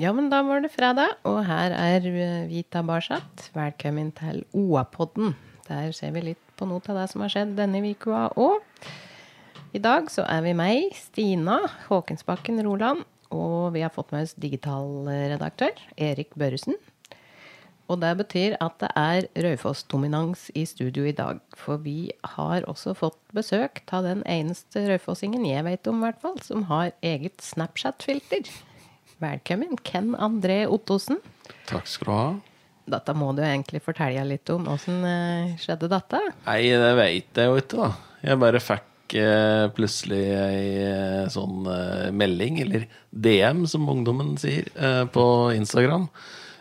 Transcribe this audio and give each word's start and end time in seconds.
Ja, 0.00 0.14
men 0.16 0.30
da 0.32 0.38
var 0.40 0.62
det 0.64 0.70
fredag, 0.72 1.18
og 1.28 1.42
her 1.44 1.74
er 1.76 2.06
eh, 2.08 2.46
Vita 2.48 2.80
Barsat. 2.86 3.50
Velkommen 3.52 4.08
til 4.16 4.38
OA-podden. 4.56 5.34
Der 5.66 5.90
ser 5.92 6.14
vi 6.14 6.22
litt 6.30 6.54
på 6.56 6.64
noe 6.64 6.80
av 6.88 7.02
det 7.02 7.04
som 7.10 7.20
har 7.20 7.32
skjedd 7.34 7.52
denne 7.58 7.82
uka 7.84 8.30
òg. 8.40 8.62
I 9.76 9.82
dag 9.84 10.08
så 10.08 10.24
er 10.24 10.40
vi 10.46 10.54
meg, 10.56 10.94
Stina 10.96 11.58
Håkensbakken 11.90 12.62
Roland, 12.64 13.04
og 13.28 13.74
vi 13.74 13.82
har 13.84 13.92
fått 13.92 14.14
med 14.14 14.24
oss 14.24 14.32
digitalredaktør 14.40 15.84
Erik 16.00 16.32
Børresen. 16.32 16.80
Og 17.92 18.00
det 18.00 18.14
betyr 18.22 18.56
at 18.56 18.80
det 18.80 18.94
er 18.96 19.28
Raufoss-dominans 19.50 20.48
i 20.56 20.64
studio 20.64 21.04
i 21.04 21.12
dag. 21.12 21.44
For 21.60 21.76
vi 21.84 22.08
har 22.38 22.64
også 22.64 22.96
fått 22.96 23.20
besøk 23.36 23.84
av 23.92 24.08
den 24.08 24.24
eneste 24.24 24.88
raufossingen 24.88 25.44
jeg 25.44 25.68
vet 25.68 25.92
om, 25.92 26.00
hvert 26.00 26.24
fall, 26.24 26.40
som 26.46 26.70
har 26.72 26.94
eget 27.04 27.44
Snapchat-filter. 27.44 28.48
Velkommen, 29.20 29.76
Ken 29.84 30.14
André 30.16 30.62
Ottosen. 30.66 31.18
Takk 31.68 31.88
skal 31.90 32.06
du 32.08 32.14
ha. 32.14 32.28
Dette 32.90 33.12
må 33.14 33.30
du 33.36 33.42
egentlig 33.44 33.82
fortelle 33.84 34.22
litt 34.26 34.48
om. 34.50 34.64
Åssen 34.72 35.02
eh, 35.06 35.50
skjedde 35.60 35.90
dette? 35.92 36.20
Nei, 36.46 36.62
det 36.72 36.94
veit 36.98 37.36
jeg 37.38 37.50
jo 37.50 37.58
ikke, 37.60 37.82
da. 37.84 37.90
Jeg 38.24 38.40
bare 38.40 38.62
fikk 38.64 39.14
eh, 39.20 39.66
plutselig 39.76 40.22
ei 40.40 40.64
eh, 40.86 41.26
sånn 41.30 41.68
eh, 41.70 42.08
melding, 42.16 42.62
eller 42.64 42.86
DM, 43.12 43.66
som 43.70 43.84
ungdommen 43.92 44.34
sier, 44.40 44.70
eh, 44.74 45.04
på 45.12 45.24
Instagram. 45.54 46.08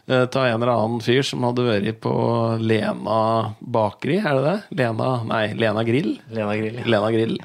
Eh, 0.09 0.25
Ta 0.33 0.43
en 0.49 0.59
eller 0.59 0.73
annen 0.75 1.01
fyr 1.05 1.23
som 1.25 1.47
hadde 1.47 1.65
vært 1.65 2.01
på 2.03 2.13
Lena 2.61 3.55
bakeri, 3.63 4.19
er 4.19 4.35
det 4.35 4.45
det? 4.51 4.57
Lena, 4.83 5.09
nei, 5.31 5.45
Lena 5.57 5.87
Grill. 5.87 6.17
Lena 6.35 6.59
Grill. 6.59 6.83
Lena 6.85 7.15
Grill. 7.15 7.39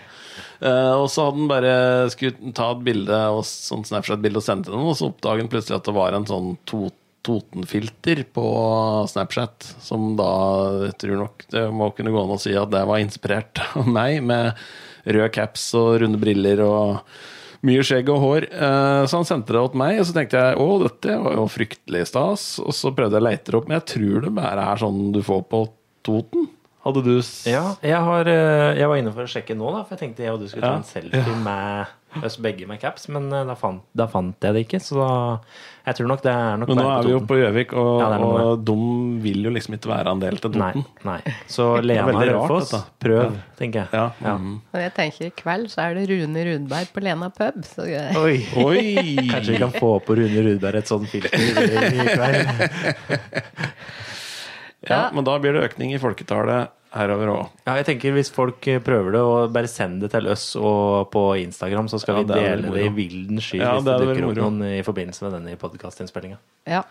Eh, 0.61 0.93
og 0.95 1.09
så 1.11 1.27
hadde 1.27 1.41
han 1.43 1.51
bare 1.51 1.77
skulle 2.15 2.53
ta 2.57 2.71
et 2.75 2.85
bilde 2.87 3.21
og 3.35 3.43
sånn 3.49 3.87
Snapchat-bilde 3.89 4.39
og 4.41 4.47
sende 4.47 4.69
til 4.69 4.77
noen, 4.77 4.93
og 4.93 4.99
så 4.99 5.09
oppdaget 5.11 5.45
han 5.47 5.51
plutselig 5.53 5.79
at 5.81 5.89
det 5.89 5.97
var 5.97 6.19
en 6.19 6.29
sånn 6.31 6.53
tot 6.71 7.01
Toten-filter 7.25 8.19
på 8.37 8.43
Snapchat, 9.09 9.65
som 9.81 10.11
da 10.19 10.27
jeg 10.83 10.97
tror 11.01 11.21
nok 11.23 11.45
det 11.55 11.63
må 11.73 11.87
kunne 11.97 12.13
gå 12.13 12.21
an 12.21 12.35
å 12.35 12.41
si 12.43 12.53
at 12.53 12.69
det 12.69 12.83
var 12.85 13.01
inspirert 13.01 13.63
av 13.81 13.87
meg, 13.89 14.19
med 14.29 14.53
røde 15.09 15.31
caps 15.33 15.71
og 15.81 16.03
runde 16.03 16.21
briller 16.21 16.61
og 16.67 16.99
mye 17.65 17.81
skjegg 17.81 18.11
og 18.13 18.21
hår. 18.21 18.47
Eh, 18.53 19.07
Så 19.09 19.17
han 19.17 19.25
sendte 19.25 19.57
det 19.57 19.63
til 19.73 19.81
meg, 19.81 20.03
og 20.03 20.05
så 20.11 20.17
tenkte 20.19 20.43
jeg 20.43 20.61
å, 20.61 20.69
dette 20.85 21.17
var 21.25 21.39
jo 21.41 21.47
fryktelig 21.49 22.05
stas. 22.13 22.45
Og 22.61 22.77
så 22.77 22.93
prøvde 22.93 23.17
jeg 23.17 23.25
å 23.25 23.29
leite 23.31 23.49
det 23.49 23.57
opp, 23.63 23.71
men 23.73 23.79
jeg 23.81 23.89
tror 23.95 24.27
det 24.29 24.35
bare 24.43 24.69
er 24.75 24.85
sånn 24.85 25.01
du 25.17 25.23
får 25.25 25.43
på 25.49 25.63
Toten. 26.05 26.51
Hadde 26.85 27.01
du 27.03 27.15
s- 27.23 27.47
Ja, 27.49 27.75
jeg, 27.81 27.97
har, 27.97 28.29
eh, 28.29 28.75
jeg 28.77 28.89
var 28.91 28.97
inne 29.01 29.13
for 29.17 29.25
å 29.25 29.31
sjekke 29.31 29.57
nå, 29.57 29.71
da, 29.73 29.85
for 29.85 29.97
jeg 29.97 30.03
tenkte 30.05 30.25
jeg 30.27 30.33
og 30.35 30.41
du 30.43 30.49
skulle 30.49 30.67
ta 30.69 30.75
Ja. 30.75 30.77
en 30.77 30.85
selfie 30.85 31.37
med 31.43 31.87
oss 32.23 32.37
begge 32.39 32.67
med 32.69 32.79
caps, 32.79 33.09
men 33.11 33.25
eh, 33.33 33.43
da 33.49 33.55
fant, 33.59 33.81
da 33.97 34.05
fant 34.07 34.37
jeg 34.45 34.53
det 34.55 34.61
ikke. 34.69 34.79
Så 34.85 34.95
da 35.01 35.41
Jeg 35.87 35.97
tror 35.99 36.07
nok 36.09 36.23
det 36.23 36.31
er 36.33 36.57
nok 36.61 36.69
Men 36.69 36.77
nå 36.79 36.85
er 36.93 37.03
vi 37.05 37.11
jo 37.11 37.21
på 37.29 37.37
Gjøvik, 37.41 37.73
og, 37.77 38.01
Ja, 38.01 38.19
og 38.25 38.63
dum 38.65 39.19
vil 39.21 39.43
jo 39.45 39.51
liksom 39.51 39.75
ikke 39.77 39.91
være 39.91 40.13
en 40.13 40.21
del 40.21 40.37
til 40.41 40.51
Nei, 40.57 40.71
Toten. 40.73 40.85
nei. 41.05 41.19
Så 41.49 41.67
Lena 41.85 42.13
Raufoss, 42.13 42.71
prøv, 43.01 43.35
tenker 43.59 43.81
jeg. 43.83 43.89
Ja. 43.93 44.05
Ja. 44.23 44.37
mhm. 44.39 44.61
Og 44.73 44.81
jeg 44.81 44.95
tenker 44.95 45.27
i 45.27 45.31
kveld 45.43 45.69
så 45.73 45.83
er 45.89 45.95
det 45.99 46.07
Rune 46.09 46.45
Rudberg 46.49 46.93
på 46.95 47.03
Lena 47.03 47.29
pub. 47.31 47.65
Så 47.65 47.85
Oi. 48.17 48.47
Oi! 48.57 49.17
Kanskje 49.33 49.53
vi 49.53 49.59
kan 49.59 49.73
få 49.73 49.99
på 50.05 50.17
Rune 50.17 50.41
Rudberg 50.49 50.77
et 50.77 50.87
sånt 50.89 51.09
filter 51.09 51.41
i 51.41 52.09
kveld. 52.13 52.49
Ja, 54.85 55.11
men 55.15 55.25
da 55.25 55.39
blir 55.41 55.55
det 55.57 55.63
økning 55.71 55.95
i 55.95 55.99
folketallet 55.99 56.69
herover 56.95 57.31
òg. 57.33 57.45
Ja, 57.67 57.75
jeg 57.81 57.87
tenker 57.89 58.15
Hvis 58.17 58.31
folk 58.35 58.67
eh, 58.71 58.81
prøver 58.85 59.17
det, 59.17 59.23
og 59.27 59.53
bare 59.55 59.71
send 59.71 60.01
det 60.05 60.13
til 60.15 60.29
oss 60.33 60.45
og 60.61 61.11
på 61.15 61.23
Instagram, 61.43 61.89
så 61.93 62.01
skal 62.03 62.21
Ja, 62.21 62.23
vi 62.23 62.33
dele 62.35 62.69
det, 62.69 62.75
det 62.77 62.85
i 62.87 62.93
vilden 62.97 63.41
sky 63.43 63.59
Ja, 63.63 63.73
hvis 63.77 63.87
det 63.87 63.97
det 63.99 64.09
er 64.09 64.13
dukker 64.13 64.29
opp 64.31 64.39
noen 64.43 64.61
i 64.71 64.83
forbindelse 64.87 65.27
med 65.27 65.35
denne 65.39 65.57
podkastinnspillinga. 65.61 66.39
Ja. 66.71 66.83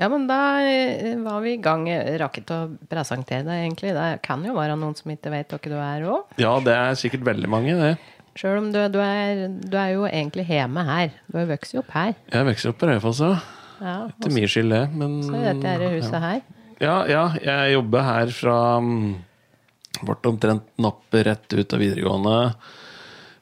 ja, 0.00 0.08
men 0.12 0.26
da 0.30 0.40
eh, 0.66 1.14
var 1.22 1.40
vi 1.44 1.54
i 1.56 1.60
gang. 1.62 1.86
Rakket 2.22 2.50
å 2.54 2.60
presentere 2.90 3.46
deg, 3.46 3.66
egentlig. 3.68 3.94
Det 3.96 4.08
kan 4.26 4.42
jo 4.46 4.56
være 4.58 4.76
noen 4.80 4.96
som 4.98 5.12
ikke 5.14 5.32
vet 5.34 5.54
hvem 5.54 5.70
du 5.72 5.78
er 5.78 6.08
òg. 6.10 6.36
Ja, 6.42 6.56
det 6.64 6.74
er 6.76 6.98
sikkert 6.98 7.26
veldig 7.32 7.50
mange, 7.52 7.78
det. 7.78 7.94
Sjøl 8.38 8.62
om 8.62 8.70
du, 8.72 8.78
du, 8.88 8.96
er, 9.04 9.42
du 9.60 9.74
er 9.76 9.90
jo 9.92 10.06
egentlig 10.08 10.46
hjemme 10.48 10.86
her. 10.88 11.10
Du 11.28 11.36
har 11.36 11.50
vokst 11.50 11.76
opp 11.76 11.90
her. 11.92 12.14
Jeg 12.32 12.48
vokste 12.48 12.70
opp 12.72 12.78
på 12.80 12.88
Raufoss, 12.88 13.20
ja. 13.20 13.34
Ja, 13.82 13.94
Ikke 14.08 14.30
min 14.32 14.46
skyld, 14.48 14.70
det. 14.72 14.82
Men 14.94 15.16
så 15.26 15.34
er 15.36 15.48
dette 15.50 15.72
her 15.74 15.96
huset 15.98 16.20
her. 16.22 16.42
Ja, 16.82 16.94
ja, 17.10 17.24
jeg 17.40 17.74
jobber 17.76 18.02
her 18.06 18.32
fra 18.34 18.56
mm, 18.82 19.02
Ble 20.02 20.16
omtrent 20.32 20.64
nappet 20.82 21.26
rett 21.28 21.54
ut 21.54 21.74
av 21.76 21.82
videregående. 21.82 22.36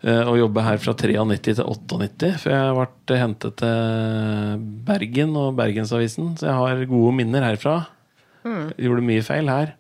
eh, 0.05 0.23
Og 0.28 0.39
jobber 0.43 0.67
her 0.67 0.81
fra 0.83 0.93
93 0.99 1.55
til 1.61 1.65
98, 1.65 2.33
for 2.43 2.53
jeg 2.53 2.75
ble 3.06 3.21
hentet 3.21 3.56
til 3.62 4.65
Bergen 4.89 5.37
og 5.41 5.55
Bergensavisen. 5.59 6.34
Så 6.41 6.51
jeg 6.51 6.59
har 6.59 6.83
gode 6.91 7.15
minner 7.17 7.47
herfra. 7.47 7.78
Gjorde 8.77 9.06
mye 9.06 9.25
feil 9.25 9.49
her. 9.53 9.72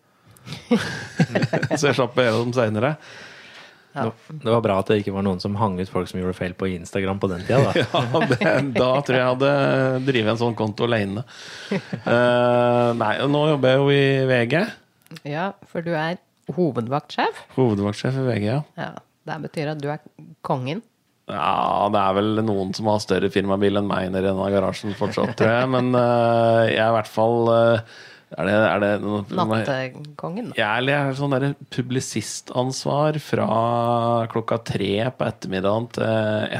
så 1.78 1.90
jeg 1.90 1.98
slapp 1.98 2.16
å 2.16 2.24
gjøre 2.24 2.44
dem 2.46 2.54
seinere. 2.56 2.94
Det 3.90 4.46
var 4.46 4.60
bra 4.62 4.76
at 4.80 4.90
det 4.92 5.00
ikke 5.00 5.14
var 5.16 5.24
noen 5.26 5.40
som 5.42 5.56
hang 5.58 5.78
ut 5.80 5.90
folk 5.90 6.06
som 6.10 6.20
gjorde 6.20 6.36
feil 6.38 6.54
på 6.58 6.68
Instagram 6.70 7.18
på 7.22 7.30
den 7.32 7.42
tida. 7.46 7.72
Da. 7.72 7.86
Ja, 7.90 8.20
det, 8.30 8.52
da 8.76 8.90
tror 9.02 9.16
jeg 9.16 9.20
jeg 9.20 9.30
hadde 9.32 9.52
drevet 10.06 10.32
en 10.34 10.40
sånn 10.44 10.58
konto 10.58 10.86
alene. 10.86 11.24
Uh, 11.72 12.90
nei, 13.00 13.14
nå 13.30 13.42
jobber 13.54 13.74
jeg 13.74 13.80
jo 13.80 13.88
i 13.94 14.04
VG. 14.30 14.54
Ja, 15.26 15.48
for 15.70 15.82
du 15.86 15.90
er 15.96 16.20
hovedvaktsjef. 16.54 17.42
Hovedvaktsjef 17.56 18.20
i 18.22 18.28
VG, 18.28 18.46
ja. 18.46 18.60
Ja, 18.78 18.92
Det 19.26 19.40
betyr 19.48 19.74
at 19.74 19.82
du 19.82 19.90
er 19.90 20.00
kongen. 20.46 20.84
Ja, 21.30 21.86
det 21.92 22.00
er 22.00 22.14
vel 22.16 22.40
noen 22.42 22.72
som 22.74 22.88
har 22.90 23.02
større 23.02 23.30
firmabil 23.30 23.78
enn 23.78 23.90
meg 23.90 24.08
nede 24.10 24.24
i 24.24 24.30
denne 24.30 24.48
garasjen 24.50 24.96
fortsatt, 24.98 25.36
tror 25.38 25.52
jeg. 25.52 25.68
Men 25.74 25.92
uh, 25.94 26.66
jeg 26.66 26.80
er 26.80 26.88
i 26.90 26.96
hvert 26.96 27.10
fall 27.10 27.50
eh, 27.54 27.98
Er 28.38 28.46
det, 28.46 28.52
er 28.54 28.80
det 28.82 28.90
noe- 29.02 29.24
Nattekongen. 29.34 30.52
Jeg 30.54 30.62
er, 30.62 30.82
jeg 30.86 31.08
er 31.10 31.16
sånn 31.18 31.32
der 31.34 31.54
publisistansvar 31.74 33.18
fra 33.18 33.46
klokka 34.30 34.58
tre 34.64 34.92
på 35.10 35.26
ettermiddagen 35.26 35.88
til 35.96 36.04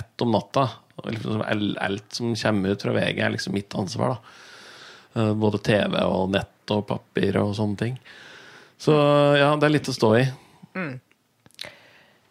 ett 0.00 0.24
om 0.26 0.32
natta. 0.34 0.64
Liksom, 1.06 1.44
alt- 1.46 2.12
som 2.18 2.34
kommer 2.34 2.74
ut 2.74 2.82
fra 2.82 2.92
VG, 2.92 3.20
er 3.22 3.30
liksom 3.36 3.54
mitt 3.54 3.70
ansvar. 3.74 4.16
da 4.16 4.20
Eh, 5.20 5.32
Både 5.34 5.58
TV 5.58 5.96
og 6.06 6.28
nett 6.30 6.70
og 6.70 6.84
papir 6.86 7.34
og 7.40 7.54
sånne 7.58 7.76
ting. 7.78 7.96
Så 8.78 8.92
ja, 9.36 9.56
det 9.56 9.66
er 9.66 9.72
litt 9.74 9.88
å 9.90 9.94
stå 9.96 10.10
i. 10.20 10.26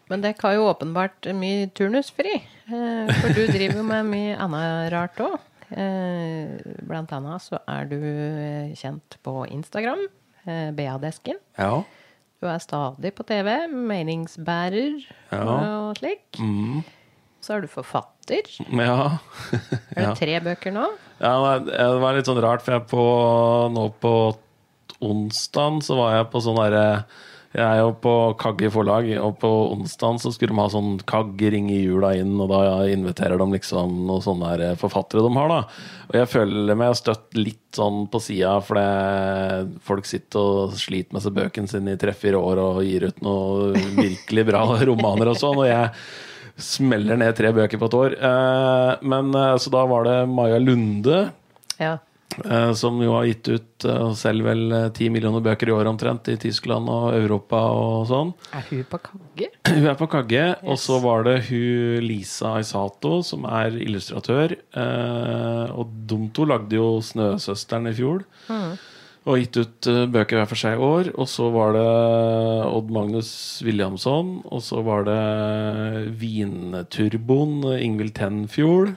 Men 0.08 0.22
dere 0.24 0.34
har 0.42 0.54
jo 0.56 0.64
åpenbart 0.72 1.28
mye 1.36 1.68
turnusfri. 1.76 2.32
eh, 2.40 3.12
For 3.20 3.28
du 3.36 3.46
driver 3.46 3.76
jo 3.76 3.82
med 3.84 4.06
mye 4.08 4.36
annet 4.38 4.92
rart 4.94 5.20
òg. 5.22 5.38
Blant 5.70 7.12
annet 7.16 7.44
så 7.44 7.60
er 7.70 7.88
du 7.90 7.96
eh, 8.00 8.72
kjent 8.78 9.16
på 9.24 9.34
Instagram, 9.50 10.02
eh, 10.46 10.70
BA-desken. 10.76 11.38
Ja. 11.58 11.82
Du 12.40 12.48
er 12.48 12.58
stadig 12.62 13.12
på 13.14 13.26
TV, 13.28 13.66
meningsbærer 13.68 15.02
Ja. 15.30 15.42
og 15.90 15.98
slik. 16.00 16.38
Mm. 16.40 16.80
Så 17.40 17.54
er 17.56 17.60
du 17.64 17.68
forfatter. 17.72 18.48
ja. 18.68 19.18
Er 19.96 20.06
det 20.10 20.18
tre 20.18 20.40
bøker 20.44 20.72
nå? 20.74 20.86
Ja, 21.20 21.58
det 21.60 21.72
det 21.72 22.00
var 22.02 22.14
litt 22.16 22.28
sånn 22.28 22.40
rart, 22.42 22.62
for 22.64 22.76
jeg 22.76 22.86
på, 22.90 23.04
nå 23.74 23.86
på 24.00 24.14
onsdag 25.00 25.80
så 25.86 25.96
var 25.96 26.16
jeg 26.18 26.30
på 26.32 26.42
sånn 26.44 26.58
derre 26.60 27.04
Jeg 27.50 27.66
er 27.66 27.80
jo 27.80 27.90
på 27.98 28.10
Kagge 28.38 28.68
forlag, 28.70 29.08
og 29.18 29.40
på 29.42 29.48
onsdagen 29.72 30.20
så 30.22 30.30
skulle 30.30 30.54
de 30.54 30.60
ha 30.60 30.68
sånn 30.70 31.00
Kagge 31.02 31.48
ringer 31.50 31.80
jula 31.82 32.12
inn, 32.14 32.36
og 32.38 32.52
da 32.52 32.84
inviterer 32.86 33.40
de 33.40 33.48
liksom 33.56 33.96
noen 34.06 34.22
sånne 34.22 34.52
der 34.60 34.78
forfattere 34.78 35.24
de 35.24 35.32
har, 35.34 35.50
da. 35.50 35.56
Og 36.12 36.18
jeg 36.20 36.30
føler 36.30 36.78
meg 36.78 36.94
støtt 37.00 37.34
litt 37.34 37.58
sånn 37.74 38.04
på 38.12 38.20
sida, 38.22 38.52
for 38.62 38.78
folk 39.82 40.06
sitter 40.06 40.38
og 40.70 40.76
sliter 40.78 41.16
med 41.16 41.24
seg 41.26 41.34
bøkene 41.40 41.72
sine 41.72 41.96
i 41.96 42.00
tre-fire 42.00 42.38
år 42.38 42.62
og 42.62 42.82
gir 42.86 43.08
ut 43.10 43.18
noen 43.26 43.98
virkelig 43.98 44.46
bra 44.52 44.62
romaner 44.92 45.32
og 45.32 45.40
sånn, 45.42 45.58
og 45.58 45.66
jeg 45.66 45.90
smeller 46.60 47.18
ned 47.18 47.34
tre 47.34 47.50
bøker 47.56 47.80
på 47.80 47.88
et 47.90 47.98
år. 47.98 48.14
Eh, 48.30 48.92
men 49.10 49.34
eh, 49.34 49.56
Så 49.58 49.72
da 49.74 49.82
var 49.90 50.06
det 50.06 50.16
Maja 50.30 50.62
Lunde 50.62 51.32
Ja. 51.80 51.96
Eh, 52.44 52.72
som 52.78 53.00
jo 53.02 53.14
har 53.16 53.28
gitt 53.28 53.48
ut 53.50 53.66
selv 53.80 54.10
og 54.10 54.16
selger 54.18 54.46
vel 54.46 54.76
eh, 54.76 54.88
ti 54.96 55.08
millioner 55.12 55.42
bøker 55.44 55.70
i 55.70 55.74
året 55.74 55.90
omtrent 55.92 56.28
i 56.32 56.36
Tyskland 56.40 56.88
og 56.92 57.14
Europa 57.16 57.62
og 57.72 58.06
sånn. 58.10 58.32
Er 58.56 58.66
hun 58.70 58.84
på 58.90 59.00
kagge? 59.08 59.50
Hun 59.70 59.86
er 59.86 59.98
på 59.98 60.08
Kagge. 60.10 60.44
Og 60.66 60.78
så 60.82 60.98
var 61.02 61.24
det 61.26 61.36
hun 61.48 62.04
Lisa 62.04 62.56
Aisato, 62.58 63.20
som 63.26 63.44
er 63.48 63.76
illustratør. 63.78 64.56
Eh, 64.56 65.66
og 65.70 65.92
de 66.10 66.18
to 66.34 66.46
lagde 66.48 66.76
jo 66.76 66.98
'Snøsøsteren' 67.00 67.90
i 67.90 67.96
fjor. 67.96 68.24
Og 69.28 69.36
gitt 69.36 69.58
ut 69.60 69.88
eh, 69.90 70.06
bøker 70.10 70.40
hver 70.40 70.48
for 70.48 70.58
seg 70.58 70.78
i 70.78 70.84
år. 70.84 71.12
Og 71.14 71.28
så 71.28 71.50
var 71.52 71.76
det 71.76 71.86
Odd 72.70 72.90
Magnus 72.90 73.30
Williamson. 73.64 74.40
Og 74.48 74.64
så 74.64 74.82
var 74.82 75.04
det 75.08 75.20
Vinturboen, 76.20 77.62
Ingvild 77.78 78.16
Tenfjord. 78.16 78.96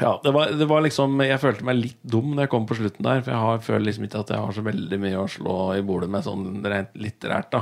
Ja, 0.00 0.16
det 0.24 0.32
var, 0.34 0.50
det 0.58 0.66
var 0.66 0.82
liksom 0.82 1.20
Jeg 1.22 1.38
følte 1.38 1.62
meg 1.66 1.76
litt 1.78 1.98
dum 2.02 2.32
når 2.34 2.44
jeg 2.48 2.50
kom 2.50 2.64
på 2.66 2.74
slutten 2.78 3.06
der. 3.06 3.20
For 3.22 3.30
jeg 3.30 3.42
har, 3.44 3.60
føler 3.62 3.84
liksom 3.86 4.06
ikke 4.08 4.22
at 4.24 4.32
jeg 4.34 4.42
har 4.42 4.56
så 4.56 4.64
veldig 4.66 4.98
mye 5.04 5.20
å 5.20 5.26
slå 5.30 5.58
i 5.78 5.84
bordet 5.86 6.08
med 6.10 6.24
sånn 6.26 6.48
rent 6.66 6.96
litterært. 6.98 7.52
da 7.52 7.60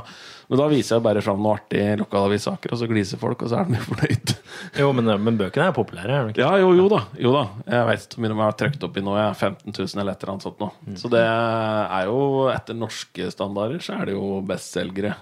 Men 0.48 0.62
da 0.62 0.68
viser 0.72 0.96
jeg 0.96 1.04
bare 1.04 1.24
fram 1.24 1.42
noe 1.44 1.58
artig 1.58 1.82
lokalavissaker, 2.00 2.72
og 2.72 2.80
så 2.80 2.88
gliser 2.88 3.20
folk, 3.20 3.44
og 3.44 3.52
så 3.52 3.60
er 3.60 3.68
de 3.68 3.76
jo 3.76 3.84
fornøyd. 3.90 4.34
Jo, 4.80 4.88
men, 4.96 5.12
men 5.26 5.40
bøkene 5.40 5.68
er 5.68 5.76
populære, 5.76 6.20
er? 6.22 6.32
Ja, 6.40 6.54
jo, 6.62 6.72
jo 6.78 6.88
da. 6.92 7.02
Jo 7.20 7.34
da. 7.36 7.44
Jeg 7.68 7.90
vet 7.90 8.06
ikke 8.06 8.16
hvor 8.16 8.24
mye 8.24 8.32
de 8.34 8.40
har 8.46 8.58
trykt 8.64 8.88
opp 8.88 8.96
i 8.96 9.04
nå. 9.04 9.16
Jeg 9.20 9.28
er 9.28 9.40
15 9.50 9.76
000 9.76 10.00
eller 10.00 10.14
et 10.16 10.24
eller 10.24 10.34
annet 10.34 10.46
sånt 10.48 10.62
nå. 10.64 10.70
Så 11.02 11.12
det 11.12 11.24
er 11.26 12.08
jo 12.08 12.22
etter 12.52 12.78
norske 12.78 13.28
standarder 13.34 13.84
så 13.84 13.98
er 14.00 14.08
det 14.08 14.16
jo 14.16 14.38
bestselgere, 14.48 15.14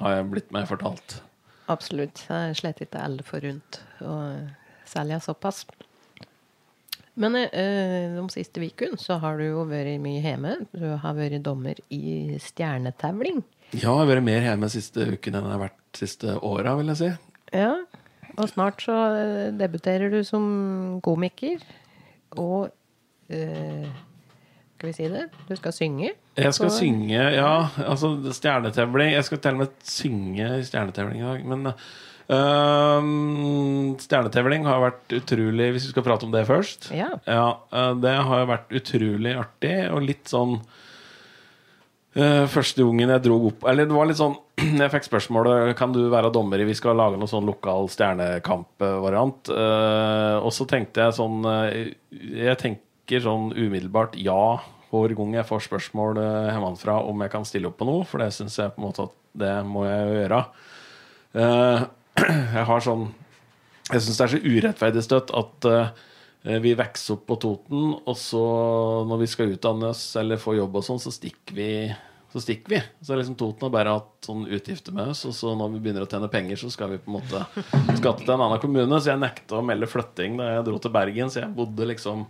har 0.00 0.16
jeg 0.18 0.30
blitt 0.32 0.54
meg 0.56 0.64
fortalt. 0.70 1.18
Absolutt. 1.72 2.22
Det 2.28 2.36
er 2.36 2.56
slett 2.56 2.80
ikke 2.84 3.02
alle 3.02 3.24
forunt 3.26 3.80
å 4.06 4.16
selge 4.86 5.20
såpass. 5.24 5.64
Men 7.16 7.36
eh, 7.40 8.12
de 8.12 8.24
siste 8.34 8.60
ukene 8.60 8.98
så 9.00 9.16
har 9.22 9.38
du 9.40 9.46
jo 9.46 9.62
vært 9.68 9.96
mye 10.04 10.20
hjemme. 10.24 10.56
Du 10.76 10.84
har 11.00 11.14
vært 11.16 11.38
dommer 11.46 11.78
i 11.92 12.36
stjernetevling. 12.44 13.42
Ja, 13.72 13.78
jeg 13.80 13.88
har 14.02 14.10
vært 14.10 14.26
mer 14.26 14.44
hjemme 14.44 14.68
siste 14.70 15.06
uken 15.14 15.34
enn 15.38 15.48
jeg 15.48 15.54
har 15.56 15.62
vært 15.64 16.00
siste 16.00 16.34
åra, 16.44 16.76
vil 16.78 16.92
jeg 16.92 17.00
si. 17.00 17.08
Ja. 17.56 17.72
Og 18.36 18.50
snart 18.52 18.82
så 18.84 18.96
eh, 19.16 19.46
debuterer 19.56 20.12
du 20.12 20.20
som 20.28 20.44
komiker. 21.04 21.62
Og 22.36 22.68
eh, 23.32 23.86
Skal 24.76 24.90
vi 24.90 24.96
si 24.98 25.08
det? 25.08 25.24
Du 25.48 25.54
skal 25.56 25.72
synge. 25.72 26.10
Jeg 26.36 26.52
skal 26.52 26.68
på- 26.68 26.76
synge, 26.76 27.22
ja. 27.32 27.52
Altså 27.88 28.12
stjernetevling. 28.36 29.14
Jeg 29.16 29.24
skal 29.24 29.40
til 29.40 29.56
og 29.56 29.62
med 29.64 29.72
synge 29.88 30.50
i 30.60 30.66
stjernetevling 30.68 31.22
i 31.22 31.30
dag. 31.30 31.46
Men 31.48 31.70
øhm, 32.32 33.94
stjernetevling 34.02 34.66
har 34.66 34.82
vært 34.82 35.14
utrolig 35.20 35.68
Hvis 35.74 35.86
vi 35.88 35.92
skal 35.92 36.06
prate 36.06 36.26
om 36.26 36.32
det 36.34 36.46
først. 36.48 36.90
Ja. 36.94 37.12
ja 37.26 37.92
det 38.00 38.16
har 38.28 38.48
vært 38.50 38.74
utrolig 38.74 39.36
artig 39.38 39.76
og 39.92 40.02
litt 40.06 40.30
sånn 40.30 40.56
øh, 42.18 42.44
Første 42.50 42.82
gangen 42.82 43.14
jeg 43.14 43.24
dro 43.26 43.38
opp 43.50 43.66
Eller 43.70 43.86
det 43.86 43.96
var 43.96 44.10
litt 44.10 44.20
sånn 44.20 44.34
Jeg 44.82 44.92
fikk 44.94 45.08
spørsmålet 45.08 45.74
Kan 45.78 45.94
du 45.94 46.02
være 46.12 46.32
dommer 46.34 46.62
i 46.62 46.68
Vi 46.68 46.78
skal 46.78 46.98
lage 46.98 47.20
noen 47.20 47.30
sånn 47.30 47.46
lokal 47.46 47.90
stjernekamp-variant. 47.92 49.52
Øh, 49.52 50.38
og 50.40 50.54
så 50.54 50.66
tenkte 50.70 51.06
jeg 51.06 51.18
sånn 51.18 51.46
Jeg 52.10 52.58
tenker 52.62 53.22
sånn 53.22 53.52
umiddelbart 53.54 54.18
ja 54.18 54.58
hver 54.90 55.12
gang 55.18 55.34
jeg 55.34 55.46
får 55.48 55.64
spørsmål 55.66 56.18
hjemmefra 56.22 56.94
om 57.10 57.22
jeg 57.24 57.32
kan 57.32 57.44
stille 57.44 57.68
opp 57.68 57.76
på 57.80 57.88
noe, 57.88 58.04
for 58.08 58.22
det 58.22 58.30
syns 58.32 58.54
jeg 58.56 58.72
på 58.72 58.80
en 58.80 58.84
måte 58.86 59.04
at 59.08 59.14
det 59.36 59.54
må 59.66 59.82
jeg 59.84 60.04
jo 60.06 60.14
gjøre. 60.14 60.38
Jeg 62.56 62.66
har 62.68 62.84
sånn 62.84 63.08
Jeg 63.92 64.02
syns 64.02 64.18
det 64.18 64.26
er 64.26 64.34
så 64.34 64.42
urettferdig 64.42 65.04
støtt 65.06 65.32
at 65.36 65.68
eh, 65.70 66.04
vi 66.62 66.76
vokser 66.78 67.16
opp 67.16 67.24
på 67.26 67.36
Toten, 67.42 67.88
og 68.06 68.16
så 68.18 68.42
når 69.08 69.24
vi 69.24 69.26
skal 69.30 69.54
utdanne 69.56 69.88
oss 69.90 70.02
eller 70.18 70.38
få 70.38 70.54
jobb 70.54 70.76
og 70.78 70.84
sånn, 70.86 71.00
så 71.02 71.10
stikker 71.10 71.56
vi. 71.56 71.70
Så 72.30 72.42
stikker 72.44 72.70
vi. 72.70 72.78
Så 73.02 73.16
liksom 73.18 73.34
Toten 73.38 73.66
har 73.66 73.72
bare 73.74 73.94
hatt 73.96 74.28
sånn 74.28 74.44
utgifter 74.46 74.94
med 74.94 75.10
oss, 75.10 75.24
og 75.26 75.34
så 75.34 75.56
når 75.58 75.72
vi 75.74 75.80
begynner 75.82 76.06
å 76.06 76.10
tjene 76.10 76.30
penger, 76.30 76.60
så 76.60 76.70
skal 76.70 76.92
vi 76.92 77.00
på 77.02 77.10
en 77.10 77.16
måte 77.16 77.42
skatte 77.98 78.22
til 78.22 78.34
en 78.36 78.44
annen 78.46 78.62
kommune. 78.62 79.00
Så 79.00 79.10
jeg 79.10 79.22
nekta 79.22 79.58
å 79.58 79.64
melde 79.66 79.90
flytting 79.90 80.38
da 80.38 80.52
jeg 80.52 80.68
dro 80.68 80.78
til 80.82 80.94
Bergen, 80.94 81.32
så 81.32 81.42
jeg 81.42 81.54
bodde 81.56 81.90
liksom 81.90 82.26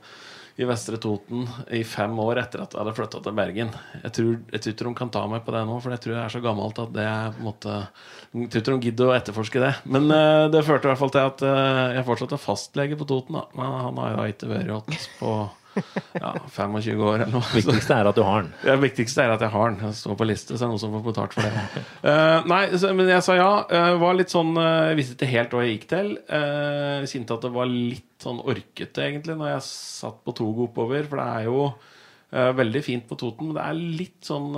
i 0.56 0.64
Vestre 0.64 0.96
Toten 1.00 1.44
i 1.74 1.82
fem 1.84 2.14
år 2.22 2.40
etter 2.40 2.62
at 2.64 2.72
jeg 2.72 2.80
hadde 2.80 2.94
flytta 2.96 3.20
til 3.24 3.34
Bergen. 3.36 3.72
Jeg 4.00 4.12
tror, 4.16 4.30
jeg 4.54 4.62
tror 4.64 4.88
de 4.88 4.98
kan 5.02 5.12
ta 5.12 5.24
meg 5.28 5.44
på 5.44 5.52
det 5.52 5.62
nå, 5.68 5.76
for 5.84 5.92
jeg 5.92 6.02
tror 6.04 6.14
jeg 6.14 6.22
er 6.22 6.32
så 6.32 6.40
gammelt 6.44 6.80
at 6.80 6.94
det 6.96 7.04
er 7.04 7.34
på 7.34 7.42
en 7.42 7.48
måte 7.50 7.76
Jeg 7.76 8.48
tror 8.54 8.62
ikke 8.62 8.72
de 8.72 8.88
gidder 8.88 9.10
å 9.10 9.16
etterforske 9.18 9.62
det. 9.62 9.74
Men 9.84 10.08
uh, 10.08 10.48
det 10.52 10.64
førte 10.64 10.88
i 10.88 10.92
hvert 10.92 11.02
fall 11.02 11.12
til 11.12 11.28
at 11.28 11.44
uh, 11.44 11.82
jeg 11.98 12.08
fortsatt 12.08 12.34
er 12.36 12.42
fastlege 12.42 12.98
på 12.98 13.08
Toten. 13.08 13.36
da 13.36 13.44
Men 13.52 13.78
han 13.84 14.00
har 14.00 14.16
jo 14.16 14.26
ikke 14.32 14.50
vært 14.54 14.92
hos 14.92 15.08
på 15.20 15.36
ja, 16.22 16.32
25 16.52 17.02
år 17.02 17.14
eller 17.24 17.32
noe. 17.32 17.44
Det 17.50 17.60
Viktigste 17.60 17.96
er 17.98 18.08
at 18.08 18.16
du 18.16 18.22
har 18.26 18.44
den. 18.44 18.52
det 18.62 18.76
viktigste 18.82 19.24
er 19.24 19.34
at 19.34 19.44
jeg 19.44 19.52
har 19.52 19.72
den. 19.72 19.82
Jeg 19.86 19.98
står 20.00 20.18
på 20.18 20.28
liste, 20.28 20.56
så 20.56 20.64
er 20.64 20.66
det 20.66 20.72
noen 20.72 20.82
som 20.82 20.94
får 20.96 21.04
betalt 21.06 21.36
for 21.36 21.46
det. 21.46 21.82
Uh, 22.04 22.48
nei, 22.50 22.62
så, 22.76 22.92
men 22.96 23.10
jeg 23.12 23.24
sa 23.26 23.36
ja. 23.38 23.50
Uh, 23.70 23.92
var 24.00 24.16
litt 24.18 24.32
sånn, 24.32 24.52
uh, 24.56 24.94
visste 24.98 25.16
ikke 25.16 25.30
helt 25.32 25.56
hva 25.56 25.64
jeg 25.66 25.76
gikk 25.76 25.88
til. 25.92 26.12
Uh, 26.30 27.06
Kjente 27.10 27.36
at 27.36 27.46
det 27.46 27.52
var 27.56 27.70
litt 27.70 28.26
sånn 28.26 28.40
orkete, 28.40 29.04
egentlig, 29.04 29.36
når 29.38 29.52
jeg 29.54 29.66
satt 29.68 30.20
på 30.24 30.36
toget 30.40 30.70
oppover. 30.70 31.08
For 31.10 31.22
det 31.22 31.28
er 31.28 31.48
jo 31.50 31.62
uh, 31.68 32.52
veldig 32.62 32.84
fint 32.86 33.08
på 33.08 33.18
Toten, 33.20 33.50
men 33.50 33.58
det 33.58 33.66
er 33.66 33.80
litt 34.02 34.20
sånn 34.26 34.52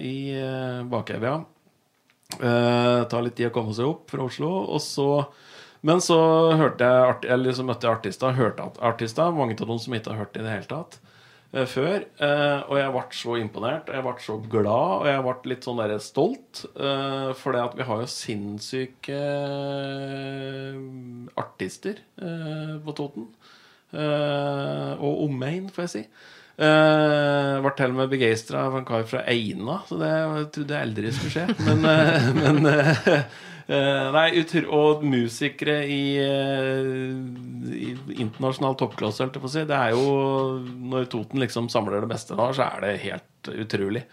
i 0.00 0.16
uh, 0.38 0.82
bakevja. 0.92 1.40
Tar 2.32 3.20
litt 3.26 3.34
tid 3.36 3.50
å 3.50 3.52
komme 3.52 3.74
seg 3.76 3.84
opp 3.84 4.06
fra 4.08 4.24
Oslo. 4.24 4.48
Og 4.72 4.80
så, 4.80 5.08
men 5.82 6.02
så 6.04 6.18
hørte 6.58 6.86
jeg 6.86 7.30
eller 7.34 7.56
så 7.56 7.64
møtte 7.66 7.88
jeg 7.88 7.98
artister, 7.98 8.36
hørte 8.36 8.68
at 8.70 8.82
artister, 8.92 9.32
mange 9.34 9.56
av 9.58 9.66
dem 9.66 9.80
som 9.82 9.96
ikke 9.96 10.12
har 10.12 10.22
hørt 10.24 10.36
det 10.36 10.42
i 10.42 10.46
det 10.46 10.54
hele 10.54 10.70
tatt 10.70 10.98
eh, 11.52 11.66
før. 11.68 12.04
Eh, 12.22 12.58
og 12.68 12.76
jeg 12.78 12.92
ble 12.96 13.04
så 13.18 13.38
imponert, 13.42 13.88
og 13.88 13.98
jeg 13.98 14.06
ble 14.06 14.26
så 14.26 14.36
glad, 14.54 14.92
og 15.00 15.08
jeg 15.10 15.24
ble 15.26 15.52
litt 15.52 15.66
sånn 15.68 15.82
der 15.82 15.96
stolt. 16.02 16.62
Eh, 16.74 17.30
for 17.40 17.56
det 17.56 17.64
at 17.64 17.74
vi 17.78 17.88
har 17.88 18.04
jo 18.04 18.12
sinnssyke 18.14 19.22
eh, 19.22 20.78
artister 21.42 22.04
på 22.84 22.94
Toten. 22.98 23.26
Og 23.92 25.26
omegn, 25.26 25.66
får 25.74 25.84
jeg 25.84 25.92
si. 25.92 26.06
Uh, 26.52 27.62
ble 27.64 27.70
til 27.78 27.94
og 27.94 27.96
med 27.96 28.10
begeistra 28.12 28.66
av 28.68 28.74
en 28.76 28.84
kar 28.86 29.06
fra 29.08 29.22
Eina, 29.30 29.78
så 29.88 29.96
det 29.98 30.10
jeg 30.12 30.50
trodde 30.54 30.76
jeg 30.76 30.86
aldri 30.86 31.12
skulle 31.16 31.32
skje. 31.32 31.46
Men, 31.64 31.86
uh, 31.88 32.28
men 32.42 32.68
eh, 32.68 33.22
Nei, 33.68 34.26
utr 34.40 34.66
og 34.74 35.04
musikere 35.06 35.78
i, 35.86 36.16
eh, 36.18 36.90
i 37.76 37.92
internasjonal 38.22 38.74
toppklasse, 38.80 39.22
holdt 39.22 39.38
jeg 39.38 39.44
på 39.44 39.50
å 39.50 39.54
si. 39.54 39.64
Det 39.68 39.78
er 39.78 39.94
jo 39.94 40.62
Når 40.92 41.08
Toten 41.12 41.42
liksom 41.42 41.70
samler 41.72 42.02
det 42.02 42.10
beste 42.10 42.36
der, 42.38 42.56
så 42.56 42.66
er 42.66 42.80
det 42.84 43.02
helt 43.06 43.52
utrolig. 43.52 44.04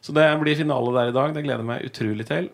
Så 0.00 0.14
det 0.16 0.26
blir 0.40 0.56
finale 0.56 0.94
der 0.96 1.10
i 1.10 1.16
dag. 1.16 1.34
Det 1.34 1.44
gleder 1.44 1.62
jeg 1.62 1.70
meg 1.70 1.86
utrolig 1.86 2.26
til. 2.28 2.50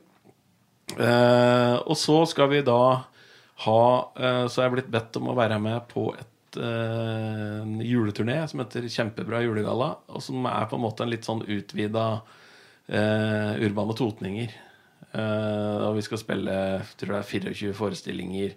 Eh, 0.98 1.76
og 1.86 1.96
så 1.98 2.20
skal 2.30 2.50
vi 2.52 2.62
da 2.62 2.80
ha 3.66 3.82
eh, 4.14 4.44
Så 4.46 4.60
er 4.60 4.68
jeg 4.68 4.74
blitt 4.76 4.90
bedt 4.94 5.16
om 5.18 5.32
å 5.32 5.34
være 5.34 5.58
med 5.58 5.88
på 5.90 6.12
et 6.14 6.58
eh, 6.62 7.64
juleturné 7.88 8.38
som 8.46 8.62
heter 8.62 8.86
Kjempebra 8.92 9.42
julegalla, 9.42 9.96
og 10.12 10.22
som 10.22 10.46
er 10.50 10.68
på 10.70 10.78
en 10.78 10.84
måte 10.84 11.06
en 11.06 11.10
litt 11.10 11.26
sånn 11.26 11.42
utvida 11.42 12.06
eh, 12.86 13.64
Urbane 13.66 13.96
Totninger. 13.98 14.54
Eh, 15.14 15.76
og 15.86 15.96
vi 15.96 16.04
skal 16.06 16.20
spille 16.20 16.56
tror 16.98 17.14
det 17.14 17.20
er 17.20 17.30
24 17.52 17.76
forestillinger 17.76 18.56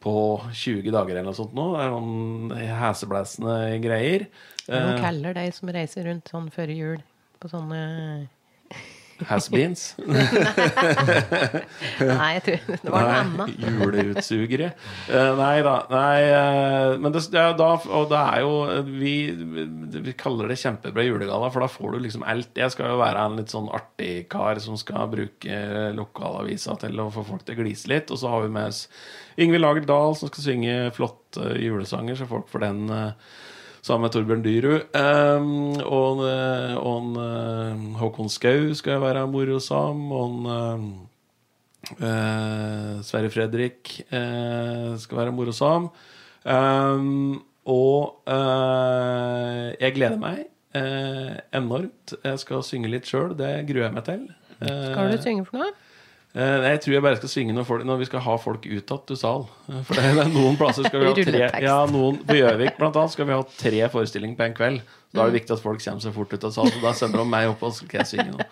på 0.00 0.12
20 0.48 0.90
dager 0.92 1.12
eller 1.16 1.28
noe 1.28 1.36
sånt 1.36 1.54
nå. 1.56 1.66
Det 1.76 1.84
er 1.84 1.94
noen 1.94 2.74
heseblæsende 2.80 3.56
greier. 3.84 4.28
Hva 4.66 4.82
Eh, 4.94 5.00
kaller 5.02 5.34
de 5.36 5.46
som 5.52 5.72
reiser 5.72 6.06
rundt 6.08 6.30
sånn 6.30 6.50
før 6.54 6.72
jul 6.72 7.02
på 7.40 7.50
sånne 7.50 7.80
Has-beens. 9.28 9.82
Nei, 12.00 12.30
jeg 12.38 12.42
tror 12.46 12.80
det 12.84 12.92
var 12.94 13.04
noe 13.04 13.18
annet. 13.18 13.60
Juleutsugere. 13.60 14.72
Uh, 15.10 15.32
nei 15.38 15.56
da. 15.66 15.74
Nei, 15.92 16.20
uh, 16.30 16.96
men 17.02 17.14
det, 17.14 17.24
ja, 17.34 17.50
da, 17.56 17.70
og 17.90 18.08
det 18.12 18.20
er 18.20 18.44
jo 18.44 18.52
vi, 18.88 19.14
vi 20.00 20.16
kaller 20.18 20.50
det 20.50 20.60
kjempebra 20.62 21.04
julegalla, 21.06 21.50
for 21.52 21.64
da 21.64 21.70
får 21.70 21.96
du 21.96 22.04
liksom 22.06 22.24
alt. 22.28 22.52
Jeg 22.56 22.74
skal 22.74 22.94
jo 22.94 23.00
være 23.02 23.26
en 23.26 23.38
litt 23.40 23.52
sånn 23.52 23.70
artig 23.76 24.12
kar 24.32 24.60
som 24.62 24.78
skal 24.80 25.10
bruke 25.12 25.62
lokalavisa 25.96 26.78
til 26.80 27.02
å 27.02 27.10
få 27.14 27.26
folk 27.28 27.44
til 27.46 27.58
å 27.58 27.62
glise 27.64 27.90
litt. 27.92 28.10
Og 28.10 28.20
så 28.20 28.32
har 28.32 28.46
vi 28.46 28.54
med 28.54 28.70
oss 28.72 28.86
Ingvild 29.40 29.64
Lager 29.64 29.86
Dahl, 29.88 30.16
som 30.18 30.30
skal 30.30 30.44
synge 30.44 30.74
flotte 30.96 31.54
julesanger, 31.60 32.18
så 32.18 32.28
folk 32.28 32.48
får 32.50 32.64
den 32.66 32.82
eh, 32.92 33.30
sammen 33.84 34.06
med 34.06 34.14
Torbjørn 34.14 34.42
Dyrud. 34.44 34.96
Um, 34.96 35.78
og 35.84 36.24
eh, 36.26 36.76
og 36.76 37.16
eh, 37.20 37.84
Håkon 38.00 38.30
Skau 38.32 38.72
skal 38.76 38.96
jeg 38.96 39.04
være 39.04 39.26
morosam. 39.30 40.02
Og 40.12 40.48
en, 40.54 40.88
eh, 41.96 42.94
Sverre 43.06 43.32
Fredrik 43.32 43.96
uh, 44.12 44.96
skal 45.00 45.22
være 45.24 45.36
morosam. 45.36 45.90
Um, 46.44 47.42
og 47.68 48.22
uh, 48.28 49.70
jeg 49.80 49.96
gleder 49.96 50.20
meg 50.20 50.46
enormt. 51.50 52.12
Jeg 52.22 52.38
skal 52.38 52.60
synge 52.62 52.92
litt 52.92 53.08
sjøl. 53.10 53.32
Det 53.34 53.48
gruer 53.66 53.88
jeg 53.88 53.94
meg 53.96 54.04
til. 54.06 54.20
Skal 54.60 55.10
du 55.10 55.22
synge 55.24 55.46
for 55.48 55.58
noe? 55.58 55.72
Eh, 56.30 56.62
Jeg 56.70 56.80
tror 56.84 56.94
jeg 56.94 57.02
bare 57.02 57.16
skal 57.18 57.28
svinge 57.32 57.54
når, 57.56 57.64
folk, 57.66 57.84
når 57.88 57.96
vi 57.98 58.06
skal 58.06 58.20
ha 58.22 58.36
folk 58.38 58.66
utad 58.70 59.06
til 59.10 59.16
sal. 59.18 59.46
Eh, 59.68 59.80
For 59.88 59.98
det 59.98 60.04
er 60.12 60.28
noen 60.30 60.58
plasser 60.60 60.86
skal 60.86 61.02
vi 61.02 61.08
ha 61.10 61.14
tre 61.30 61.62
ja, 61.64 61.78
noen, 61.90 62.20
På 62.26 62.36
Gjøvik 62.38 62.76
blant 62.78 62.96
annet 63.00 63.14
skal 63.16 63.26
vi 63.26 63.34
ha 63.34 63.42
tre 63.58 63.80
forestillinger 63.90 64.38
på 64.38 64.46
en 64.46 64.54
kveld. 64.60 64.84
Da 65.10 65.24
er 65.24 65.32
det 65.32 65.40
viktig 65.40 65.56
at 65.56 65.64
folk 65.64 65.82
kommer 65.82 66.04
seg 66.04 66.14
fort 66.14 66.36
ut 66.36 66.44
av 66.46 66.54
sal. 66.54 66.70
Så 66.70 66.84
da 66.84 66.92
sender 66.94 67.24
de 67.24 67.26
meg 67.32 67.50
opp, 67.50 67.64
og 67.66 67.74
så 67.74 67.82
skal 67.88 68.04
jeg 68.04 68.12
synge 68.12 68.36
nå. 68.36 68.46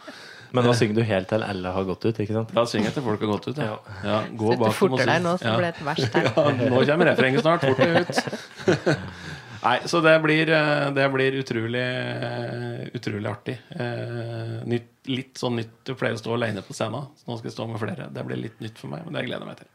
Men 0.48 0.64
da 0.64 0.72
synger 0.72 0.96
du 0.96 1.02
helt 1.04 1.28
til 1.28 1.42
alle 1.44 1.70
har 1.76 1.84
gått 1.84 2.06
ut, 2.08 2.18
ikke 2.24 2.32
sant? 2.34 2.52
Da 2.56 2.62
synger 2.66 2.88
jeg 2.88 2.94
til 2.96 3.04
folk 3.04 3.20
har 3.20 3.30
gått 3.36 3.48
ut. 3.50 3.58
Ja. 3.60 3.74
Ja, 4.02 4.18
gå 4.32 4.54
bak 4.56 4.72
dem 4.80 4.94
og 4.96 4.98
deg 4.98 5.10
syng. 5.12 5.26
nå, 5.28 5.34
så 5.38 5.52
blir 5.58 5.66
det 5.66 5.72
et 5.74 5.82
vers 5.84 6.04
her. 6.14 6.28
Ja, 6.38 6.70
nå 6.72 6.80
kommer 6.88 7.10
refrenget 7.12 7.44
snart. 7.44 7.66
Fort 7.68 7.78
deg 7.78 7.90
ut. 8.00 8.88
Nei, 9.62 9.78
så 9.90 10.00
det 10.04 10.14
blir, 10.22 10.50
eh, 10.54 10.90
det 10.94 11.06
blir 11.12 11.38
utrolig, 11.40 11.82
eh, 11.82 12.84
utrolig 12.94 13.30
artig. 13.30 13.56
Eh, 13.70 14.54
Nytt, 14.68 14.90
litt 15.08 15.40
sånn 15.40 15.56
nytt. 15.58 15.80
Jeg 15.88 15.98
flere 15.98 16.18
å 16.18 16.20
stå 16.20 16.34
alene 16.36 16.62
på 16.62 16.76
scenen. 16.76 17.08
Så 17.18 17.26
nå 17.28 17.38
skal 17.38 17.50
jeg 17.50 17.56
stå 17.56 17.66
med 17.70 17.80
flere. 17.82 18.08
Det 18.12 18.24
blir 18.28 18.40
litt 18.42 18.60
nytt 18.60 18.78
for 18.78 18.92
meg, 18.92 19.04
men 19.06 19.14
det 19.16 19.26
gleder 19.26 19.44
jeg 19.46 19.50
meg 19.50 19.60
til. 19.62 19.74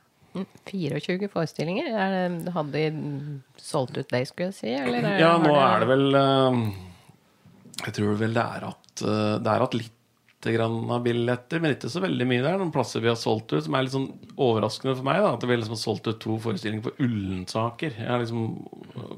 24 0.65 1.29
forestillinger? 1.29 1.91
Er 1.93 2.13
det, 2.29 2.53
hadde 2.55 2.71
de 2.71 2.85
solgt 3.61 3.97
ut 3.97 4.09
deg, 4.09 4.25
skulle 4.25 4.49
jeg 4.49 4.57
si? 4.57 4.71
Eller 4.73 5.05
er, 5.05 5.19
Ja, 5.21 5.37
nå 5.37 5.53
er 5.53 5.83
det 5.83 5.89
vel 5.91 6.07
Jeg 7.83 7.93
tror 7.93 8.17
vel 8.17 8.33
det 8.33 8.41
er 8.41 8.65
at 8.65 9.03
Det 9.03 9.51
er 9.53 9.61
at 9.67 9.77
litt 9.77 9.92
grann 10.51 10.89
av 10.91 11.05
billetter, 11.05 11.61
men 11.63 11.75
ikke 11.77 11.91
så 11.93 12.01
veldig 12.03 12.25
mye. 12.27 12.41
Det 12.43 12.49
er 12.51 12.59
noen 12.59 12.73
plasser 12.75 13.03
vi 13.03 13.07
har 13.07 13.15
solgt 13.19 13.53
ut 13.53 13.63
som 13.63 13.77
er 13.77 13.85
litt 13.85 13.93
sånn 13.95 14.09
overraskende 14.35 14.97
for 14.97 15.07
meg. 15.07 15.21
da 15.23 15.31
At 15.37 15.45
vi 15.47 15.55
liksom 15.55 15.77
har 15.77 15.81
solgt 15.81 16.09
ut 16.09 16.19
to 16.23 16.35
forestillinger 16.43 16.83
på 16.89 16.95
Ullensaker. 17.05 17.95
Jeg 17.95 18.09
er 18.09 18.23
liksom, 18.25 18.43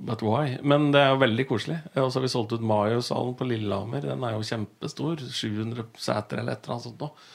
But 0.05 0.22
why? 0.22 0.60
Men 0.62 0.91
det 0.94 1.01
er 1.01 1.15
jo 1.15 1.24
veldig 1.24 1.48
koselig. 1.50 1.79
Og 1.96 2.12
så 2.12 2.20
har 2.20 2.27
vi 2.27 2.34
solgt 2.36 2.53
ut 2.53 2.70
Mayo-salen 2.74 3.34
på 3.39 3.50
Lillehammer. 3.50 4.05
Den 4.05 4.27
er 4.27 4.38
jo 4.38 4.46
kjempestor. 4.46 5.25
700 5.25 5.89
seter 5.98 6.44
eller 6.44 6.53
et 6.53 6.67
eller 6.67 6.77
annet 6.77 6.89
sånt 6.91 7.01
noe. 7.01 7.27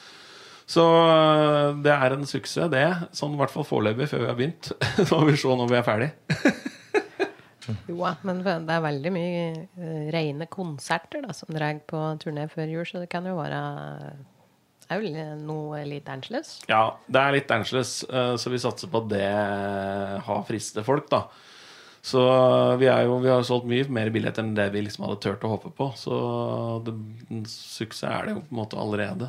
Så 0.71 0.85
øh, 0.87 1.81
det 1.83 1.91
er 1.91 2.15
en 2.15 2.29
suksess, 2.31 2.71
det. 2.71 2.87
Sånn 3.17 3.35
i 3.35 3.41
hvert 3.41 3.51
fall 3.51 3.67
foreløpig, 3.67 4.07
før 4.13 4.23
vi 4.23 4.29
har 4.31 4.39
begynt. 4.39 4.71
Så 5.01 5.09
får 5.11 5.25
vi 5.27 5.41
se 5.43 5.57
når 5.59 5.73
vi 5.73 5.81
er 5.81 5.89
ferdig. 5.89 6.13
Jo, 7.89 7.97
ja, 8.03 8.15
men 8.27 8.43
det 8.45 8.75
er 8.75 8.85
veldig 8.85 9.13
mye 9.15 9.45
uh, 9.79 10.11
rene 10.15 10.49
konserter 10.51 11.25
da, 11.27 11.35
som 11.37 11.53
drar 11.55 11.81
på 11.91 12.03
turné 12.23 12.47
før 12.53 12.71
jul, 12.73 12.85
så 12.89 13.03
det 13.03 13.11
kan 13.13 13.27
jo 13.29 13.37
være 13.39 13.61
Det 14.87 14.97
er 14.97 15.05
jo 15.05 15.29
noe 15.45 15.85
litt 15.87 16.09
annerledes. 16.11 16.59
Ja, 16.71 16.97
det 17.07 17.23
er 17.23 17.37
litt 17.37 17.53
annerledes, 17.55 18.01
eh, 18.11 18.35
så 18.43 18.51
vi 18.51 18.59
satser 18.59 18.91
på 18.91 19.05
at 19.05 19.11
det 19.13 19.29
har 20.27 20.45
frister 20.49 20.87
folk, 20.87 21.07
da. 21.13 21.29
Så 22.03 22.21
vi, 22.81 22.89
er 22.89 23.05
jo, 23.05 23.19
vi 23.21 23.29
har 23.29 23.45
solgt 23.45 23.69
mye 23.69 23.85
mer 23.93 24.09
billetter 24.11 24.43
enn 24.43 24.57
det 24.57 24.71
vi 24.75 24.83
liksom 24.87 25.05
hadde 25.05 25.21
turt 25.23 25.45
å 25.45 25.53
håpe 25.53 25.71
på. 25.77 25.91
Så 26.01 26.15
det, 26.87 26.95
suksess 27.53 28.09
er 28.09 28.27
det 28.27 28.35
jo 28.35 28.43
på 28.47 28.55
en 28.55 28.61
måte 28.63 28.81
allerede. 28.81 29.29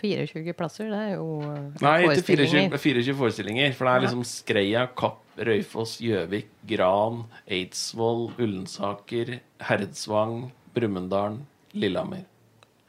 24 0.00 0.54
plasser, 0.58 0.88
det 0.92 0.98
er 0.98 1.14
jo 1.16 1.28
eh, 1.44 1.82
Nei, 1.84 1.96
ikke 2.06 2.24
24, 2.28 2.80
24 2.82 3.14
forestillinger. 3.18 3.72
For 3.76 3.88
det 3.88 3.94
er 3.94 4.04
liksom 4.06 4.24
Skreia, 4.28 4.86
Kapp, 4.98 5.22
Røyfoss, 5.36 5.96
Gjøvik, 6.04 6.48
Gran, 6.70 7.24
Eidsvoll, 7.52 8.28
Ullensaker, 8.40 9.36
Herdsvang, 9.68 10.50
Brumunddal, 10.76 11.40
Lillehammer. 11.76 12.24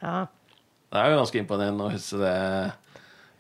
Ja. 0.03 0.25
Det 0.87 0.99
er 1.01 1.11
jo 1.11 1.21
ganske 1.23 1.41
imponerende 1.41 1.87
å 1.87 1.91
huske 1.91 2.19
det 2.21 2.35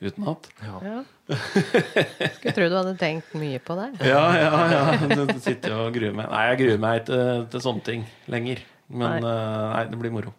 utenat. 0.07 0.49
ja. 0.63 1.03
Skulle 1.27 2.53
tro 2.55 2.67
du 2.71 2.75
hadde 2.77 2.93
tenkt 2.99 3.33
mye 3.39 3.59
på 3.63 3.75
det. 3.79 3.87
Ja, 4.07 4.23
ja, 4.39 4.51
ja. 4.71 4.83
Du 5.11 5.39
sitter 5.43 5.73
og 5.75 5.95
gruer 5.95 6.13
meg. 6.15 6.29
Nei, 6.31 6.43
jeg 6.51 6.59
gruer 6.61 6.81
meg 6.83 7.01
ikke 7.01 7.21
til 7.51 7.63
sånne 7.63 7.83
ting 7.87 8.05
lenger. 8.31 8.61
Men 8.87 9.17
Nei. 9.19 9.31
eh, 9.31 9.65
nei, 9.73 9.81
det 9.91 9.99
blir 9.99 10.13
moro. 10.15 10.31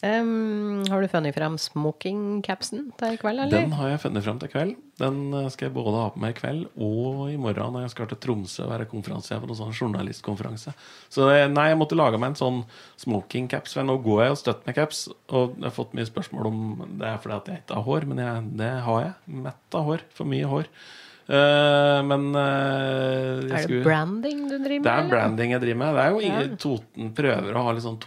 Em, 0.00 0.84
har 0.86 1.02
du 1.02 1.08
funnet 1.10 1.34
fram 1.34 1.56
smokingcapsen 1.58 2.84
til 3.00 3.16
i 3.16 3.18
kveld, 3.18 3.40
eller? 3.42 3.64
Den 3.64 3.72
har 3.74 3.88
jeg 3.90 4.00
funnet 4.04 4.22
fram 4.22 4.36
til 4.38 4.50
kveld. 4.52 4.76
Den 5.02 5.16
eh, 5.34 5.48
skal 5.50 5.66
jeg 5.66 5.74
både 5.74 5.98
ha 5.98 6.12
på 6.14 6.20
meg 6.22 6.36
i 6.36 6.38
kveld 6.38 6.68
og 6.76 7.24
i 7.32 7.38
morgen 7.40 7.74
når 7.74 7.88
jeg 7.88 7.94
skal 7.96 8.10
til 8.12 8.20
Tromsø 8.22 8.62
og 8.68 8.70
være 8.76 8.86
konferansier 8.92 9.42
på 9.42 9.50
en 9.50 9.58
sånn 9.58 9.74
journalistkonferanse. 9.74 10.70
Så 11.10 11.26
nei, 11.50 11.66
jeg 11.72 11.80
måtte 11.80 11.98
lage 11.98 12.20
meg 12.22 12.30
en 12.30 12.38
sånn 12.38 12.60
smokingcaps. 13.02 13.74
For 13.74 13.90
nå 13.90 13.98
går 14.06 14.22
jeg 14.28 14.36
og 14.36 14.40
støtter 14.44 14.70
med 14.70 14.78
caps, 14.78 15.02
og 15.34 15.58
jeg 15.58 15.66
har 15.66 15.74
fått 15.80 15.98
mye 15.98 16.06
spørsmål 16.12 16.50
om 16.52 16.62
det 17.02 17.10
er 17.10 17.18
fordi 17.24 17.38
at 17.40 17.50
jeg 17.50 17.64
ikke 17.64 17.80
har 17.80 17.88
hår, 17.90 18.08
men 18.12 18.22
jeg, 18.22 18.46
det 18.62 18.72
har 18.86 19.04
jeg. 19.08 19.12
Mett 19.48 19.78
av 19.82 19.90
hår. 19.90 20.06
For 20.14 20.30
mye 20.30 20.54
hår. 20.54 20.70
Uh, 21.28 22.00
men 22.08 22.30
uh, 22.32 22.40
er 22.40 23.42
det 23.50 23.58
skulle- 23.66 23.84
branding 23.84 24.46
du 24.48 24.54
driver 24.54 24.78
med? 24.78 24.86
Det 24.86 24.92
er 24.94 25.10
branding 25.10 25.50
jeg 25.52 25.60
driver 25.66 25.80
med. 25.82 25.98
Det 25.98 26.04
er 26.06 26.14
jo 26.14 26.22
ingen 26.24 26.54
Ja. 26.54 26.60
Toten 26.62 27.10
prøver 27.18 27.58
å 27.58 27.64
ha 27.66 27.74
litt 27.76 27.84
sånn 27.84 27.98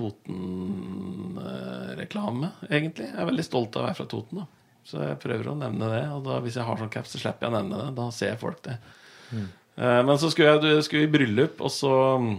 Toten-reklame, 2.01 2.51
egentlig. 2.70 3.08
Jeg 3.10 3.20
er 3.20 3.29
veldig 3.29 3.46
stolt 3.46 3.75
av 3.75 3.84
å 3.84 3.88
være 3.88 3.98
fra 4.00 4.10
Toten, 4.10 4.41
da. 4.41 4.46
Så 4.84 5.01
jeg 5.03 5.20
prøver 5.22 5.51
å 5.51 5.58
nevne 5.58 5.89
det. 5.91 6.03
Og 6.15 6.24
da, 6.25 6.39
hvis 6.41 6.58
jeg 6.58 6.65
har 6.65 6.77
sånn 6.79 6.91
caps, 6.91 7.13
så 7.13 7.22
slipper 7.22 7.48
jeg 7.48 7.53
å 7.53 7.58
nevne 7.60 7.81
det. 7.81 7.89
Da 8.00 8.08
ser 8.15 8.39
folk 8.41 8.62
det. 8.65 8.77
Mm. 9.31 9.48
men 10.05 10.17
så 10.20 10.27
skulle 10.27 10.58
jeg 10.60 10.84
skulle 10.84 11.08
i 11.08 11.12
bryllup, 11.12 11.62
og 11.63 11.72
så 11.72 11.91
mm, 12.20 12.34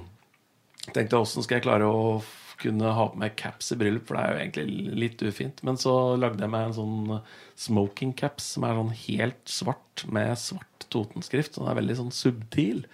tenkte 0.90 1.16
jeg 1.16 1.22
åssen 1.24 1.44
skal 1.44 1.56
jeg 1.56 1.64
klare 1.64 1.86
å 1.88 2.18
kunne 2.60 2.90
ha 2.94 3.06
på 3.08 3.18
meg 3.18 3.32
caps 3.40 3.72
i 3.72 3.78
bryllup, 3.80 4.04
for 4.06 4.18
det 4.18 4.22
er 4.22 4.34
jo 4.34 4.42
egentlig 4.42 4.98
litt 5.00 5.24
ufint. 5.24 5.62
Men 5.66 5.80
så 5.80 5.94
lagde 6.20 6.44
jeg 6.44 6.52
meg 6.52 6.68
en 6.68 6.76
sånn 6.76 7.16
smoking 7.58 8.12
caps 8.18 8.52
som 8.54 8.66
er 8.68 8.76
sånn 8.76 8.92
helt 9.06 9.42
svart 9.48 10.04
med 10.12 10.36
svart 10.38 10.86
Toten-skrift. 10.92 11.54
Så 11.54 11.62
den 11.62 11.72
er 11.72 11.80
veldig 11.80 11.98
sånn 12.02 12.14
subtil. 12.14 12.84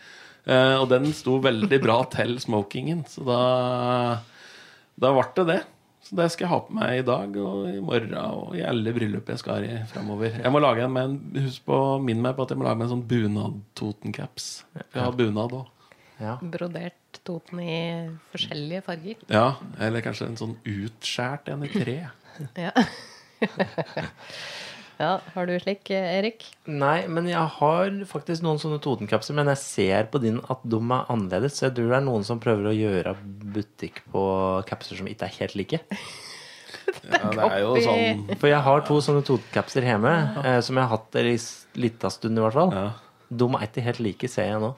Eh, 0.46 0.76
og 0.78 0.86
den 0.92 1.10
sto 1.16 1.40
veldig 1.44 1.80
bra 1.82 1.98
til 2.12 2.38
smokingen, 2.40 3.02
så 3.10 3.26
da 3.26 3.42
Da 4.98 5.12
ble 5.14 5.26
det 5.36 5.44
det. 5.50 5.60
Så 6.08 6.16
det 6.16 6.30
skal 6.32 6.46
jeg 6.46 6.52
ha 6.54 6.58
på 6.64 6.72
meg 6.72 6.98
i 7.02 7.04
dag 7.04 7.34
og 7.42 7.66
i 7.68 7.80
morgen 7.84 8.14
og 8.16 8.54
i 8.56 8.62
alle 8.64 8.94
bryllup 8.96 9.28
jeg 9.28 9.40
skal 9.42 9.66
i 9.66 9.74
framover. 9.90 10.38
Jeg 10.40 10.52
må 10.54 10.62
lage 10.64 10.86
en 10.86 10.94
med 10.94 11.10
en, 11.10 11.18
husk 11.44 11.66
på, 11.68 11.80
Minn 12.00 12.22
meg 12.24 12.38
på 12.38 12.46
at 12.46 12.54
jeg 12.54 12.60
må 12.60 12.64
lage 12.64 12.80
meg 12.80 12.88
en 12.88 12.94
sånn 12.94 13.04
bunad-Toten-caps. 13.10 14.46
Jeg 14.78 15.02
har 15.02 15.18
bunad 15.18 15.52
òg. 15.58 15.74
Ja. 16.18 16.38
Brodert 16.40 17.20
Toten 17.28 17.60
i 17.60 17.76
forskjellige 18.32 18.86
farger. 18.88 19.20
Ja, 19.28 19.50
eller 19.84 20.02
kanskje 20.06 20.30
en 20.30 20.40
sånn 20.40 20.56
utskjært 20.64 21.52
en 21.52 21.68
i 21.68 21.70
tre. 21.76 21.98
Ja. 22.56 22.72
ja, 24.98 25.10
har 25.34 25.46
du 25.48 25.54
slik, 25.62 25.90
eh, 25.94 26.18
Erik? 26.18 26.44
Nei, 26.66 27.06
men 27.06 27.28
jeg 27.30 27.42
har 27.58 27.90
faktisk 28.10 28.42
noen 28.44 28.58
sånne 28.62 28.80
Totenkapser, 28.82 29.36
men 29.38 29.50
jeg 29.52 29.60
ser 29.62 30.08
på 30.12 30.20
din 30.22 30.40
at 30.50 30.62
de 30.66 30.80
er 30.82 31.12
annerledes. 31.12 31.58
Så 31.58 31.68
jeg 31.68 31.76
tror 31.78 31.92
det 31.92 31.98
er 32.00 32.06
noen 32.08 32.26
som 32.26 32.40
prøver 32.42 32.70
å 32.70 32.76
gjøre 32.76 33.14
butikk 33.54 34.02
på 34.12 34.22
kapser 34.68 34.98
som 34.98 35.10
ikke 35.10 35.28
er 35.28 35.36
helt 35.40 35.58
like. 35.60 35.82
Ja, 37.08 37.28
det 37.36 37.44
er 37.44 37.58
jo 37.60 37.74
sånn 37.84 38.22
For 38.40 38.48
jeg 38.48 38.64
har 38.64 38.80
to 38.88 38.96
sånne 39.04 39.20
Totenkapser 39.26 39.84
hjemme, 39.84 40.14
eh, 40.42 40.60
som 40.64 40.78
jeg 40.78 40.88
har 40.88 40.96
hatt 40.96 41.18
en 41.20 41.30
lita 41.78 42.10
stund 42.12 42.40
i 42.40 42.44
hvert 42.46 42.58
fall. 42.58 42.74
ja. 42.74 42.88
De 43.28 43.44
er 43.44 43.66
ikke 43.66 43.82
helt 43.84 43.98
like, 44.00 44.28
ser 44.32 44.46
jeg 44.48 44.60
nå. 44.62 44.70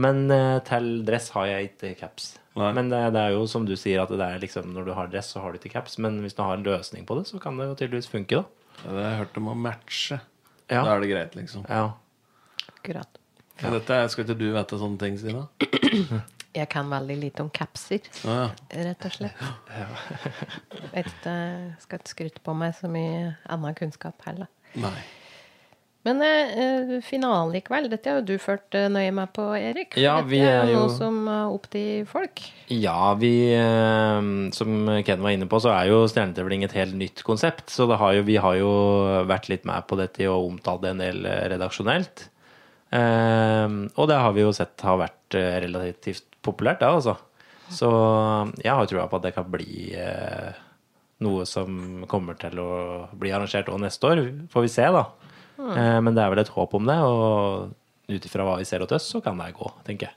Men 0.00 0.24
eh, 0.32 0.58
til 0.64 1.02
dress 1.04 1.26
har 1.34 1.50
jeg 1.50 1.66
ikke 1.66 1.90
caps. 1.98 2.30
Nei. 2.56 2.70
Men 2.76 2.88
det, 2.88 3.00
det 3.12 3.20
er 3.20 3.34
jo 3.36 3.44
som 3.48 3.66
du 3.68 3.74
sier, 3.76 4.00
at 4.00 4.08
det 4.12 4.24
er 4.24 4.40
liksom 4.40 4.72
når 4.72 4.86
du 4.88 4.92
har 4.96 5.10
dress, 5.12 5.28
så 5.34 5.42
har 5.44 5.52
du 5.52 5.60
ikke 5.60 5.74
caps. 5.74 5.98
Men 6.00 6.18
hvis 6.24 6.36
du 6.36 6.40
har 6.40 6.56
en 6.56 6.64
løsning 6.64 7.04
på 7.08 7.18
det, 7.18 7.26
så 7.28 7.40
kan 7.40 7.60
det 7.60 7.68
jo 7.68 7.76
tydeligvis 7.76 8.08
funke, 8.12 8.40
da. 8.40 8.61
Ja, 8.82 8.90
det 8.90 9.02
har 9.04 9.10
jeg 9.10 9.18
hørt 9.22 9.36
om 9.42 9.48
å 9.52 9.56
matche. 9.56 10.20
Ja. 10.72 10.82
Da 10.84 10.94
er 10.96 11.00
det 11.04 11.10
greit, 11.12 11.34
liksom. 11.38 11.66
Ja. 11.68 11.92
Akkurat. 12.72 13.18
Men 13.62 13.72
dette 13.76 13.94
er- 13.94 14.08
skal 14.10 14.24
ikke 14.24 14.38
du 14.40 14.48
vite 14.56 14.78
sånne 14.80 14.98
ting, 14.98 15.18
Stina? 15.20 15.46
Jeg 16.52 16.68
kan 16.68 16.90
veldig 16.92 17.14
lite 17.16 17.40
om 17.40 17.48
capser, 17.48 18.02
ja. 18.28 18.50
rett 18.76 19.04
og 19.08 19.12
slett. 19.14 19.38
Vet 20.92 21.06
ikke, 21.08 21.36
skal 21.80 21.98
ikke 22.02 22.10
skryte 22.12 22.42
på 22.44 22.52
meg 22.54 22.74
så 22.76 22.90
mye 22.92 23.30
annen 23.48 23.72
kunnskap 23.78 24.20
heller. 24.26 24.50
Nei. 24.76 24.92
Men 26.02 26.18
eh, 26.26 26.96
finalen 27.06 27.54
i 27.54 27.60
kveld, 27.62 27.86
dette 27.92 28.10
har 28.10 28.16
jo 28.18 28.24
du 28.32 28.38
ført 28.42 28.74
eh, 28.74 28.88
nøye 28.90 29.12
med 29.14 29.30
på, 29.36 29.44
Erik. 29.54 29.94
Ja, 30.02 30.16
dette 30.18 30.32
vi 30.32 30.40
er 30.42 30.64
er 30.64 30.70
jo 30.72 30.72
jo- 30.72 30.80
noe 30.88 30.96
som 30.96 31.20
er 31.30 31.52
opp 31.54 31.68
til 31.70 32.06
folk. 32.10 32.42
Ja, 32.74 33.12
vi 33.20 33.30
eh, 33.54 34.18
Som 34.56 34.90
Ken 35.06 35.22
var 35.22 35.30
inne 35.36 35.46
på, 35.46 35.60
så 35.62 35.70
er 35.76 35.92
jo 35.92 36.00
Stjernetevling 36.10 36.64
et 36.66 36.74
helt 36.74 36.96
nytt 36.98 37.22
konsept. 37.22 37.70
Så 37.70 37.86
det 37.86 38.00
har 38.02 38.16
jo, 38.18 38.24
vi 38.26 38.36
har 38.42 38.58
jo 38.58 38.72
vært 39.30 39.46
litt 39.52 39.64
med 39.68 39.86
på 39.86 39.96
dette 40.00 40.26
og 40.26 40.50
omtalt 40.56 40.82
det 40.82 40.90
en 40.96 41.04
del 41.04 41.22
eh, 41.24 41.44
redaksjonelt. 41.54 42.26
Eh, 42.92 43.68
og 43.96 44.08
det 44.10 44.18
har 44.20 44.34
vi 44.36 44.42
jo 44.44 44.52
sett 44.56 44.82
har 44.84 44.98
vært 45.00 45.38
eh, 45.38 45.60
relativt 45.68 46.26
populært, 46.42 46.82
det, 46.82 46.90
altså. 46.98 47.14
Så 47.72 47.88
jeg 48.60 48.74
har 48.74 48.84
trua 48.90 49.06
på 49.08 49.16
at 49.16 49.22
det 49.30 49.36
kan 49.38 49.46
bli 49.48 49.94
eh, 49.96 50.50
noe 51.24 51.46
som 51.48 52.02
kommer 52.10 52.34
til 52.36 52.58
å 52.60 52.72
bli 53.16 53.30
arrangert 53.32 53.70
òg 53.72 53.78
neste 53.80 54.10
år. 54.10 54.20
Får 54.52 54.66
vi 54.66 54.72
se, 54.74 54.88
da. 54.92 55.06
Eh, 55.70 56.00
men 56.02 56.16
det 56.16 56.24
er 56.24 56.32
vel 56.34 56.42
et 56.42 56.52
håp 56.56 56.74
om 56.78 56.90
det, 56.90 56.98
og 57.06 57.72
ut 58.12 58.26
ifra 58.28 58.46
hva 58.46 58.58
vi 58.60 58.66
ser 58.68 58.82
hos 58.84 58.92
oss, 58.98 59.08
så 59.14 59.22
kan 59.24 59.38
det 59.40 59.52
gå, 59.56 59.70
tenker 59.86 60.10
jeg. 60.10 60.16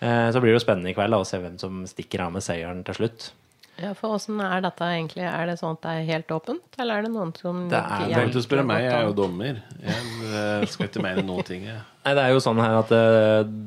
Eh, 0.00 0.28
Så 0.34 0.40
blir 0.42 0.52
det 0.52 0.58
jo 0.60 0.66
spennende 0.66 0.90
i 0.90 0.96
kveld 0.96 1.14
da, 1.14 1.22
å 1.22 1.28
se 1.28 1.40
hvem 1.40 1.56
som 1.60 1.84
stikker 1.88 2.26
av 2.26 2.34
med 2.34 2.44
seieren 2.44 2.84
til 2.86 2.98
slutt. 2.98 3.30
Ja, 3.74 3.90
for 3.98 4.14
åssen 4.14 4.38
er 4.38 4.60
dette 4.62 4.86
egentlig? 4.86 5.24
Er 5.26 5.48
det 5.50 5.56
sånn 5.58 5.74
at 5.74 5.80
det 5.82 5.94
er 5.98 6.04
helt 6.12 6.30
åpent, 6.30 6.76
eller 6.78 7.00
er 7.00 7.06
det 7.06 7.10
noen 7.10 7.32
som 7.34 7.64
Det 7.72 7.80
er 7.80 8.12
vel 8.12 8.30
til 8.30 8.38
å 8.38 8.44
spørre 8.44 8.66
meg, 8.68 8.84
jeg 8.84 8.94
er 8.94 9.08
jo 9.08 9.16
dommer. 9.18 9.58
Jeg 9.82 10.04
eh, 10.30 10.66
skal 10.70 10.86
ikke 10.86 11.02
mene 11.02 11.24
noen 11.26 11.48
ting. 11.48 11.66
Jeg. 11.66 11.80
Nei, 12.04 12.14
Det 12.14 12.22
er 12.22 12.34
jo 12.36 12.42
sånn 12.44 12.62
her 12.62 12.78
at 12.78 12.92
det, 12.92 13.02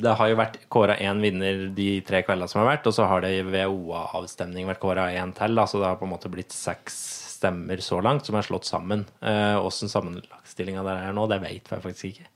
det 0.05 0.15
har 0.15 0.31
jo 0.31 0.39
vært 0.39 0.57
kåra 0.71 0.95
én 1.03 1.19
vinner 1.23 1.65
de 1.75 1.89
tre 2.07 2.21
kveldene 2.23 2.47
som 2.47 2.61
har 2.63 2.69
vært, 2.71 2.87
og 2.87 2.95
så 2.95 3.07
har 3.09 3.25
det 3.25 3.33
ved 3.49 3.67
VOA-avstemning 3.67 4.69
vært 4.69 4.83
kåra 4.83 5.09
én 5.11 5.35
til, 5.35 5.59
så 5.67 5.81
det 5.83 5.89
har 5.89 5.99
på 5.99 6.07
en 6.07 6.13
måte 6.15 6.31
blitt 6.31 6.55
seks 6.55 7.01
stemmer 7.37 7.79
så 7.85 8.01
langt 8.03 8.25
som 8.27 8.35
er 8.39 8.45
slått 8.47 8.65
sammen. 8.67 9.05
Åssen 9.21 9.91
sammenlagtstillinga 9.93 10.83
der 10.87 11.05
er 11.07 11.13
nå, 11.15 11.27
det 11.31 11.37
vet 11.45 11.69
jeg 11.71 11.83
faktisk 11.85 12.09
ikke. 12.11 12.27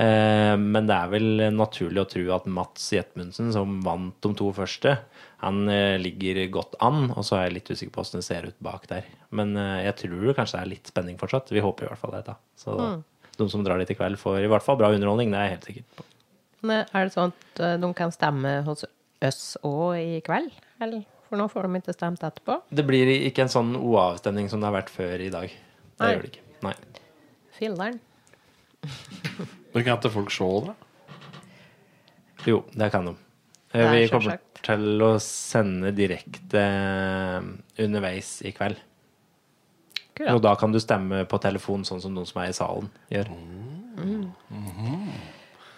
Eh, 0.00 0.54
men 0.58 0.86
det 0.86 0.94
er 0.96 1.08
vel 1.10 1.40
naturlig 1.56 2.02
å 2.04 2.08
tro 2.10 2.22
at 2.36 2.46
Mats 2.50 2.84
Jetmundsen, 2.94 3.50
som 3.54 3.78
vant 3.84 4.14
de 4.22 4.30
to 4.38 4.50
første, 4.54 4.96
han 5.42 5.62
eh, 5.72 5.96
ligger 6.00 6.42
godt 6.54 6.76
an. 6.84 7.08
Og 7.16 7.24
så 7.26 7.38
er 7.40 7.46
jeg 7.48 7.56
litt 7.58 7.70
usikker 7.72 7.94
på 7.96 8.02
hvordan 8.04 8.22
det 8.22 8.26
ser 8.28 8.48
ut 8.50 8.58
bak 8.64 8.86
der. 8.90 9.06
Men 9.36 9.54
eh, 9.58 9.84
jeg 9.88 9.96
tror 10.04 10.26
det 10.28 10.36
kanskje 10.38 10.60
er 10.62 10.70
litt 10.74 10.90
spenning 10.92 11.18
fortsatt. 11.20 11.50
Vi 11.54 11.62
håper 11.64 11.86
i 11.88 11.90
hvert 11.92 12.02
fall 12.02 12.14
det. 12.18 12.24
da. 12.30 12.36
Så 12.58 12.76
Mm. 12.80 13.02
de 13.40 13.48
som 13.48 13.62
drar 13.64 13.78
dit 13.80 13.90
i 13.90 13.96
kveld, 13.96 14.18
får 14.20 14.42
i 14.44 14.50
hvert 14.52 14.62
fall 14.66 14.76
bra 14.80 14.90
underholdning. 14.92 15.30
Det 15.32 15.38
er 15.40 15.46
jeg 15.48 15.54
helt 15.56 15.68
sikker 15.70 15.84
på. 15.96 16.04
Men 16.68 16.82
er 16.92 17.06
det 17.08 17.14
sånn 17.16 17.32
at 17.32 17.60
eh, 17.64 17.76
de 17.80 17.92
kan 17.96 18.12
stemme 18.12 18.58
hos 18.66 18.84
oss 19.24 19.56
òg 19.64 19.96
i 20.00 20.20
kveld? 20.24 20.52
Eller? 20.80 21.06
For 21.30 21.38
nå 21.38 21.46
får 21.50 21.68
de 21.68 21.78
ikke 21.78 21.94
stemt 21.94 22.22
etterpå. 22.26 22.56
Det 22.74 22.82
blir 22.88 23.06
ikke 23.30 23.44
en 23.46 23.52
sånn 23.52 23.72
O-avstemning 23.78 24.48
som 24.50 24.60
det 24.62 24.66
har 24.66 24.74
vært 24.80 24.90
før 24.90 25.22
i 25.22 25.30
dag. 25.30 25.48
Det 25.54 26.02
Nei. 26.02 26.08
gjør 26.12 26.24
det 26.26 26.30
ikke. 26.32 26.44
Nei. 26.66 26.74
Filler'n. 27.60 27.98
Men 29.74 29.84
kan 29.86 30.00
ikke 30.00 30.10
folk 30.16 30.32
se 30.34 30.48
det? 30.66 30.74
Jo, 32.50 32.62
det 32.74 32.88
kan 32.90 33.06
de. 33.06 33.14
Eh, 33.76 33.86
Vi 33.94 34.08
kommer 34.10 34.32
selvsagt. 34.34 34.62
til 34.66 35.04
å 35.06 35.10
sende 35.22 35.92
direkte 35.94 36.62
eh, 36.66 37.50
underveis 37.84 38.40
i 38.48 38.50
kveld. 38.56 38.80
Og 40.34 40.42
da 40.44 40.56
kan 40.58 40.72
du 40.74 40.80
stemme 40.82 41.22
på 41.30 41.38
telefon, 41.40 41.84
sånn 41.88 42.02
som 42.02 42.12
noen 42.12 42.26
som 42.28 42.42
er 42.42 42.50
i 42.50 42.56
salen, 42.56 42.90
gjør. 43.08 43.30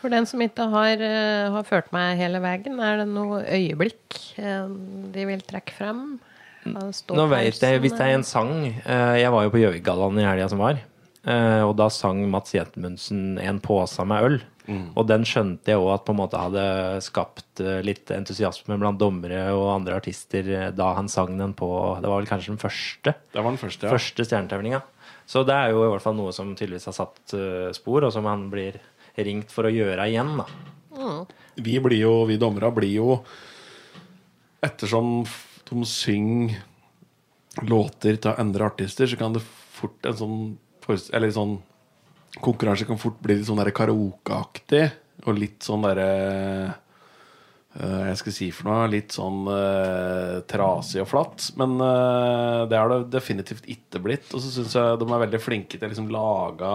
For 0.02 0.10
den 0.10 0.26
som 0.26 0.42
ikke 0.42 0.66
har, 0.72 0.98
eh, 0.98 1.48
har 1.54 1.62
ført 1.68 1.92
meg 1.94 2.18
hele 2.18 2.40
veien, 2.42 2.78
er 2.82 3.02
det 3.02 3.08
noe 3.08 3.42
øyeblikk 3.46 4.18
eh, 4.42 4.66
de 5.14 5.26
vil 5.28 5.42
trekke 5.46 5.76
frem? 5.78 6.18
Nå 6.66 7.24
vet 7.30 7.58
jeg, 7.58 7.80
Hvis 7.82 7.94
det 7.98 8.04
er 8.06 8.12
en 8.14 8.22
sang 8.22 8.52
eh, 8.68 9.16
Jeg 9.18 9.32
var 9.34 9.42
jo 9.42 9.50
på 9.50 9.58
Gjøvikgallaen 9.58 10.20
i 10.22 10.26
helga 10.28 10.46
som 10.50 10.60
var. 10.62 10.78
eh, 11.26 11.62
Og 11.66 11.74
da 11.78 11.88
sang 11.90 12.20
Mats 12.30 12.54
Jetmundsen 12.54 13.38
'En 13.38 13.58
påse 13.60 14.04
med 14.06 14.22
øl'. 14.22 14.40
Og 14.94 15.06
den 15.08 15.24
skjønte 15.26 15.66
jeg 15.66 15.76
òg 15.76 15.94
at 15.94 16.04
på 16.06 16.12
en 16.14 16.20
måte 16.20 16.38
hadde 16.38 17.02
skapt 17.02 17.58
litt 17.82 18.06
entusiasme 18.14 18.78
blant 18.78 18.96
dommere 18.98 19.50
og 19.50 19.74
andre 19.74 19.96
artister 19.98 20.70
da 20.70 20.94
han 20.94 21.08
sang 21.08 21.36
den 21.36 21.52
på 21.52 21.98
Det 22.00 22.06
var 22.08 22.20
vel 22.22 22.30
kanskje 22.30 22.54
den 22.54 22.62
første? 22.62 23.14
Det 23.34 23.42
var 23.42 23.50
den 23.50 23.58
første, 23.58 23.82
ja. 23.82 23.90
Første 23.90 24.22
stjernetevlinga. 24.24 24.82
Så 25.26 25.44
det 25.44 25.54
er 25.54 25.70
jo 25.70 25.82
i 25.82 25.90
hvert 25.90 26.02
fall 26.02 26.14
noe 26.14 26.30
som 26.32 26.54
tydeligvis 26.54 26.86
har 26.86 26.92
satt 26.94 27.74
spor, 27.74 28.04
og 28.04 28.12
som 28.12 28.24
han 28.24 28.48
blir 28.50 28.78
ringt 29.16 29.52
for 29.52 29.68
å 29.68 29.72
gjøre 29.72 30.08
igjen. 30.10 30.36
da 30.40 30.46
Vi 31.56 31.78
blir 31.84 32.00
jo, 32.00 32.12
vi 32.28 32.38
dommere 32.40 32.72
blir 32.74 32.94
jo 32.96 33.16
Ettersom 34.62 35.24
de 35.68 35.84
synger 35.88 36.60
låter 37.66 38.16
til 38.16 38.38
andre 38.38 38.68
artister, 38.70 39.08
så 39.10 39.18
kan 39.18 39.34
det 39.34 39.42
fort 39.42 40.06
en 40.06 40.16
sånn 40.16 40.36
Eller 41.12 41.32
sånn 41.34 41.58
Konkurranse 42.42 42.86
kan 42.88 43.00
fort 43.00 43.18
bli 43.20 43.36
litt 43.36 43.48
sånn 43.48 43.60
karaokeaktig. 43.60 44.86
Og 45.28 45.36
litt 45.36 45.66
sånn 45.66 45.84
derre 45.84 46.78
Uh, 47.72 48.04
Jeg 48.10 48.18
skal 48.20 48.34
si 48.36 48.50
for 48.52 48.68
noe 48.68 48.88
litt 48.92 49.14
sånn 49.16 49.46
uh, 49.48 50.42
trasig 50.48 51.00
og 51.00 51.08
flatt. 51.08 51.46
Men 51.56 51.78
uh, 51.80 52.68
det 52.68 52.76
har 52.76 52.92
det 52.92 53.14
definitivt 53.14 53.68
ikke 53.72 54.02
blitt. 54.04 54.28
Og 54.32 54.44
så 54.44 54.52
syns 54.52 54.76
jeg 54.76 54.98
de 55.00 55.08
er 55.08 55.22
veldig 55.24 55.40
flinke 55.40 55.78
til 55.78 55.88
å 55.88 55.92
liksom 55.92 56.10
lage 56.12 56.72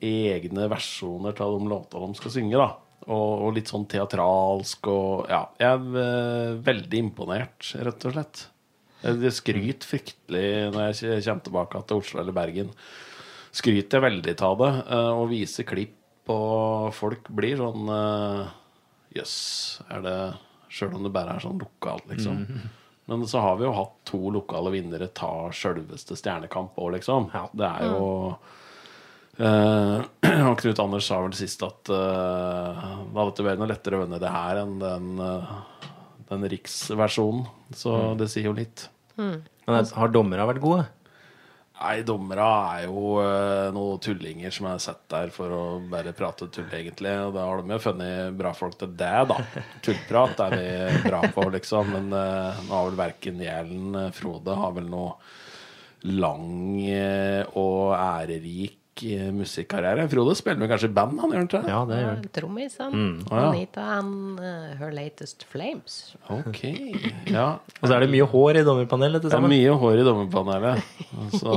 egne 0.00 0.68
versjoner 0.70 1.36
av 1.40 1.58
de 1.58 1.68
låtene 1.70 2.08
de 2.10 2.18
skal 2.20 2.34
synge. 2.34 2.58
da 2.58 2.72
og, 3.04 3.32
og 3.44 3.50
litt 3.56 3.68
sånn 3.68 3.86
teatralsk 3.90 4.88
og 4.88 5.26
Ja, 5.28 5.42
jeg 5.60 5.68
er 5.76 5.98
eh, 6.00 6.52
veldig 6.64 7.00
imponert, 7.02 7.72
rett 7.84 8.06
og 8.08 8.14
slett. 8.16 8.46
Jeg 9.04 9.32
skryter 9.36 9.84
fryktelig 9.90 10.46
når 10.72 10.86
jeg 10.96 11.24
kommer 11.26 11.44
tilbake 11.44 11.82
til 11.84 12.00
Oslo 12.00 12.22
eller 12.22 12.36
Bergen. 12.36 12.70
Skryter 13.54 13.98
jeg 14.00 14.06
veldig 14.06 14.34
av 14.48 14.56
det. 14.62 14.70
eh, 14.96 15.10
Og 15.12 15.28
viser 15.34 15.68
klipp 15.68 16.00
og 16.32 16.88
folk 16.96 17.28
blir 17.36 17.58
sånn 17.60 17.84
Jøss, 19.12 19.34
yes, 19.36 19.82
er 19.92 20.00
det 20.06 20.16
Sjøl 20.72 20.96
om 20.96 21.04
det 21.04 21.12
bare 21.12 21.36
er 21.36 21.44
sånn 21.44 21.60
lokalt, 21.60 22.06
liksom. 22.08 22.38
Men 23.06 23.26
så 23.28 23.42
har 23.44 23.58
vi 23.60 23.66
jo 23.66 23.74
hatt 23.76 23.98
to 24.08 24.18
lokale 24.32 24.72
vinnere 24.72 25.10
ta 25.12 25.50
sjølveste 25.52 26.16
Stjernekamp 26.16 26.80
òg, 26.80 26.94
liksom. 26.96 27.28
Ja. 27.36 27.44
Det 27.52 27.68
er 27.68 27.92
jo 27.92 28.06
Eh, 28.32 28.54
og 30.48 30.58
Knut 30.60 30.82
Anders 30.82 31.08
sa 31.10 31.20
vel 31.24 31.36
sist 31.36 31.62
at 31.66 31.90
uh, 31.90 32.82
det 33.10 33.18
hadde 33.18 33.36
det 33.38 33.46
vært 33.48 33.62
noe 33.62 33.70
lettere 33.70 33.98
å 33.98 34.04
vinne 34.04 34.20
det 34.22 34.30
her 34.30 34.60
enn 34.62 34.76
den, 34.82 35.08
eh, 35.24 35.54
den 36.30 36.50
riksversjonen. 36.52 37.46
Så 37.74 37.96
det 38.20 38.30
sier 38.32 38.50
jo 38.50 38.56
litt. 38.56 38.88
Men 39.18 39.88
har 39.96 40.14
dommerne 40.14 40.46
vært 40.50 40.62
gode? 40.62 40.86
Nei, 41.74 42.04
dommere 42.06 42.44
er 42.46 42.84
jo 42.86 43.16
uh, 43.18 43.68
noen 43.74 43.98
tullinger 44.02 44.52
som 44.54 44.68
er 44.70 44.82
sett 44.82 45.02
der 45.10 45.32
for 45.34 45.50
å 45.50 45.62
bare 45.90 46.14
prate 46.14 46.46
tull, 46.54 46.68
egentlig. 46.70 47.10
Og 47.26 47.34
da 47.34 47.48
har 47.48 47.60
de 47.60 47.74
jo 47.74 47.80
funnet 47.82 48.36
bra 48.38 48.52
folk 48.54 48.78
til 48.78 48.92
det, 48.94 49.16
da. 49.32 49.40
Tullprat 49.82 50.44
er 50.46 50.54
vi 50.54 51.00
bra 51.08 51.24
på, 51.34 51.48
liksom. 51.56 51.90
Men 51.96 52.14
uh, 52.14 52.62
nå 52.62 52.76
har 52.76 52.86
vel 52.88 53.00
verken 53.02 53.42
Gjælen 53.42 53.98
eh, 54.04 54.14
Frode 54.14 54.54
har 54.60 54.78
vel 54.78 54.86
noe 54.92 55.18
lang 56.14 56.78
uh, 56.78 57.42
og 57.58 57.92
ærerik 57.98 58.78
eh, 58.78 58.83
musikkarriere. 59.34 60.06
Frode 60.08 60.34
spiller 60.38 60.60
med 60.62 60.70
kanskje 60.70 60.90
band, 60.94 61.18
han 61.20 61.34
gjør 61.34 61.42
han 61.42 61.48
det? 61.50 61.62
Ja, 61.72 61.80
det 61.88 61.98
gjør 61.98 62.10
han. 62.12 62.24
Trommis, 62.38 62.76
han. 62.78 62.94
Å, 63.26 63.34
ja. 63.40 63.48
Anita 63.50 63.86
and 63.98 64.40
uh, 64.40 64.70
Her 64.78 64.94
Latest 64.94 65.44
Flames. 65.50 65.98
Ok, 66.30 66.62
ja. 67.32 67.48
Og 67.80 67.84
så 67.88 67.92
er 67.96 68.04
det 68.06 68.10
mye 68.14 68.28
hår 68.30 68.60
i 68.60 68.64
dommerpanelet 68.66 69.24
til 69.24 69.34
Det 69.34 69.40
er 69.40 69.54
mye 69.54 69.76
hår 69.82 70.02
i 70.02 70.06
dommerpanelet. 70.06 70.96
Så 71.40 71.54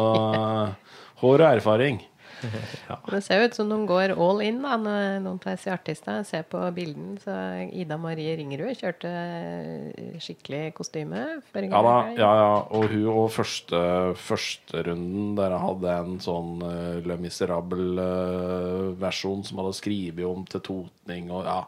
hår 1.23 1.43
og 1.43 1.49
erfaring. 1.49 2.01
Det 3.11 3.19
ser 3.25 3.41
jo 3.41 3.47
ut 3.47 3.55
som 3.57 3.69
de 3.71 3.77
går 3.89 4.09
all 4.13 4.41
in, 4.45 4.59
da, 4.63 4.73
når 4.81 5.19
noen 5.23 5.39
av 5.41 5.55
disse 5.55 5.71
artistene. 5.73 6.17
Jeg 6.21 6.27
ser 6.29 6.43
på 6.51 6.59
bilden, 6.75 7.09
så 7.23 7.33
Ida 7.67 7.97
Marie 8.01 8.35
Ringerud 8.39 8.75
kjørte 8.77 9.11
eh, 9.11 10.17
skikkelig 10.23 10.63
kostyme. 10.77 11.21
Ja 11.67 11.81
da, 11.85 11.95
ja, 12.17 12.31
ja. 12.41 12.53
Og 12.77 12.83
hun 12.93 13.07
og 13.11 13.29
første, 13.35 13.79
førsterunden 14.21 15.25
der 15.39 15.49
jeg 15.55 15.65
hadde 15.65 15.89
en 16.03 16.15
sånn 16.23 16.51
uh, 16.63 16.97
Le 17.07 17.15
Miserable-versjon 17.21 19.41
som 19.47 19.55
hadde 19.61 19.79
skrevet 19.79 20.25
om 20.27 20.41
til 20.49 20.61
totning 20.71 21.23
og 21.33 21.41
ja. 21.47 21.61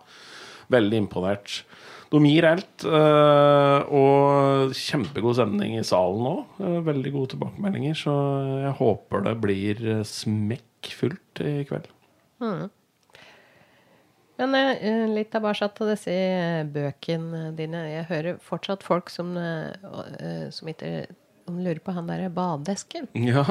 Veldig 0.70 0.98
imponert. 1.02 1.48
De 2.10 2.20
gir 2.26 2.46
eh, 2.50 3.94
og 3.94 4.74
kjempegod 4.74 5.38
stemning 5.38 5.76
i 5.78 5.86
salen 5.86 6.24
nå. 6.26 6.34
Eh, 6.58 6.80
veldig 6.88 7.12
gode 7.14 7.36
tilbakemeldinger, 7.36 7.98
så 7.98 8.16
jeg 8.64 8.74
håper 8.80 9.26
det 9.28 9.36
blir 9.44 9.84
eh, 9.86 10.02
smekkfullt 10.08 11.44
i 11.46 11.54
kveld. 11.70 11.90
Men 14.40 14.56
eh, 14.58 15.06
litt 15.12 15.30
tilbake 15.36 15.70
til 15.78 15.92
disse 15.92 16.16
bøkene 16.74 17.44
dine. 17.58 17.84
Jeg 17.92 18.10
hører 18.10 18.42
fortsatt 18.42 18.86
folk 18.88 19.14
som, 19.14 19.36
som 20.56 20.74
ikke 20.74 20.94
lurer 21.50 21.82
på 21.84 21.94
han 21.94 22.10
derre 22.10 22.32
badedesken. 22.34 23.12
Ja. 23.30 23.46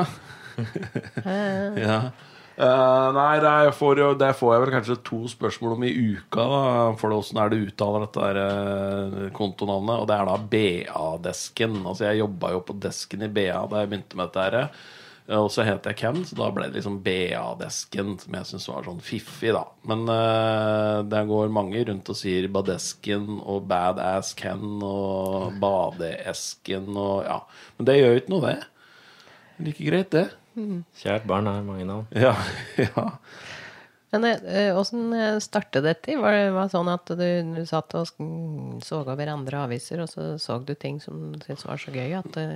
ja. 1.78 1.98
Eh, 2.58 3.08
nei, 3.14 3.38
det, 3.38 3.72
får, 3.78 4.00
jo- 4.02 4.14
det 4.18 4.32
får 4.34 4.54
jeg 4.54 4.62
vel 4.64 4.72
kanskje 4.74 4.96
to 5.06 5.18
spørsmål 5.30 5.76
om 5.76 5.84
i 5.86 5.92
uka. 5.94 6.42
da 6.50 6.62
For 6.98 7.14
Åssen 7.14 7.38
er 7.38 7.52
det 7.52 7.60
uttaler 7.68 8.06
dette 8.06 8.24
der, 8.24 8.40
eh, 8.42 9.28
kontonavnet? 9.36 10.00
Og 10.02 10.08
det 10.10 10.16
er 10.18 10.26
da 10.26 10.38
BA-desken. 10.54 11.76
Altså 11.86 12.08
Jeg 12.10 12.18
jobba 12.24 12.50
jo 12.56 12.64
på 12.66 12.74
desken 12.82 13.22
i 13.22 13.28
BA 13.30 13.60
da 13.70 13.84
jeg 13.84 13.92
begynte 13.92 14.18
med 14.18 14.32
dette. 14.32 14.42
her 14.50 14.70
Eh, 15.28 15.36
Og 15.36 15.50
så 15.52 15.62
het 15.62 15.84
jeg 15.84 15.96
Ken, 16.00 16.22
så 16.24 16.34
da 16.38 16.50
ble 16.50 16.64
det 16.70 16.78
liksom 16.80 17.02
BA-desken, 17.04 18.14
som 18.18 18.32
jeg 18.38 18.46
syns 18.48 18.68
var 18.70 18.82
sånn 18.86 19.02
fiffig, 19.04 19.52
da. 19.52 19.64
Men 19.84 20.06
uh, 20.08 21.02
det 21.04 21.20
går 21.28 21.50
mange 21.52 21.82
rundt 21.84 22.08
og 22.08 22.16
sier 22.16 22.48
Badesken 22.48 23.42
og 23.44 23.66
Badass 23.68 24.32
Ken 24.34 24.80
og 24.82 25.52
Badeesken 25.60 26.88
og 26.96 27.24
ja. 27.28 27.42
Men 27.76 27.84
det 27.90 27.98
gjør 27.98 28.14
jo 28.14 28.20
ikke 28.22 28.32
noe, 28.34 28.54
det. 28.54 28.64
Like 29.68 29.84
greit, 29.90 30.10
det. 30.16 30.26
Kjært 30.98 31.28
barn 31.28 31.50
har 31.50 31.62
mange 31.66 31.86
navn. 31.88 32.08
Ja, 32.26 32.34
ja. 32.80 33.06
Men 34.08 34.24
eh, 34.24 34.72
åssen 34.72 35.12
startet 35.44 35.84
dette? 35.84 36.16
Var 36.16 36.32
det 36.32 36.50
var 36.56 36.70
sånn 36.72 36.88
at 36.88 37.10
du, 37.12 37.28
du 37.52 37.62
satt 37.68 37.92
og 37.98 38.08
så 38.82 39.02
over 39.02 39.32
andre 39.34 39.64
aviser, 39.66 40.00
og 40.00 40.08
så 40.08 40.30
så 40.40 40.56
du 40.64 40.72
ting 40.74 40.96
som 41.04 41.34
du 41.34 41.42
syntes 41.44 41.66
var 41.68 41.80
så 41.82 41.92
gøy 41.92 42.16
at 42.16 42.30
det 42.38 42.48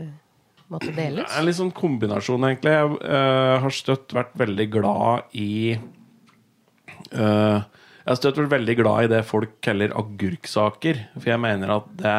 måtte 0.72 0.92
deles? 0.96 1.26
Det 1.26 1.38
er 1.40 1.46
litt 1.46 1.58
sånn 1.58 1.74
kombinasjon, 1.76 2.48
egentlig. 2.48 2.74
Jeg 2.76 2.96
uh, 3.04 3.56
har 3.64 3.76
støtt 3.76 4.16
vært 4.16 4.34
veldig 4.42 4.68
glad 4.72 5.36
i 5.38 5.52
uh, 7.12 7.58
Jeg 7.60 8.08
har 8.08 8.20
støtt 8.20 8.40
vært 8.40 8.54
veldig 8.56 8.76
glad 8.80 9.06
i 9.06 9.12
det 9.14 9.22
folk 9.28 9.58
kaller 9.64 9.94
agurksaker. 9.98 11.04
For 11.18 11.32
jeg 11.34 11.42
mener 11.42 11.76
at 11.76 11.92
det, 12.00 12.18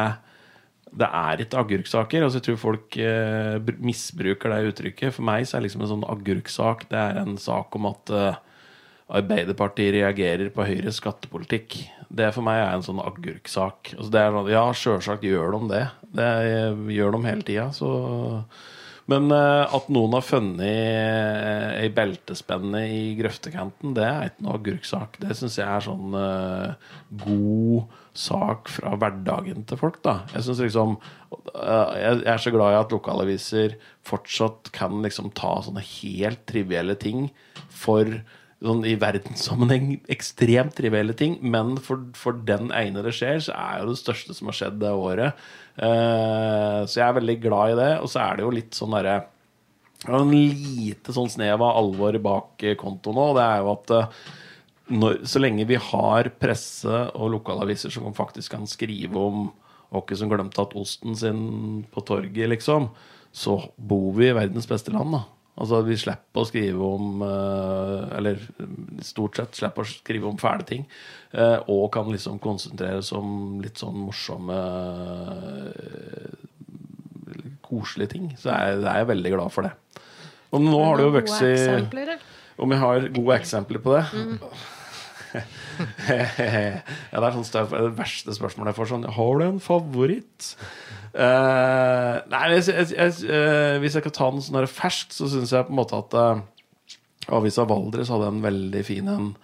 det 0.94 1.08
er 1.10 1.42
ikke 1.42 1.60
agurksaker. 1.64 2.22
Altså, 2.22 2.38
jeg 2.38 2.46
tror 2.48 2.60
folk 2.60 2.98
eh, 3.02 3.72
misbruker 3.82 4.52
det 4.52 4.72
uttrykket. 4.72 5.14
For 5.16 5.26
meg 5.26 5.46
så 5.48 5.58
er 5.58 5.66
liksom 5.66 5.82
en 5.82 5.90
sånn 5.90 6.06
agurksak 6.06 6.86
Det 6.90 7.00
er 7.00 7.18
en 7.24 7.34
sak 7.40 7.74
om 7.78 7.88
at 7.90 8.12
eh, 8.14 8.42
Arbeiderpartiet 9.14 9.92
reagerer 9.98 10.48
på 10.54 10.64
Høyres 10.64 10.96
skattepolitikk. 11.02 11.76
Det 12.08 12.30
for 12.32 12.46
meg 12.46 12.62
er 12.62 12.70
en 12.72 12.86
sånn 12.86 13.02
agurksak. 13.02 13.90
Altså 13.98 14.14
det 14.14 14.22
er 14.22 14.32
sånn, 14.32 14.48
ja, 14.54 14.62
sjølsagt 14.80 15.26
gjør 15.28 15.58
de 15.58 15.68
det. 15.74 15.82
Det 16.14 16.30
gjør 16.94 17.18
de 17.18 17.20
hele 17.26 17.44
tida. 17.44 17.66
Så 17.76 17.90
Men 19.10 19.28
eh, 19.34 19.74
at 19.76 19.90
noen 19.92 20.16
har 20.16 20.24
funnet 20.24 20.64
eh, 20.64 21.82
ei 21.82 21.90
beltespenne 21.92 22.86
i 22.88 23.02
grøftekanten, 23.18 23.92
det 23.98 24.06
er 24.08 24.30
ikke 24.30 24.46
noe 24.46 24.56
agurksak. 24.62 25.18
Det 25.20 25.36
syns 25.36 25.58
jeg 25.60 25.68
er 25.68 25.84
sånn 25.84 26.16
eh, 26.16 26.94
god 27.26 27.92
sak 28.14 28.70
fra 28.70 28.94
hverdagen 29.00 29.66
til 29.68 29.80
folk, 29.80 29.98
da. 30.06 30.20
Jeg 30.34 30.46
synes 30.46 30.62
liksom 30.62 30.94
eh, 31.54 31.90
Jeg 31.98 32.22
er 32.30 32.40
så 32.40 32.52
glad 32.54 32.74
i 32.74 32.78
at 32.78 32.94
lokalaviser 32.94 33.76
fortsatt 34.06 34.70
kan 34.76 35.02
liksom 35.04 35.32
ta 35.34 35.56
sånne 35.64 35.82
helt 35.82 36.44
trivielle 36.50 36.96
ting 37.00 37.28
for 37.74 38.08
sånn 38.64 38.84
i 38.88 38.94
verdenssammenheng 38.96 39.98
ekstremt 40.12 40.76
trivielle 40.78 41.12
ting, 41.18 41.36
men 41.42 41.74
for, 41.84 42.06
for 42.16 42.38
den 42.48 42.70
ene 42.72 43.02
det 43.04 43.12
skjer, 43.16 43.42
så 43.44 43.56
er 43.58 43.82
jo 43.82 43.90
det 43.90 44.00
største 44.00 44.36
som 44.36 44.48
har 44.48 44.56
skjedd 44.56 44.78
det 44.80 44.94
året. 44.94 45.44
Eh, 45.76 46.80
så 46.86 47.00
jeg 47.00 47.06
er 47.06 47.18
veldig 47.18 47.38
glad 47.42 47.74
i 47.74 47.78
det. 47.82 47.92
Og 48.00 48.10
så 48.12 48.22
er 48.24 48.38
det 48.38 48.46
jo 48.46 48.54
litt 48.54 48.78
sånn 48.78 48.94
derre 48.96 49.18
er 50.04 50.16
en 50.20 50.32
lite 50.32 51.14
sånn 51.16 51.30
snev 51.32 51.62
av 51.62 51.78
alvor 51.80 52.16
bak 52.20 52.64
kontoen 52.80 53.16
nå. 53.16 53.28
Det 53.36 53.44
er 53.44 53.62
jo 53.62 53.70
at 53.72 53.92
eh, 53.96 54.32
når, 54.92 55.22
så 55.24 55.40
lenge 55.40 55.64
vi 55.68 55.78
har 55.80 56.28
presse 56.40 56.98
og 57.16 57.30
lokalaviser 57.38 57.92
som 57.94 58.12
faktisk 58.16 58.52
kan 58.56 58.66
skrive 58.68 59.16
om 59.16 59.46
åkke 59.94 60.16
som 60.18 60.28
glemte 60.28 60.60
at 60.60 60.74
osten 60.76 61.14
sin 61.16 61.84
på 61.94 62.02
torget, 62.04 62.48
liksom, 62.50 62.90
så 63.34 63.56
bor 63.78 64.10
vi 64.18 64.28
i 64.28 64.34
verdens 64.36 64.66
beste 64.68 64.90
land, 64.94 65.12
da. 65.14 65.22
Altså 65.54 65.78
Vi 65.86 65.94
slipper 65.94 66.42
å 66.42 66.46
skrive 66.48 66.82
om 66.82 67.20
eh, 67.22 68.16
Eller 68.18 68.40
stort 69.06 69.36
sett 69.38 69.54
slipper 69.54 69.84
å 69.84 69.86
skrive 69.86 70.26
om 70.26 70.34
fæle 70.40 70.66
ting. 70.66 70.82
eh, 71.30 71.60
Og 71.70 71.92
kan 71.94 72.10
liksom 72.10 72.40
konsentrere 72.42 72.98
oss 72.98 73.12
om 73.14 73.60
litt 73.62 73.78
sånn 73.78 73.94
morsomme 74.02 74.56
eh, 75.70 76.34
Koselige 77.64 78.10
ting. 78.16 78.26
Så 78.38 78.50
er, 78.50 78.82
er 78.82 79.00
jeg 79.04 79.08
veldig 79.12 79.32
glad 79.36 79.54
for 79.54 79.66
det. 79.68 79.72
Og 80.54 80.62
nå 80.62 80.74
har 80.84 80.98
det 80.98 81.06
jo 81.06 81.14
vokst 81.20 81.46
i. 81.46 81.54
Om 82.64 82.74
jeg 82.74 82.82
har 82.82 83.06
gode 83.16 83.38
eksempler 83.40 83.82
på 83.82 83.94
det? 83.96 84.02
ja, 86.08 87.18
det 87.18 87.26
er 87.26 87.34
sånn 87.34 87.46
støv, 87.46 87.72
det 87.74 87.94
verste 87.98 88.34
spørsmålet 88.36 88.70
jeg 88.70 88.78
får 88.78 88.90
sånn 88.92 89.06
Har 89.16 89.40
du 89.40 89.44
en 89.46 89.62
favoritt? 89.62 90.52
Uh, 91.14 92.22
nei, 92.30 92.42
jeg, 92.56 92.88
jeg, 92.90 93.16
uh, 93.30 93.76
hvis 93.82 93.94
jeg 93.94 94.04
kan 94.06 94.14
ta 94.16 94.30
den 94.34 94.42
sånn 94.42 94.58
her 94.58 94.70
ferskt, 94.70 95.14
så 95.14 95.28
syns 95.30 95.52
jeg 95.54 95.66
på 95.68 95.74
en 95.74 95.78
måte 95.78 95.98
at 95.98 96.16
uh, 96.18 96.42
Avisa 97.34 97.66
Valdres 97.70 98.10
hadde 98.12 98.30
en 98.32 98.42
veldig 98.44 98.86
fin 98.86 99.10
en 99.10 99.34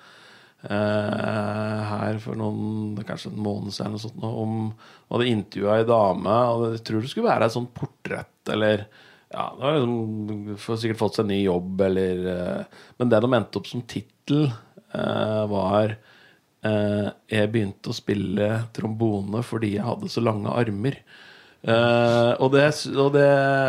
her 0.61 2.19
for 2.21 2.37
noen 2.37 2.99
kanskje 3.09 3.31
en 3.31 3.39
måned 3.41 3.73
siden 3.73 3.95
eller 3.95 4.03
sånt, 4.03 4.27
om 4.29 4.67
hadde 5.09 5.31
intervjua 5.31 5.79
ei 5.81 5.87
dame, 5.89 6.35
og 6.53 6.65
jeg 6.75 6.83
tror 6.85 7.01
det 7.01 7.13
skulle 7.15 7.31
være 7.31 7.49
et 7.49 7.55
sånt 7.55 7.71
portrett 7.73 8.51
eller 8.53 8.83
ja, 9.33 9.47
det 9.57 9.63
var 9.63 9.79
liksom, 9.79 10.59
får 10.61 10.83
sikkert 10.83 11.01
fått 11.01 11.17
seg 11.17 11.25
en 11.25 11.33
ny 11.33 11.39
jobb, 11.47 11.81
eller 11.87 12.21
Men 13.01 13.15
det 13.15 13.23
de 13.25 13.33
endte 13.39 13.63
opp 13.63 13.71
som 13.71 13.87
tittel, 13.89 14.51
var 14.93 15.97
eh, 16.67 17.09
Jeg 17.31 17.51
begynte 17.53 17.93
å 17.93 17.97
spille 17.97 18.49
trombone 18.77 19.43
fordi 19.47 19.77
jeg 19.77 19.87
hadde 19.87 20.11
så 20.13 20.25
lange 20.25 20.53
armer. 20.53 21.01
Uh, 21.61 22.33
og, 22.41 22.55
det, 22.55 22.63
og 22.97 23.11
det 23.13 23.27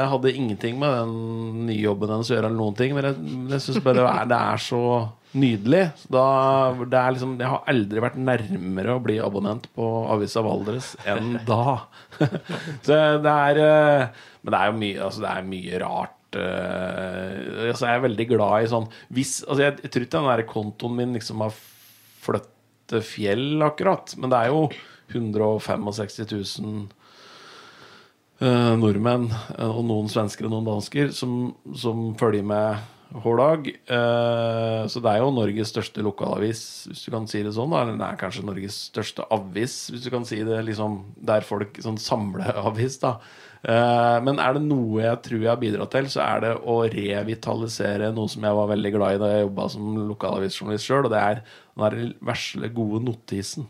hadde 0.08 0.32
ingenting 0.32 0.78
med 0.80 0.94
den 0.96 1.66
nye 1.68 1.82
jobben 1.82 2.14
hennes 2.14 2.30
å 2.30 2.38
gjøre, 2.38 2.48
eller 2.48 2.56
noen 2.62 2.78
ting, 2.80 2.94
men 2.96 3.10
jeg, 3.10 3.18
jeg 3.52 3.64
syns 3.66 3.82
bare 3.84 3.98
det 4.00 4.06
er, 4.08 4.30
det 4.32 4.38
er 4.40 4.62
så 4.64 4.84
nydelig. 5.36 5.82
Så 6.00 6.14
da, 6.16 6.26
det 6.86 7.02
er 7.02 7.18
liksom, 7.18 7.36
jeg 7.40 7.52
har 7.52 7.68
aldri 7.74 8.04
vært 8.04 8.22
nærmere 8.30 8.96
å 8.96 9.04
bli 9.04 9.18
abonnent 9.24 9.68
på 9.76 9.90
Avisa 10.12 10.44
Valdres 10.46 10.94
enn 11.10 11.36
da. 11.48 11.82
så 12.86 13.02
det 13.24 13.36
er 13.36 13.62
eh, 13.66 14.24
Men 14.42 14.54
det 14.54 14.60
er 14.62 14.72
jo 14.72 14.80
mye, 14.86 14.98
altså, 15.10 15.26
det 15.26 15.36
er 15.36 15.52
mye 15.52 15.84
rart. 15.84 16.18
Eh, 16.40 17.68
altså, 17.72 17.88
jeg 17.88 17.98
er 17.98 18.06
veldig 18.06 18.28
glad 18.30 18.64
i 18.64 18.72
sånn 18.72 18.88
hvis, 19.14 19.42
altså, 19.48 19.66
jeg, 19.66 19.92
tror 19.92 20.06
ikke 20.06 20.18
den 20.18 20.32
der 20.32 20.48
kontoen 20.50 20.98
min 20.98 21.18
liksom 21.18 21.44
har 21.46 21.54
flyttet 22.22 23.06
fjell, 23.08 23.62
akkurat. 23.64 24.16
Men 24.20 24.34
det 24.34 24.40
er 24.40 24.52
jo 24.52 24.66
165 25.12 26.32
000 26.62 26.90
uh, 28.42 28.74
nordmenn 28.80 29.30
eh, 29.32 29.68
og 29.68 29.84
noen 29.88 30.10
svensker 30.12 30.48
og 30.48 30.56
noen 30.56 30.72
dansker 30.74 31.14
som, 31.16 31.54
som 31.78 32.12
følger 32.20 32.46
med 32.48 32.82
hver 33.12 33.40
dag. 33.42 33.70
Uh, 33.92 34.88
så 34.92 35.02
det 35.04 35.12
er 35.12 35.22
jo 35.22 35.34
Norges 35.36 35.72
største 35.74 36.04
lokalavis, 36.06 36.64
hvis 36.90 37.06
du 37.06 37.12
kan 37.14 37.28
si 37.30 37.44
det 37.44 37.54
sånn. 37.58 37.76
Eller 37.76 38.00
det 38.00 38.08
er 38.08 38.20
kanskje 38.20 38.46
Norges 38.48 38.78
største 38.92 39.28
avis, 39.36 39.78
hvis 39.92 40.06
du 40.08 40.12
kan 40.14 40.28
si 40.28 40.42
det 40.48 40.62
liksom 40.68 41.02
der 41.20 41.46
folk 41.48 41.80
sånn 41.84 42.00
samleavis, 42.02 43.02
da. 43.04 43.18
Eh, 43.62 44.18
men 44.26 44.40
er 44.42 44.56
det 44.58 44.64
noe 44.66 45.04
jeg 45.04 45.20
tror 45.28 45.44
jeg 45.44 45.52
har 45.52 45.60
bidratt 45.62 45.94
til, 45.94 46.08
så 46.10 46.24
er 46.26 46.46
det 46.46 46.54
å 46.66 46.80
revitalisere 46.90 48.10
noe 48.16 48.32
som 48.32 48.48
jeg 48.48 48.58
var 48.58 48.72
veldig 48.72 48.92
glad 48.96 49.18
i 49.18 49.22
da 49.22 49.30
jeg 49.36 49.46
jobba 49.46 49.68
som 49.70 49.92
lokalavisjournalist 50.10 50.88
sjøl, 50.88 51.06
og 51.06 51.14
det 51.14 51.22
er 51.22 51.44
den 51.78 52.16
vesle, 52.26 52.72
gode 52.74 53.04
notisen. 53.06 53.68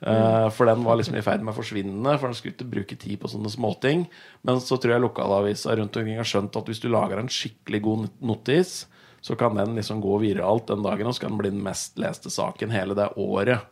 Eh, 0.00 0.46
for 0.54 0.70
den 0.70 0.84
var 0.86 0.96
liksom 0.96 1.18
i 1.18 1.24
ferd 1.26 1.44
med 1.44 1.52
å 1.52 1.58
forsvinne, 1.58 2.14
for 2.16 2.30
den 2.30 2.38
skulle 2.38 2.56
ikke 2.56 2.70
bruke 2.76 3.00
tid 3.00 3.18
på 3.20 3.30
sånne 3.32 3.52
småting. 3.52 4.06
Men 4.48 4.62
så 4.64 4.78
tror 4.80 4.94
jeg 4.94 5.04
lokalavisa 5.04 5.76
rundt 5.76 5.98
omkring 6.00 6.20
har 6.20 6.28
skjønt 6.28 6.56
at 6.56 6.70
hvis 6.70 6.80
du 6.80 6.88
lager 6.92 7.20
en 7.20 7.32
skikkelig 7.32 7.82
god 7.84 8.08
notis, 8.24 8.78
så 9.20 9.34
kan 9.36 9.58
den 9.58 9.74
liksom 9.76 10.00
gå 10.00 10.20
viralt 10.22 10.70
den 10.70 10.84
dagen, 10.86 11.10
og 11.10 11.16
så 11.16 11.26
kan 11.26 11.34
den 11.34 11.42
bli 11.42 11.52
den 11.52 11.66
mest 11.66 11.98
leste 12.00 12.32
saken 12.32 12.72
hele 12.72 12.96
det 12.96 13.10
året. 13.18 13.66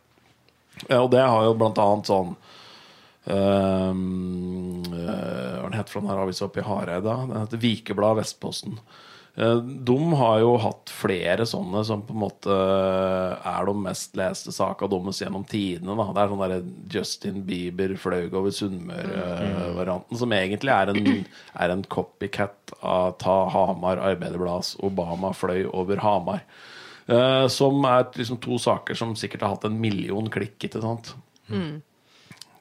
Og 0.93 1.09
det 1.09 1.23
har 1.23 1.47
jo 1.47 1.57
blant 1.57 1.79
annet 1.81 2.11
sånn 2.11 2.35
Um, 3.27 4.46
den 5.87 6.07
for 6.07 6.17
den 6.17 6.23
avisa 6.23 6.47
oppe 6.47 6.59
i 6.61 6.67
Hareida? 6.67 7.19
Den 7.27 7.39
heter 7.41 7.61
Vikeblad 7.61 8.17
Vestposten. 8.19 8.77
Uh, 9.37 9.57
de 9.61 9.97
har 10.17 10.39
jo 10.41 10.55
hatt 10.57 10.89
flere 10.89 11.45
sånne 11.45 11.83
som 11.85 12.01
på 12.01 12.15
en 12.15 12.21
måte 12.23 12.53
er 12.57 13.67
de 13.69 13.75
mest 13.77 14.17
leste 14.17 14.53
saka 14.55 14.89
deres 14.89 15.21
gjennom 15.21 15.45
tidene. 15.47 15.93
Da. 15.99 16.07
Det 16.09 16.23
er 16.23 16.31
sånn 16.31 16.41
derre 16.43 16.61
Justin 16.95 17.43
Bieber 17.45 17.93
fløy 18.01 18.31
over 18.31 18.53
Sunnmøre-varianten, 18.53 20.17
som 20.17 20.33
egentlig 20.33 20.73
er 20.73 20.93
en, 20.93 21.11
er 21.53 21.75
en 21.75 21.85
copycat 21.85 22.73
av 22.81 23.13
Ta 23.21 23.37
Hamar 23.53 24.01
Arbeiderblads 24.09 24.75
Obama 24.85 25.33
fløy 25.37 25.67
over 25.69 26.01
Hamar. 26.01 26.41
Uh, 27.07 27.45
som 27.47 27.85
er 27.87 28.09
liksom 28.17 28.41
to 28.43 28.57
saker 28.59 28.97
som 28.99 29.13
sikkert 29.15 29.45
har 29.45 29.53
hatt 29.53 29.69
en 29.69 29.77
million 29.79 30.25
klikk, 30.33 30.57
ikke 30.67 30.81
sant? 30.83 31.13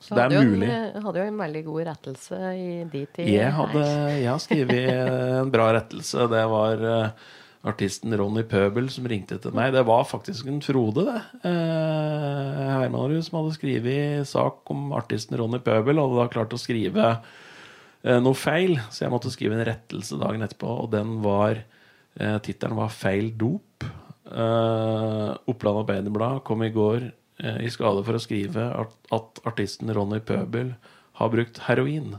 Så 0.06 0.14
det 0.14 0.26
er 0.26 0.46
mulig. 0.46 0.68
En, 0.70 0.84
eh, 0.94 1.02
hadde 1.02 1.22
jo 1.22 1.30
en 1.30 1.40
veldig 1.40 1.62
god 1.66 1.88
rettelse 1.90 2.38
i 2.54 2.68
de 2.92 3.00
tider. 3.10 3.32
Jeg, 3.32 3.54
hadde, 3.56 3.86
jeg 4.14 4.30
har 4.30 4.42
skrevet 4.42 4.92
en 5.40 5.50
bra 5.50 5.66
rettelse. 5.74 6.28
Det 6.30 6.44
var 6.52 6.84
uh, 6.86 7.32
artisten 7.66 8.14
Ronny 8.20 8.44
Pøbel 8.46 8.86
som 8.94 9.08
ringte 9.10 9.40
til 9.42 9.56
meg. 9.56 9.72
Det 9.74 9.82
var 9.88 10.06
faktisk 10.06 10.46
en 10.50 10.62
Frode, 10.62 11.08
det. 11.08 11.18
Uh, 11.42 12.62
Hermanrud 12.76 13.26
som 13.26 13.40
hadde 13.40 13.56
skrevet 13.58 14.30
sak 14.30 14.70
om 14.72 14.92
artisten 14.96 15.38
Ronny 15.40 15.58
Pøbel. 15.64 15.98
Hadde 16.02 16.22
da 16.22 16.30
klart 16.30 16.54
å 16.54 16.62
skrive 16.62 17.10
uh, 17.18 18.18
noe 18.22 18.38
feil, 18.38 18.78
så 18.94 19.06
jeg 19.06 19.14
måtte 19.14 19.34
skrive 19.34 19.58
en 19.58 19.66
rettelse 19.66 20.22
dagen 20.22 20.46
etterpå. 20.46 20.78
Og 20.86 20.90
den 20.94 21.18
var 21.26 21.58
uh, 21.58 22.38
Tittelen 22.46 22.78
var 22.78 22.94
'Feil 22.94 23.32
dop'. 23.34 23.90
Uh, 24.26 25.34
Oppland 25.46 25.84
Arbeiderblad 25.84 26.42
kom 26.46 26.64
i 26.66 26.72
går 26.74 27.04
eh, 27.04 27.12
i 27.36 27.68
skade 27.72 28.00
for 28.06 28.16
å 28.16 28.22
skrive 28.22 28.62
at, 28.72 28.94
at 29.12 29.40
artisten 29.48 29.92
Ronny 29.92 30.22
Pøbel 30.24 30.74
har 31.20 31.32
brukt 31.32 31.60
heroin. 31.66 32.16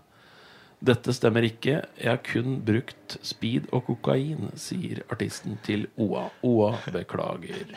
Dette 0.86 1.14
stemmer 1.16 1.46
ikke. 1.48 1.80
Jeg 1.98 2.10
har 2.12 2.22
kun 2.26 2.60
brukt 2.66 2.97
speed 3.26 3.68
og 3.76 3.86
kokain, 3.88 4.50
sier 4.60 5.04
artisten 5.14 5.56
til 5.66 5.86
OA. 6.02 6.26
OA 6.44 6.74
beklager. 6.96 7.64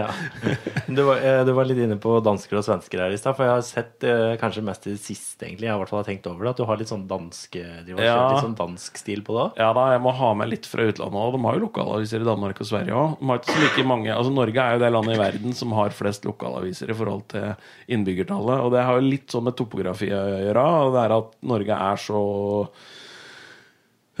Ja. 0.00 0.06
Du, 0.86 1.02
var, 1.06 1.18
eh, 1.24 1.40
du 1.46 1.50
var 1.56 1.66
litt 1.66 1.78
inne 1.82 1.96
på 2.00 2.12
dansker 2.24 2.58
og 2.60 2.64
svensker 2.66 3.00
her 3.02 3.12
i 3.14 3.18
stad. 3.18 3.34
For 3.36 3.46
jeg 3.46 3.52
har 3.56 3.64
sett 3.66 4.04
eh, 4.06 4.34
kanskje 4.40 4.62
mest 4.66 4.86
i 4.86 4.92
det 4.94 5.00
siste, 5.02 5.44
egentlig. 5.46 5.66
Jeg 5.66 5.72
har 5.72 5.80
i 5.80 5.82
hvert 5.82 5.92
fall 5.92 6.04
tenkt 6.06 6.28
over 6.30 6.46
det. 6.46 6.52
At 6.54 6.60
du 6.60 6.66
har 6.68 6.80
litt 6.80 6.90
sånn 6.92 7.06
dansk 7.10 7.56
Ja. 7.58 7.80
litt 7.86 8.44
sånn 8.44 8.56
dansk 8.58 9.00
stil 9.00 9.24
på 9.26 9.34
det 9.36 9.42
òg. 9.46 9.60
Ja 9.60 9.70
da, 9.76 9.86
jeg 9.94 10.02
må 10.04 10.12
ha 10.20 10.30
med 10.38 10.50
litt 10.52 10.68
fra 10.70 10.86
utlandet 10.90 11.20
òg. 11.24 11.34
De 11.36 11.42
har 11.46 11.58
jo 11.58 11.64
lokalaviser 11.66 12.22
i 12.24 12.28
Danmark 12.30 12.62
og 12.62 12.70
Sverige 12.70 13.00
òg. 13.00 13.26
Like 13.60 13.86
mange 13.88 14.12
Altså 14.14 14.32
Norge 14.34 14.62
er 14.62 14.76
jo 14.76 14.82
det 14.84 14.92
landet 14.94 15.16
i 15.16 15.20
verden 15.20 15.56
som 15.56 15.74
har 15.78 15.94
flest 15.96 16.24
lokalaviser 16.28 16.92
i 16.92 16.96
forhold 17.00 17.26
til 17.32 17.50
innbyggertallet. 17.96 18.64
Og 18.64 18.72
det 18.74 18.84
har 18.86 18.98
jo 19.00 19.08
litt 19.10 19.30
sånn 19.34 19.46
med 19.48 19.56
topografi 19.58 20.10
å 20.14 20.22
gjøre. 20.46 20.64
Og 20.86 20.94
det 20.96 21.04
er 21.06 21.16
at 21.18 21.36
Norge 21.54 21.80
er 21.90 22.00
så 22.00 22.22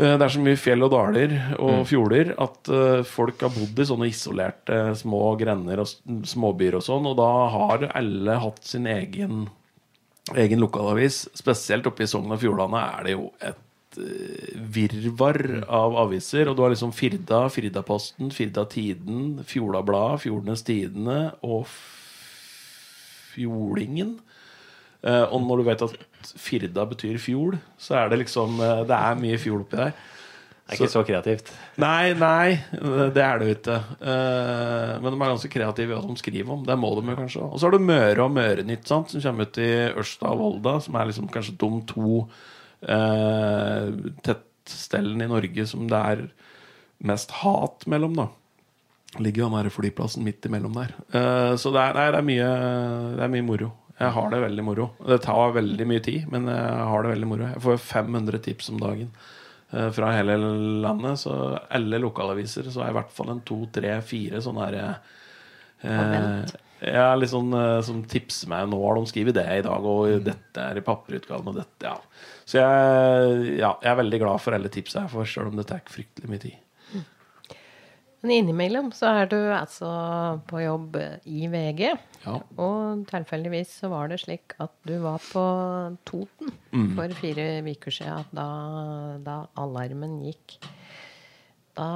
Det 0.00 0.24
er 0.24 0.32
så 0.32 0.40
mye 0.40 0.56
fjell 0.56 0.80
og 0.86 0.94
daler 0.94 1.32
og 1.60 1.82
fjorder 1.88 2.30
at 2.40 2.68
eh, 2.72 3.02
folk 3.04 3.42
har 3.44 3.52
bodd 3.52 3.82
i 3.82 3.84
sånne 3.84 4.06
isolerte 4.08 4.78
små 4.96 5.34
grender 5.40 5.82
og 5.82 5.90
småbyer 6.30 6.78
og 6.78 6.84
sånn, 6.86 7.08
og 7.10 7.18
da 7.18 7.32
har 7.52 7.84
alle 7.98 8.36
hatt 8.40 8.62
sin 8.64 8.88
egen, 8.88 9.42
egen 10.32 10.62
lokalavis. 10.62 11.26
Spesielt 11.36 11.90
oppe 11.90 12.06
i 12.06 12.08
Sogn 12.08 12.32
og 12.32 12.40
Fjordane 12.40 12.80
er 12.94 13.04
det 13.04 13.12
jo 13.12 13.26
et 13.44 14.00
eh, 14.00 14.56
virvar 14.72 15.40
av 15.68 15.98
aviser. 16.06 16.48
Og 16.48 16.56
du 16.56 16.64
har 16.64 16.72
liksom 16.72 16.96
Firda, 16.96 17.42
Firdaposten, 17.52 18.32
Firda 18.32 18.64
Tiden, 18.72 19.44
Fjordabladet, 19.52 20.24
Fjordenes 20.24 20.64
Tidende 20.64 21.20
og 21.44 21.68
Fjordingen. 23.34 24.16
Eh, 25.00 25.24
og 25.32 25.42
når 25.46 25.60
du 25.60 25.68
vet 25.70 25.84
at 25.86 26.32
Firda 26.36 26.84
betyr 26.88 27.20
fjol, 27.20 27.56
så 27.80 28.02
er 28.02 28.10
det 28.12 28.22
liksom 28.24 28.58
eh, 28.60 28.82
Det 28.88 28.96
er 28.96 29.20
mye 29.20 29.38
fjol 29.40 29.62
oppi 29.64 29.78
der. 29.80 29.94
Det 30.70 30.76
er 30.76 30.84
ikke 30.84 30.92
så 30.92 31.02
kreativt. 31.02 31.48
Nei, 31.82 32.12
nei, 32.14 32.60
det 33.10 33.22
er 33.24 33.40
det 33.40 33.46
jo 33.48 33.54
ikke. 33.56 33.78
Eh, 34.06 34.92
men 35.02 35.08
de 35.08 35.16
er 35.16 35.32
ganske 35.32 35.50
kreative 35.50 35.90
i 35.90 35.96
hva 35.96 36.04
de 36.04 36.20
skriver 36.20 36.54
om. 36.54 36.62
Det 36.68 36.76
må 36.78 36.92
de 36.94 37.02
jo 37.10 37.16
kanskje. 37.18 37.42
Og 37.42 37.58
så 37.58 37.66
har 37.66 37.74
du 37.74 37.88
Møre 37.88 38.22
og 38.22 38.36
Mørenytt, 38.36 38.86
sant, 38.86 39.10
som 39.10 39.24
kommer 39.24 39.50
ut 39.50 39.58
i 39.58 39.70
Ørsta 39.98 40.30
og 40.30 40.38
Volda, 40.44 40.76
som 40.84 41.00
er 41.00 41.10
liksom 41.10 41.26
kanskje 41.34 41.56
de 41.58 41.70
to 41.90 42.20
eh, 42.86 43.90
tettstellene 44.28 45.26
i 45.26 45.32
Norge 45.32 45.66
som 45.72 45.90
det 45.90 46.04
er 46.12 46.24
mest 47.10 47.34
hat 47.40 47.88
mellom, 47.90 48.14
da. 48.20 48.28
Ligger 49.18 49.48
jo 49.48 49.52
den 49.56 49.74
flyplassen 49.74 50.22
midt 50.22 50.46
imellom 50.46 50.76
der. 50.78 50.94
Eh, 51.10 51.56
så 51.58 51.74
det 51.74 51.82
er, 51.82 51.98
nei, 51.98 52.08
det, 52.14 52.20
er 52.20 52.28
mye, 52.30 52.50
det 53.16 53.26
er 53.26 53.34
mye 53.34 53.46
moro. 53.50 53.72
Jeg 54.00 54.14
har 54.16 54.30
det 54.32 54.40
veldig 54.40 54.64
moro. 54.64 54.86
Det 55.04 55.20
tar 55.26 55.52
veldig 55.58 55.86
mye 55.88 56.02
tid, 56.04 56.24
men 56.32 56.48
jeg 56.48 56.88
har 56.92 57.04
det 57.04 57.12
veldig 57.12 57.28
moro. 57.28 57.50
Jeg 57.50 57.64
får 57.66 57.82
500 57.84 58.40
tips 58.46 58.70
om 58.72 58.80
dagen 58.80 59.10
eh, 59.74 59.90
fra 59.92 60.14
hele 60.16 60.38
landet. 60.86 61.20
Så 61.20 61.34
alle 61.68 62.00
lokalaviser 62.00 62.70
så 62.72 62.86
er 62.86 62.94
i 62.94 62.96
hvert 62.96 63.12
fall 63.12 63.34
en 63.34 63.44
to, 63.44 63.60
tre, 63.74 63.92
fire 64.06 64.40
sånne 64.40 64.68
her 64.70 64.78
eh, 64.80 66.40
ja, 66.80 67.10
litt 67.16 67.32
sånn 67.32 67.52
eh, 67.52 67.82
som 67.84 68.00
tipser 68.08 68.48
meg 68.48 68.70
Nå 68.72 68.80
har 68.80 68.96
de 68.96 69.10
skrevet 69.10 69.36
det 69.36 69.46
i 69.58 69.64
dag, 69.68 69.84
og 69.92 70.24
dette 70.24 70.64
er 70.64 70.80
i 70.80 70.84
papirutgaven, 70.84 71.52
og 71.52 71.60
dette, 71.60 71.92
ja. 71.92 72.32
Så 72.48 72.56
jeg, 72.58 73.58
ja, 73.60 73.74
jeg 73.84 73.92
er 73.92 74.00
veldig 74.00 74.24
glad 74.24 74.42
for 74.42 74.56
alle 74.56 74.72
tipsa 74.72 75.04
jeg 75.04 75.12
får, 75.12 75.28
sjøl 75.28 75.52
om 75.52 75.60
det 75.60 75.68
tar 75.68 75.84
fryktelig 75.92 76.32
mye 76.32 76.44
tid. 76.48 76.56
Men 78.20 78.30
innimellom 78.36 78.90
så 78.92 79.08
er 79.22 79.30
du 79.32 79.36
altså 79.56 79.88
på 80.50 80.60
jobb 80.60 80.96
i 81.24 81.46
VG. 81.48 81.86
Ja. 82.26 82.34
Og 82.60 83.06
tilfeldigvis 83.08 83.70
så 83.80 83.88
var 83.88 84.10
det 84.12 84.18
slik 84.20 84.52
at 84.60 84.74
du 84.84 84.98
var 85.00 85.22
på 85.30 85.44
Toten 86.08 86.52
Mm. 86.70 86.92
for 86.94 87.08
fire 87.18 87.46
uker 87.66 87.90
siden, 87.90 88.26
da, 88.36 88.44
da 89.24 89.38
alarmen 89.58 90.20
gikk. 90.22 90.58
Da 91.74 91.86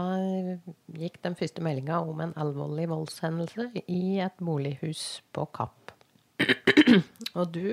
gikk 0.96 1.20
den 1.22 1.37
første 1.38 1.62
meldinga 1.62 2.00
om 2.08 2.20
en 2.24 2.32
alvorlig 2.40 2.88
voldshendelse 2.90 3.68
i 3.87 4.18
et 4.24 4.34
bolighus 4.40 5.20
på 5.34 5.44
Kapp. 5.54 5.92
Og 7.38 7.52
du 7.54 7.68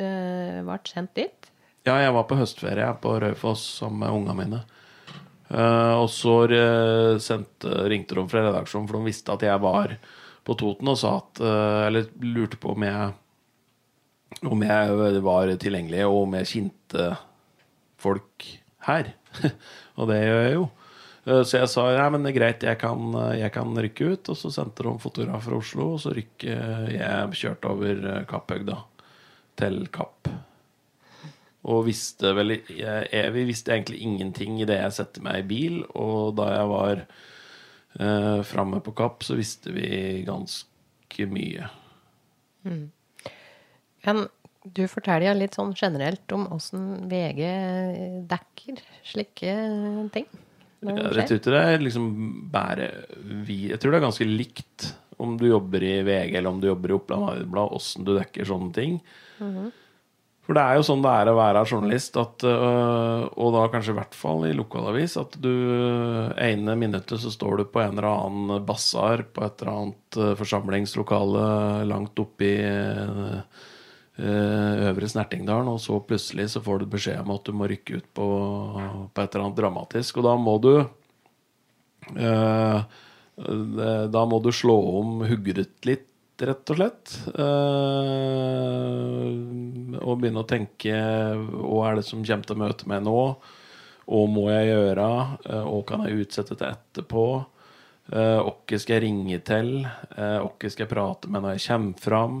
eh, 0.00 0.58
ble 0.66 0.78
sendt 0.88 1.14
dit. 1.18 1.50
Ja, 1.86 2.00
jeg 2.02 2.14
var 2.16 2.26
på 2.26 2.38
høstferie 2.40 2.88
på 3.02 3.14
Raufoss 3.22 3.62
sammen 3.78 4.00
med 4.02 4.16
ungene 4.16 4.34
mine. 4.40 4.62
Eh, 5.46 5.94
og 5.94 6.08
så 6.10 6.36
eh, 6.50 7.18
sendte, 7.22 7.70
ringte 7.90 8.16
de 8.18 8.24
fra 8.30 8.42
redaksjonen, 8.48 8.88
for 8.88 8.98
de 8.98 9.10
visste 9.10 9.34
at 9.34 9.44
jeg 9.46 9.62
var 9.62 9.94
på 10.46 10.56
Toten, 10.58 10.90
og 10.90 10.98
sa 11.00 11.16
at 11.18 11.40
uh, 11.42 11.86
Eller 11.88 12.06
lurte 12.22 12.58
på 12.62 12.70
om 12.76 12.84
jeg 12.86 14.46
Om 14.46 14.62
jeg 14.62 15.22
var 15.26 15.50
tilgjengelig, 15.58 16.04
og 16.06 16.20
om 16.20 16.36
jeg 16.38 16.50
kjente 16.52 17.08
folk 17.98 18.46
her. 18.86 19.10
og 19.98 20.10
det 20.12 20.20
gjør 20.20 20.42
jeg 20.44 20.54
jo. 20.54 20.66
Så 21.26 21.58
jeg 21.58 21.70
sa 21.72 21.88
ja, 21.90 22.04
men 22.12 22.22
det 22.22 22.30
er 22.30 22.36
greit, 22.36 22.66
jeg 22.68 22.78
kan, 22.78 23.16
jeg 23.34 23.50
kan 23.56 23.74
rykke 23.74 24.12
ut. 24.12 24.30
Og 24.30 24.38
så 24.38 24.52
sendte 24.54 24.86
de 24.86 24.92
fotograf 25.02 25.48
fra 25.48 25.58
Oslo, 25.58 25.88
og 25.96 26.02
så 26.04 26.14
rykker 26.14 26.92
jeg 26.94 27.40
kjørte 27.40 27.72
over 27.72 28.04
Kapphøgda 28.30 28.78
til 29.58 29.80
Kapp. 29.90 30.30
Og 31.66 31.86
visste 31.88 32.30
vel 32.36 32.54
jeg, 32.70 33.32
visste 33.34 33.74
egentlig 33.74 33.98
ingenting 34.06 34.60
idet 34.62 34.78
jeg 34.78 34.94
satte 35.00 35.22
meg 35.24 35.42
i 35.42 35.48
bil. 35.50 35.80
Og 35.98 36.36
da 36.38 36.46
jeg 36.52 36.70
var 36.70 37.02
eh, 37.02 38.40
framme 38.46 38.78
på 38.86 38.94
Kapp, 38.98 39.26
så 39.26 39.38
visste 39.38 39.74
vi 39.74 40.22
ganske 40.26 41.26
mye. 41.32 41.70
Men 44.06 44.26
du 44.66 44.82
forteller 44.90 45.36
litt 45.38 45.54
sånn 45.58 45.74
generelt 45.78 46.32
om 46.34 46.46
åssen 46.54 47.06
VG 47.10 47.42
dekker 48.30 48.82
slike 49.06 49.54
ting? 50.14 50.26
Ja, 50.84 50.92
Jeg 50.92 51.26
skjer? 51.26 51.40
tror 51.42 51.56
det 51.56 51.82
liksom 51.86 52.06
bare 52.52 52.90
vi 53.46 53.70
Jeg 53.70 53.80
tror 53.80 53.94
det 53.94 53.98
er 53.98 54.04
ganske 54.04 54.26
likt 54.28 54.90
om 55.22 55.38
du 55.40 55.46
jobber 55.48 55.82
i 55.82 55.94
VG 56.04 56.36
eller 56.36 56.50
om 56.52 56.60
du 56.60 56.66
jobber 56.68 56.92
i 56.92 56.96
Oppland 56.98 57.24
Arbeiderblad, 57.24 57.72
åssen 57.78 58.04
du 58.04 58.12
dekker 58.18 58.44
sånne 58.44 58.74
ting. 58.76 58.98
For 60.46 60.54
det 60.54 60.62
er 60.62 60.76
jo 60.78 60.84
sånn 60.86 61.00
det 61.02 61.10
er 61.10 61.28
å 61.32 61.38
være 61.40 61.64
journalist, 61.66 62.16
at, 62.22 62.44
øh, 62.46 63.24
og 63.34 63.48
da 63.56 63.64
kanskje 63.72 63.90
i 63.90 63.96
hvert 63.98 64.14
fall 64.14 64.44
i 64.46 64.54
lokalavis, 64.54 65.16
at 65.18 65.34
du 65.42 65.50
ene 66.38 66.76
minuttet 66.78 67.18
så 67.18 67.32
står 67.34 67.58
du 67.58 67.64
på 67.66 67.82
en 67.82 67.96
eller 67.96 68.06
annen 68.12 68.66
basar 68.66 69.24
på 69.34 69.42
et 69.42 69.56
eller 69.58 69.72
annet 69.72 70.18
øh, 70.22 70.34
forsamlingslokale 70.38 71.46
langt 71.90 72.22
oppe 72.22 72.46
i 72.46 72.60
øh, 72.62 73.40
Øvre 74.16 75.08
Snertingdalen, 75.10 75.68
og 75.68 75.82
så 75.82 75.98
plutselig 76.00 76.46
så 76.54 76.62
får 76.64 76.78
du 76.80 76.86
beskjed 76.94 77.18
om 77.20 77.34
at 77.34 77.44
du 77.44 77.52
må 77.52 77.66
rykke 77.68 77.98
ut 77.98 78.06
på, 78.16 78.28
på 79.12 79.18
et 79.20 79.34
eller 79.34 79.44
annet 79.48 79.58
dramatisk, 79.58 80.22
og 80.22 80.24
da 80.30 80.36
må 80.40 80.54
du 80.62 80.72
da 84.14 84.22
må 84.30 84.38
du 84.40 84.48
slå 84.54 84.76
om 85.02 85.26
hugget 85.26 85.58
litt, 85.84 86.06
rett 86.44 86.70
og 86.72 86.76
slett. 86.78 87.12
Uh, 87.32 89.30
og 90.02 90.18
begynne 90.20 90.42
å 90.42 90.48
tenke 90.48 90.92
hva 90.92 91.90
er 91.90 92.00
det 92.00 92.06
som 92.08 92.24
kommer 92.24 92.46
til 92.46 92.56
å 92.56 92.62
møte 92.64 92.88
meg 92.90 93.04
nå? 93.06 93.20
Hva 94.06 94.22
må 94.30 94.44
jeg 94.52 94.68
gjøre? 94.70 95.06
Eh, 95.50 95.64
Hva 95.66 95.78
kan 95.88 96.04
jeg 96.06 96.20
utsette 96.22 96.54
til 96.54 96.68
etterpå? 96.68 97.24
Eh, 98.12 98.38
Hvem 98.38 98.78
skal 98.78 98.94
jeg 98.94 99.02
ringe 99.02 99.38
til? 99.42 99.72
Hvem 100.14 100.70
skal 100.70 100.84
jeg 100.84 100.92
prate 100.92 101.26
med 101.32 101.42
når 101.42 101.56
jeg 101.56 101.64
kommer 101.66 102.04
fram? 102.04 102.36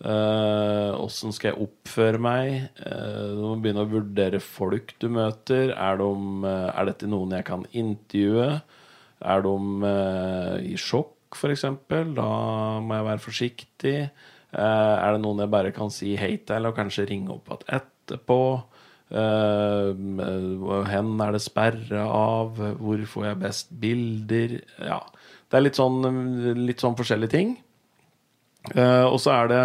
Åssen 0.00 1.34
skal 1.34 1.50
jeg 1.50 1.60
oppføre 1.66 2.20
meg? 2.22 2.70
Du 2.78 3.42
må 3.42 3.56
begynne 3.60 3.82
å 3.82 3.90
vurdere 3.90 4.38
folk 4.40 4.94
du 5.02 5.10
møter. 5.12 5.74
Er, 5.74 5.98
de, 6.00 6.12
er 6.46 6.88
dette 6.88 7.10
noen 7.10 7.34
jeg 7.36 7.44
kan 7.50 7.66
intervjue? 7.74 8.62
Er 9.34 9.44
de 9.44 9.56
i 10.70 10.78
sjokk, 10.80 11.18
f.eks.? 11.38 11.66
Da 12.16 12.28
må 12.82 12.98
jeg 12.98 13.08
være 13.08 13.24
forsiktig. 13.24 13.96
Eh, 14.50 14.60
er 14.60 15.14
det 15.14 15.22
noen 15.22 15.44
jeg 15.44 15.52
bare 15.52 15.72
kan 15.74 15.92
si 15.94 16.16
hei 16.18 16.36
til, 16.46 16.66
og 16.66 16.76
kanskje 16.78 17.08
ringe 17.10 17.34
opp 17.36 17.50
igjen 17.50 17.80
etterpå? 17.80 18.40
Eh, 19.10 19.90
hen 20.90 21.14
er 21.22 21.34
det 21.34 21.42
sperra 21.42 22.04
av? 22.06 22.60
Hvor 22.78 23.06
får 23.14 23.26
jeg 23.28 23.42
best 23.44 23.74
bilder? 23.82 24.60
Ja. 24.86 25.00
Det 25.50 25.58
er 25.58 25.66
litt 25.66 25.78
sånn, 25.78 26.02
litt 26.62 26.82
sånn 26.82 26.98
forskjellige 26.98 27.34
ting. 27.34 27.56
Eh, 28.74 29.06
og 29.06 29.18
så 29.22 29.34
er 29.34 29.50
det 29.50 29.62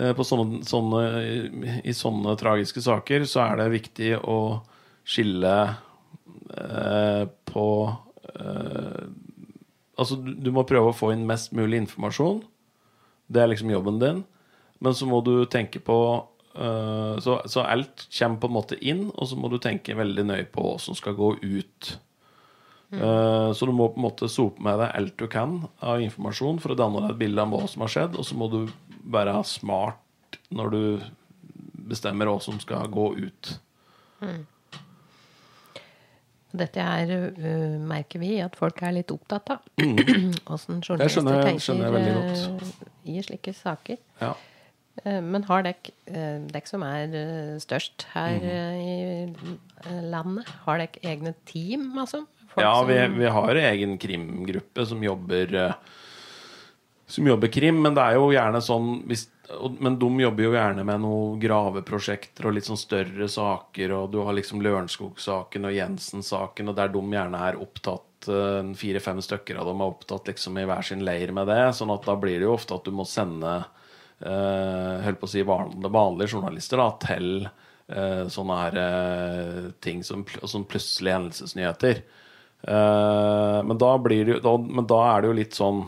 eh, 0.00 0.24
sånne, 0.28 0.62
sånne, 0.66 1.02
I 1.86 1.94
sånne 1.96 2.34
tragiske 2.40 2.82
saker 2.84 3.24
så 3.28 3.44
er 3.46 3.62
det 3.62 3.68
viktig 3.76 4.16
å 4.18 4.40
skille 5.06 5.54
eh, 6.58 7.22
på 7.48 7.68
eh, 8.34 9.04
Altså, 9.96 10.18
du, 10.20 10.34
du 10.36 10.50
må 10.52 10.66
prøve 10.68 10.92
å 10.92 10.96
få 10.96 11.12
inn 11.14 11.26
mest 11.28 11.54
mulig 11.56 11.82
informasjon. 11.84 12.42
Det 13.32 13.42
er 13.42 13.50
liksom 13.52 13.72
jobben 13.72 14.00
din. 14.02 14.24
Men 14.84 14.96
så 14.96 15.08
må 15.08 15.22
du 15.24 15.46
tenke 15.48 15.80
på 15.80 15.98
uh, 16.20 17.14
så, 17.24 17.38
så 17.48 17.64
alt 17.64 18.06
kommer 18.12 18.42
på 18.42 18.50
en 18.50 18.56
måte 18.58 18.76
inn, 18.84 19.06
og 19.14 19.30
så 19.30 19.38
må 19.40 19.48
du 19.52 19.56
tenke 19.62 19.96
veldig 19.96 20.26
nøye 20.28 20.48
på 20.52 20.64
hva 20.66 20.76
som 20.82 20.96
skal 20.98 21.16
gå 21.16 21.32
ut. 21.40 21.94
Eh, 22.92 23.52
Så 23.52 23.66
du 23.66 23.72
må 23.74 23.88
på 23.90 23.98
en 23.98 24.04
måte 24.06 24.28
sope 24.30 24.62
med 24.62 24.78
deg 24.78 24.92
alt 24.94 25.16
du 25.18 25.26
kan 25.26 25.56
av 25.82 25.98
informasjon 26.04 26.60
for 26.62 26.70
å 26.70 26.78
danne 26.78 27.00
deg 27.02 27.16
et 27.16 27.18
bilde 27.24 27.42
av 27.42 27.50
hva 27.50 27.66
som 27.68 27.82
har 27.82 27.90
skjedd, 27.90 28.14
og 28.14 28.26
så 28.28 28.36
må 28.38 28.46
du 28.52 28.60
være 29.10 29.40
smart 29.48 30.38
når 30.54 30.70
du 30.70 30.82
bestemmer 31.90 32.30
hva 32.30 32.38
som 32.42 32.60
skal 32.62 32.86
gå 32.92 33.08
ut. 33.26 33.56
Dette 36.56 36.82
er, 36.82 37.10
uh, 37.36 37.76
merker 37.84 38.22
vi 38.22 38.36
at 38.44 38.56
folk 38.58 38.80
er 38.82 38.94
litt 38.96 39.12
opptatt 39.14 39.50
av. 39.56 39.64
Åssen 39.76 40.80
journalister 40.80 41.20
skjønner 41.20 41.42
tenker 41.44 41.64
skjønner 41.66 41.96
veldig 41.96 42.14
øh, 42.16 42.76
i 43.12 43.22
slike 43.26 43.52
saker. 43.56 43.98
Ja. 44.22 44.32
Uh, 45.02 45.20
Men 45.20 45.44
har 45.50 45.66
dekk, 45.66 45.90
uh, 46.08 46.38
dekk 46.54 46.70
som 46.70 46.84
er 46.86 47.12
eh, 47.12 47.52
størst 47.60 48.06
her 48.14 48.38
mm. 48.40 48.48
eh, 48.54 48.80
i 48.80 48.94
eh, 49.90 50.00
landet, 50.08 50.48
har 50.64 50.80
dekk 50.80 50.96
egne 51.04 51.34
team, 51.48 51.90
altså? 52.00 52.22
Folk 52.54 52.64
Ja, 52.64 52.72
vi, 52.88 52.96
vi 53.18 53.30
har 53.36 53.60
egen 53.66 53.98
krimgruppe 54.00 54.86
som 54.88 55.02
jobber 55.04 55.52
eh, 55.52 55.94
Som 57.06 57.28
jobber 57.28 57.52
krim, 57.52 57.82
men 57.84 57.94
det 57.94 58.02
er 58.02 58.16
jo 58.16 58.30
gjerne 58.32 58.62
sånn 58.64 59.02
hvis, 59.10 59.26
Men 59.80 59.98
de 59.98 60.08
jobber 60.20 60.42
jo 60.46 60.54
gjerne 60.56 60.82
med 60.86 61.02
noen 61.04 61.38
graveprosjekter 61.42 62.48
og 62.48 62.56
litt 62.56 62.66
sånn 62.66 62.80
større 62.80 63.28
saker, 63.30 63.92
og 63.94 64.08
du 64.10 64.18
har 64.26 64.34
liksom 64.34 64.62
Lørenskog-saken 64.64 65.68
og 65.68 65.76
Jensen-saken, 65.76 66.72
og 66.72 66.76
der 66.78 66.90
de 66.94 67.02
gjerne 67.14 67.42
er 67.48 67.58
opptatt 67.62 68.26
eh, 68.32 68.72
Fire-fem 68.80 69.20
stykker 69.22 69.60
av 69.62 69.70
dem 69.70 69.84
er 69.84 69.92
opptatt 69.92 70.32
liksom 70.32 70.58
i 70.58 70.66
hver 70.66 70.82
sin 70.88 71.04
leir 71.06 71.30
med 71.36 71.46
det, 71.52 71.60
sånn 71.78 71.94
at 71.94 72.08
da 72.08 72.16
blir 72.18 72.40
det 72.40 72.48
jo 72.48 72.56
ofte 72.56 72.74
at 72.74 72.88
du 72.88 72.90
må 72.96 73.06
sende 73.06 73.54
eh, 74.18 74.96
Holdt 75.06 75.20
på 75.22 75.28
å 75.28 75.32
si 75.36 75.44
van- 75.46 75.78
vanlige 75.94 76.34
journalister 76.34 76.82
da, 76.82 76.88
til 77.06 77.30
eh, 77.46 78.24
sånne 78.32 78.56
her 78.64 78.80
eh, 78.82 79.60
ting 79.84 80.02
som, 80.06 80.24
som 80.42 80.66
plutselige 80.66 81.20
hendelsesnyheter. 81.20 82.02
Eh, 82.66 83.60
men, 83.62 83.78
da 83.78 83.92
blir 84.02 84.32
det 84.32 84.40
da, 84.42 84.56
men 84.58 84.90
da 84.90 85.00
er 85.12 85.22
det 85.22 85.30
jo 85.30 85.38
litt 85.38 85.54
sånn 85.60 85.84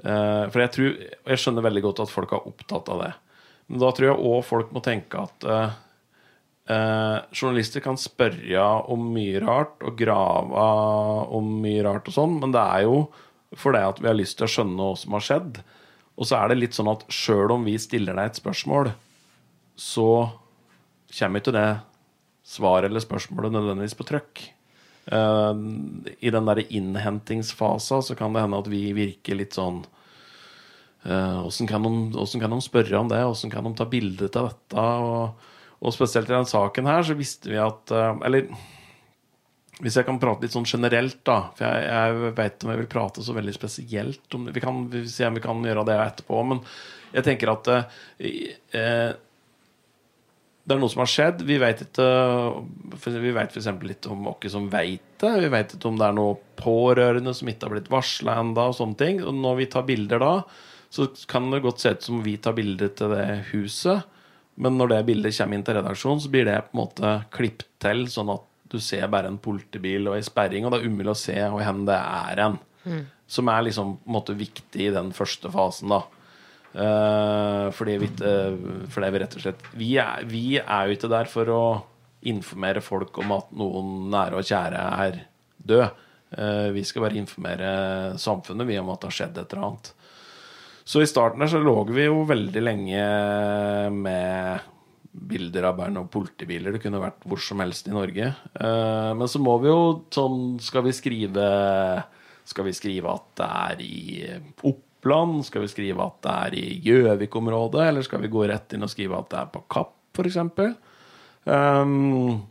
For 0.00 0.62
jeg 0.62 0.70
tror 0.72 0.94
Jeg 0.96 1.40
skjønner 1.42 1.64
veldig 1.66 1.82
godt 1.84 1.98
at 2.06 2.12
folk 2.12 2.30
er 2.32 2.46
opptatt 2.48 2.88
av 2.88 3.02
det. 3.02 3.10
Men 3.70 3.82
da 3.84 3.90
tror 3.94 4.08
jeg 4.08 4.28
òg 4.32 4.40
folk 4.42 4.70
må 4.74 4.82
tenke 4.82 5.20
at 5.22 5.46
eh, 5.46 5.74
eh, 6.74 7.18
journalister 7.30 7.82
kan 7.84 7.98
spørre 8.00 8.64
om 8.90 9.04
mye 9.14 9.42
rart 9.44 9.84
og 9.86 9.98
grave 9.98 10.64
om 11.38 11.52
mye 11.62 11.84
rart 11.86 12.10
og 12.10 12.16
sånn, 12.16 12.40
men 12.42 12.54
det 12.56 12.64
er 12.64 12.88
jo 12.88 13.04
fordi 13.60 13.82
at 13.82 14.00
vi 14.02 14.10
har 14.10 14.18
lyst 14.18 14.38
til 14.38 14.46
å 14.46 14.50
skjønne 14.50 14.88
hva 14.88 14.96
som 14.98 15.14
har 15.14 15.26
skjedd. 15.26 15.60
Og 16.18 16.26
så 16.26 16.36
er 16.38 16.50
det 16.50 16.58
litt 16.58 16.76
sånn 16.76 16.90
at 16.90 17.06
sjøl 17.14 17.54
om 17.54 17.64
vi 17.66 17.76
stiller 17.82 18.18
deg 18.18 18.30
et 18.30 18.38
spørsmål, 18.42 18.90
så 19.78 20.10
kommer 21.14 21.42
ikke 21.42 21.54
det 21.54 21.68
svaret 22.46 22.90
eller 22.90 23.02
spørsmålet 23.02 23.54
nødvendigvis 23.54 23.96
på 23.98 24.06
trøkk. 24.10 24.42
Eh, 25.10 25.62
I 26.20 26.32
den 26.34 26.50
derre 26.50 26.66
innhentingsfasa 26.68 28.02
så 28.06 28.18
kan 28.18 28.34
det 28.34 28.44
hende 28.44 28.60
at 28.62 28.70
vi 28.70 28.84
virker 28.96 29.40
litt 29.40 29.58
sånn 29.58 29.82
Åssen 31.00 31.64
kan, 31.64 31.80
hvordan 32.12 32.42
kan 32.42 32.52
de 32.52 32.56
spørre 32.60 32.98
om 32.98 33.06
det? 33.08 33.22
Åssen 33.24 33.48
kan 33.48 33.64
de 33.64 33.70
ta 33.72 33.86
bilde 33.88 34.26
av 34.36 34.50
dette? 34.50 34.82
Og, 35.00 35.46
og 35.80 35.94
spesielt 35.96 36.28
i 36.28 36.34
denne 36.34 36.48
saken 36.50 36.90
her 36.90 37.06
så 37.08 37.16
visste 37.16 37.48
vi 37.48 37.56
at 37.60 37.92
eh, 37.94 38.18
Eller 38.28 38.50
hvis 39.80 39.96
jeg 39.96 40.04
kan 40.04 40.20
prate 40.20 40.44
litt 40.44 40.52
sånn 40.52 40.68
generelt, 40.68 41.22
da 41.24 41.38
For 41.56 41.64
jeg, 41.64 41.86
jeg 41.88 42.34
veit 42.36 42.64
om 42.64 42.72
jeg 42.72 42.82
vil 42.82 42.92
prate 42.92 43.24
så 43.24 43.36
veldig 43.36 43.54
spesielt 43.56 44.36
om 44.36 44.44
det. 44.46 44.54
Vi 44.58 44.64
kan 44.64 44.82
se 45.08 45.28
om 45.28 45.38
vi 45.38 45.44
kan 45.44 45.64
gjøre 45.64 45.86
det 45.88 45.96
etterpå. 46.04 46.42
Men 46.50 46.60
jeg 47.14 47.26
tenker 47.26 47.54
at 47.54 47.70
eh, 47.72 48.00
eh, 48.76 49.10
det 50.70 50.76
er 50.76 50.82
noe 50.84 50.92
som 50.92 51.02
har 51.02 51.10
skjedd. 51.10 51.40
Vi 51.48 51.56
vet 51.58 51.80
ikke 51.82 52.06
for, 52.94 53.16
Vi 53.24 53.32
veit 53.34 53.50
f.eks. 53.50 53.68
litt 53.86 54.06
om 54.06 54.28
hvem 54.28 54.52
som 54.52 54.68
veit 54.70 55.02
det. 55.18 55.32
Vi 55.42 55.50
vet 55.50 55.74
ikke 55.74 55.90
om 55.90 55.98
det 55.98 56.06
er 56.06 56.16
noe 56.16 56.36
pårørende 56.60 57.34
som 57.34 57.50
ikke 57.50 57.66
har 57.66 57.74
blitt 57.74 57.90
varsla 57.90 58.38
ennå. 58.40 58.68
Og 58.70 58.76
sånne 58.78 58.98
ting. 59.00 59.18
Og 59.24 59.34
når 59.34 59.58
vi 59.58 59.66
tar 59.74 59.88
bilder 59.88 60.22
da, 60.22 60.32
så 60.94 61.08
kan 61.30 61.50
det 61.50 61.62
godt 61.66 61.82
se 61.82 61.94
ut 61.96 62.06
som 62.06 62.22
vi 62.22 62.36
tar 62.42 62.54
bilder 62.54 62.92
til 62.94 63.14
det 63.16 63.26
huset. 63.50 64.06
Men 64.60 64.78
når 64.78 64.92
det 64.92 65.02
bildet 65.08 65.36
kommer 65.38 65.58
inn 65.58 65.66
til 65.66 65.78
redaksjonen, 65.80 66.22
så 66.22 66.30
blir 66.30 66.46
det 66.46 66.60
på 66.68 66.74
en 66.74 66.82
måte 66.82 67.12
klippet 67.34 67.68
til, 67.82 68.06
sånn 68.12 68.30
at 68.34 68.46
du 68.70 68.78
ser 68.82 69.08
bare 69.10 69.30
en 69.30 69.40
politibil 69.42 70.06
og 70.06 70.18
ei 70.18 70.22
sperring, 70.22 70.66
og 70.66 70.74
det 70.74 70.80
er 70.80 70.90
umulig 70.90 71.10
å 71.14 71.18
se 71.18 71.34
hvor 71.34 71.64
hen 71.64 71.82
det 71.88 71.96
er 71.98 72.42
hen. 72.44 72.58
Som 73.30 73.50
er 73.50 73.64
liksom 73.66 73.96
på 73.98 74.10
en 74.10 74.16
måte 74.18 74.36
viktig 74.38 74.84
i 74.86 74.92
den 74.94 75.10
første 75.16 75.50
fasen, 75.50 75.90
da. 75.94 76.04
Eh, 76.74 77.70
fordi, 77.74 77.96
vi, 77.98 78.06
ikke- 78.06 78.86
fordi 78.94 79.10
vi 79.10 79.18
rett 79.18 79.36
og 79.36 79.42
slett 79.42 79.62
vi 79.74 79.96
er, 79.98 80.22
vi 80.30 80.44
er 80.58 80.86
jo 80.86 80.94
ikke 80.94 81.10
der 81.10 81.24
for 81.26 81.44
å 81.50 81.62
informere 82.30 82.82
folk 82.84 83.16
om 83.18 83.32
at 83.32 83.50
noen 83.56 84.10
nære 84.12 84.36
og 84.38 84.44
kjære 84.46 84.82
er 85.06 85.20
død. 85.66 85.90
Eh, 86.38 86.68
vi 86.76 86.82
skal 86.86 87.02
bare 87.02 87.18
informere 87.18 87.70
samfunnet 88.20 88.66
vi 88.68 88.78
om 88.78 88.90
at 88.92 89.00
det 89.00 89.08
har 89.10 89.16
skjedd 89.18 89.38
et 89.40 89.52
eller 89.54 89.66
annet. 89.70 89.92
Så 90.84 91.02
i 91.02 91.06
starten 91.10 91.40
der 91.42 91.50
så 91.50 91.58
lå 91.62 91.74
vi 91.90 92.04
jo 92.06 92.24
veldig 92.26 92.62
lenge 92.62 93.02
med 93.94 94.60
bilder 95.30 95.64
av 95.68 95.76
bare 95.76 95.98
og 95.98 96.10
politibiler. 96.12 96.72
Det 96.76 96.82
kunne 96.84 97.00
vært 97.02 97.24
hvor 97.26 97.40
som 97.42 97.58
helst 97.62 97.88
i 97.90 97.94
Norge. 97.94 98.30
Eh, 98.54 99.10
men 99.18 99.26
så 99.30 99.40
må 99.42 99.56
vi 99.62 99.68
jo 99.72 100.04
sånn 100.14 100.60
Skal 100.62 100.82
vi 100.86 100.92
skrive 100.94 102.04
Skal 102.46 102.64
vi 102.68 102.72
skrive 102.78 103.10
at 103.14 103.26
det 103.40 103.48
er 103.50 103.82
i 103.82 104.40
Oppland? 105.00 105.46
Skal 105.46 105.64
vi 105.64 105.72
skrive 105.72 106.04
at 106.04 106.20
det 106.22 106.36
er 106.36 106.54
i 106.60 106.78
Gjøvik-området? 106.84 107.88
Eller 107.88 108.04
skal 108.04 108.20
vi 108.20 108.28
gå 108.28 108.44
rett 108.48 108.74
inn 108.76 108.84
og 108.84 108.92
skrive 108.92 109.16
at 109.16 109.30
det 109.32 109.38
er 109.40 109.52
på 109.52 109.62
Kapp, 109.72 109.96
f.eks.? 110.12 110.36
Um, 111.48 112.42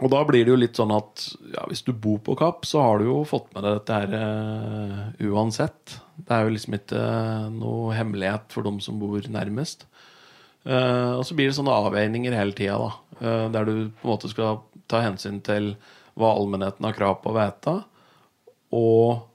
og 0.00 0.10
da 0.12 0.22
blir 0.28 0.44
det 0.44 0.52
jo 0.54 0.58
litt 0.58 0.76
sånn 0.76 0.94
at 0.96 1.26
ja, 1.52 1.66
hvis 1.68 1.84
du 1.84 1.92
bor 1.92 2.18
på 2.24 2.36
Kapp, 2.36 2.64
så 2.68 2.80
har 2.80 3.00
du 3.00 3.10
jo 3.10 3.18
fått 3.28 3.52
med 3.52 3.64
deg 3.64 3.76
dette 3.76 4.00
her 4.00 4.16
uh, 4.16 5.28
uansett. 5.28 5.98
Det 6.16 6.32
er 6.32 6.46
jo 6.46 6.54
liksom 6.54 6.78
ikke 6.78 6.96
eh, 6.96 7.46
noe 7.52 7.92
hemmelighet 7.92 8.48
for 8.56 8.64
dem 8.64 8.78
som 8.80 8.96
bor 9.00 9.20
nærmest. 9.28 9.84
Uh, 10.64 11.20
og 11.20 11.26
så 11.28 11.36
blir 11.36 11.50
det 11.50 11.58
sånne 11.58 11.76
avveininger 11.76 12.32
hele 12.36 12.56
tida, 12.56 12.80
da. 12.80 13.20
Uh, 13.20 13.46
der 13.52 13.68
du 13.68 13.74
på 14.00 14.08
en 14.08 14.14
måte 14.14 14.32
skal 14.32 14.62
ta 14.88 15.04
hensyn 15.04 15.42
til 15.44 15.74
hva 16.16 16.32
allmennheten 16.38 16.88
har 16.88 16.96
krav 16.96 17.20
på 17.20 17.32
å 17.32 17.36
vite, 17.36 17.74
og, 18.76 19.26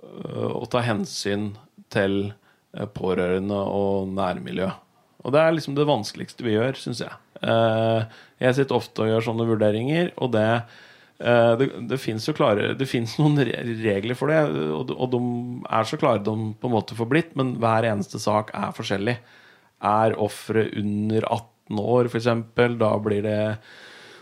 og 0.00 0.64
ta 0.72 0.80
hensyn 0.82 1.50
til 1.92 2.20
eh, 2.30 2.86
pårørende 2.94 3.56
og 3.56 4.12
nærmiljø. 4.16 4.70
Og 5.20 5.34
det 5.34 5.40
er 5.42 5.56
liksom 5.56 5.76
det 5.76 5.88
vanskeligste 5.88 6.46
vi 6.46 6.54
gjør, 6.56 6.78
syns 6.80 7.02
jeg. 7.04 7.12
Eh, 7.44 8.20
jeg 8.44 8.56
sitter 8.56 8.78
ofte 8.78 9.04
og 9.04 9.10
gjør 9.10 9.26
sånne 9.26 9.48
vurderinger, 9.48 10.14
og 10.20 10.32
det 10.36 10.46
eh, 10.54 11.52
det, 11.60 11.68
det 11.90 12.00
fins 12.00 12.26
jo 12.28 12.36
klare 12.36 12.72
Det 12.78 12.88
noen 13.18 13.38
regler 13.44 14.16
for 14.18 14.32
det, 14.32 14.40
og, 14.76 14.94
og 14.96 15.12
de 15.12 15.20
er 15.68 15.88
så 15.88 16.00
klare 16.00 16.24
de 16.24 16.54
på 16.56 16.70
en 16.70 16.76
måte 16.76 16.96
får 16.96 17.10
blitt, 17.12 17.36
men 17.40 17.56
hver 17.60 17.88
eneste 17.90 18.22
sak 18.22 18.54
er 18.56 18.74
forskjellig. 18.76 19.18
Er 19.80 20.18
offeret 20.20 20.76
under 20.76 21.24
18 21.24 21.80
år, 21.80 22.10
f.eks., 22.10 22.28
da 22.80 22.90
blir 23.00 23.24
det 23.24 23.40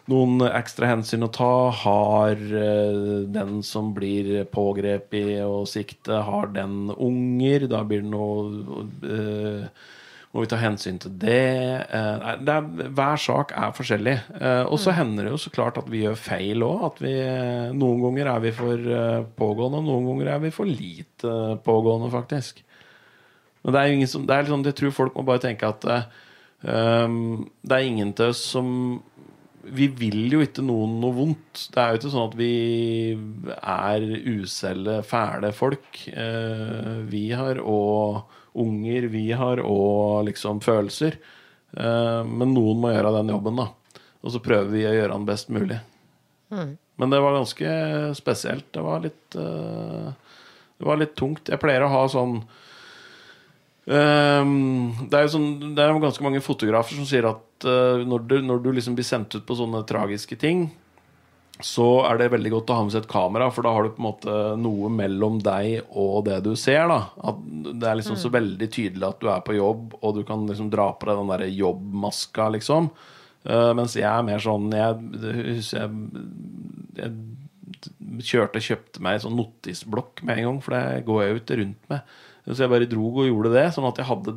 noen 0.08 0.42
ekstra 0.48 0.88
hensyn 0.90 1.26
å 1.26 1.30
ta. 1.32 1.52
Har 1.82 2.38
eh, 2.38 3.26
den 3.28 3.60
som 3.66 3.92
blir 3.96 4.44
pågrepet 4.52 5.44
og 5.44 5.68
siktet, 5.70 6.14
har 6.26 6.50
den 6.54 6.90
unger? 6.94 7.68
Da 7.70 7.84
blir 7.86 8.04
det 8.04 8.12
noe 8.12 8.84
uh, 9.04 9.86
Må 10.32 10.42
vi 10.44 10.50
ta 10.50 10.58
hensyn 10.60 10.98
til 11.00 11.14
det? 11.22 11.40
Eh, 11.88 12.30
det 12.44 12.54
er, 12.54 12.88
hver 12.92 13.20
sak 13.20 13.54
er 13.56 13.74
forskjellig. 13.76 14.16
Eh, 14.36 14.64
og 14.68 14.76
så 14.82 14.92
hender 14.96 15.24
det 15.24 15.32
jo 15.32 15.40
så 15.40 15.52
klart 15.54 15.80
at 15.80 15.88
vi 15.88 16.02
gjør 16.04 16.18
feil 16.20 16.64
òg. 16.66 17.00
Noen 17.72 18.02
ganger 18.04 18.32
er 18.34 18.42
vi 18.44 18.52
for 18.56 18.90
eh, 19.00 19.22
pågående, 19.40 19.80
og 19.80 19.88
noen 19.88 20.10
ganger 20.12 20.32
er 20.34 20.42
vi 20.44 20.52
for 20.54 20.68
lite 20.68 21.34
pågående, 21.64 22.12
faktisk. 22.12 22.60
Men 23.64 23.74
det 23.74 23.80
er 23.80 23.88
jo 23.88 23.96
ingen 23.98 24.10
som 24.12 24.26
det 24.28 24.36
er 24.36 24.44
liksom, 24.46 24.64
Jeg 24.68 24.76
tror 24.78 24.98
folk 25.00 25.16
må 25.16 25.24
bare 25.26 25.42
tenke 25.42 25.72
at 25.72 25.88
eh, 25.92 26.04
det 26.60 27.78
er 27.78 27.88
ingen 27.88 28.12
til 28.12 28.34
oss 28.34 28.44
som 28.52 28.68
Vi 29.74 29.88
vil 29.98 30.32
jo 30.32 30.42
ikke 30.44 30.64
noen 30.64 30.98
noe 31.02 31.16
vondt. 31.16 31.64
Det 31.74 31.80
er 31.82 31.92
jo 31.92 32.00
ikke 32.00 32.12
sånn 32.12 32.28
at 32.28 32.36
vi 32.38 32.52
er 33.58 34.06
uselle, 34.28 34.98
fæle 35.06 35.52
folk. 35.56 36.02
Eh, 36.08 36.92
vi 37.10 37.24
har 37.36 37.60
òg 37.62 38.36
unger, 38.58 39.08
vi 39.12 39.26
har 39.38 39.62
òg 39.62 40.28
liksom 40.30 40.62
følelser. 40.64 41.18
Eh, 41.76 42.22
men 42.26 42.54
noen 42.56 42.80
må 42.82 42.92
gjøre 42.94 43.14
den 43.20 43.34
jobben, 43.34 43.62
da. 43.62 43.68
Og 44.24 44.34
så 44.34 44.42
prøver 44.44 44.72
vi 44.72 44.86
å 44.88 44.94
gjøre 44.96 45.14
den 45.14 45.28
best 45.28 45.52
mulig. 45.54 45.80
Men 46.98 47.12
det 47.12 47.20
var 47.22 47.36
ganske 47.36 47.74
spesielt. 48.18 48.70
Det 48.74 48.82
var 48.82 49.04
litt 49.04 49.36
eh, 49.38 50.08
Det 50.78 50.86
var 50.86 50.98
litt 50.98 51.14
tungt. 51.18 51.50
Jeg 51.50 51.60
pleier 51.60 51.84
å 51.84 51.92
ha 51.92 52.06
sånn 52.10 52.40
Ehm, 53.88 54.92
det 55.08 55.16
er 55.16 55.24
jo 55.24 55.34
sånn, 55.38 55.52
det 55.72 55.80
er 55.80 55.96
ganske 55.96 56.24
mange 56.24 56.44
fotografer 56.44 56.98
som 56.98 57.06
sier 57.08 57.28
at 57.30 57.40
eh, 57.66 58.04
når, 58.06 58.26
du, 58.30 58.36
når 58.44 58.62
du 58.62 58.70
liksom 58.76 58.98
blir 58.98 59.06
sendt 59.06 59.34
ut 59.34 59.46
på 59.46 59.56
sånne 59.58 59.82
tragiske 59.88 60.38
ting, 60.38 60.68
så 61.64 61.86
er 62.06 62.20
det 62.20 62.30
veldig 62.30 62.52
godt 62.52 62.70
å 62.70 62.76
ha 62.78 62.82
med 62.86 62.94
seg 62.94 63.02
et 63.02 63.10
kamera, 63.10 63.48
for 63.50 63.66
da 63.66 63.72
har 63.74 63.86
du 63.86 63.90
på 63.90 63.98
en 63.98 64.06
måte 64.06 64.34
noe 64.62 64.90
mellom 64.94 65.40
deg 65.42 65.88
og 65.90 66.20
det 66.28 66.38
du 66.46 66.52
ser. 66.58 66.86
da 66.86 67.00
At 67.18 67.40
Det 67.42 67.88
er 67.88 67.98
liksom 67.98 68.18
så 68.20 68.30
veldig 68.30 68.68
tydelig 68.70 69.08
at 69.08 69.18
du 69.18 69.26
er 69.32 69.42
på 69.42 69.56
jobb, 69.56 69.96
og 69.98 70.14
du 70.14 70.22
kan 70.28 70.46
liksom 70.46 70.70
dra 70.70 70.92
på 70.94 71.08
deg 71.08 71.18
den 71.18 71.32
der 71.32 71.46
jobbmaska, 71.50 72.46
liksom. 72.54 72.92
Uh, 73.48 73.72
mens 73.74 73.94
jeg 73.96 74.04
er 74.04 74.24
mer 74.26 74.42
sånn 74.42 74.64
Jeg, 74.74 74.96
husker 75.46 75.84
jeg, 75.84 76.22
jeg 76.98 77.12
kjørte 78.26 78.58
og 78.58 78.66
kjøpte 78.66 79.02
meg 79.04 79.16
en 79.16 79.24
sånn 79.24 79.38
notisblokk 79.38 80.24
med 80.26 80.40
en 80.40 80.48
gang, 80.48 80.58
for 80.62 80.74
det 80.74 81.04
går 81.06 81.22
jeg 81.22 81.30
jo 81.30 81.40
ikke 81.42 81.58
rundt 81.62 81.92
med. 81.92 82.16
Så 82.48 82.64
jeg 82.64 82.72
bare 82.72 82.88
drog 82.90 83.20
og 83.22 83.28
gjorde 83.28 83.52
det. 83.52 83.66
Sånn 83.74 83.88
at 83.88 83.98
jeg 84.00 84.08
hadde 84.08 84.34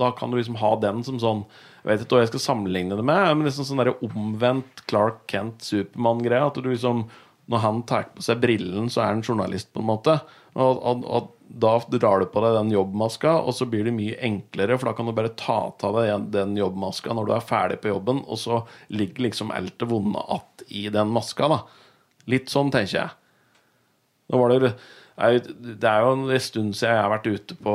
Da 0.00 0.10
kan 0.16 0.30
du 0.32 0.38
liksom 0.38 0.58
ha 0.62 0.72
den 0.80 1.02
som 1.06 1.18
sånn 1.20 1.44
Jeg 1.80 1.88
vet 1.88 2.04
ikke 2.04 2.16
hva 2.16 2.22
jeg 2.24 2.32
skal 2.34 2.44
sammenligne 2.44 2.96
det 2.98 3.04
med, 3.08 3.24
men 3.32 3.48
liksom 3.48 3.66
sånn 3.68 3.82
omvendt 4.04 4.84
Clark 4.90 5.24
Kent 5.30 5.64
Supermann-greie. 5.64 6.46
At 6.46 6.60
du 6.60 6.68
liksom 6.68 7.06
Når 7.50 7.58
han 7.64 7.80
tar 7.82 8.04
på 8.14 8.22
seg 8.22 8.38
brillen, 8.38 8.86
så 8.92 9.00
er 9.02 9.08
han 9.10 9.24
journalist, 9.26 9.72
på 9.74 9.80
en 9.82 9.88
måte. 9.88 10.12
Og, 10.54 10.76
og, 10.86 11.00
og 11.02 11.32
da 11.50 11.72
drar 11.90 12.22
du 12.22 12.28
på 12.30 12.42
deg 12.44 12.54
den 12.54 12.70
jobbmaska, 12.70 13.32
og 13.42 13.56
så 13.58 13.66
blir 13.66 13.88
det 13.88 13.94
mye 13.96 14.18
enklere, 14.22 14.76
for 14.78 14.86
da 14.86 14.94
kan 14.94 15.08
du 15.08 15.14
bare 15.16 15.32
ta 15.34 15.56
av 15.66 15.98
deg 15.98 16.28
den 16.30 16.54
jobbmaska 16.60 17.16
når 17.16 17.26
du 17.26 17.32
er 17.34 17.48
ferdig 17.48 17.80
på 17.82 17.90
jobben, 17.90 18.22
og 18.22 18.38
så 18.38 18.60
ligger 18.94 19.26
liksom 19.26 19.50
alt 19.50 19.78
det 19.82 19.90
vonde 19.90 20.22
att 20.28 20.62
i 20.68 20.88
den 20.94 21.10
maska, 21.10 21.48
da. 21.50 21.60
Litt 22.30 22.52
sånn, 22.52 22.70
tenker 22.70 23.00
jeg. 23.00 23.10
Nå 24.30 24.38
var 24.38 24.54
det, 24.54 24.74
det 25.80 25.90
er 25.90 26.04
jo 26.06 26.12
en 26.14 26.28
stund 26.38 26.76
siden 26.78 26.94
jeg 26.94 27.02
har 27.02 27.10
vært 27.16 27.26
ute 27.34 27.58
på 27.58 27.74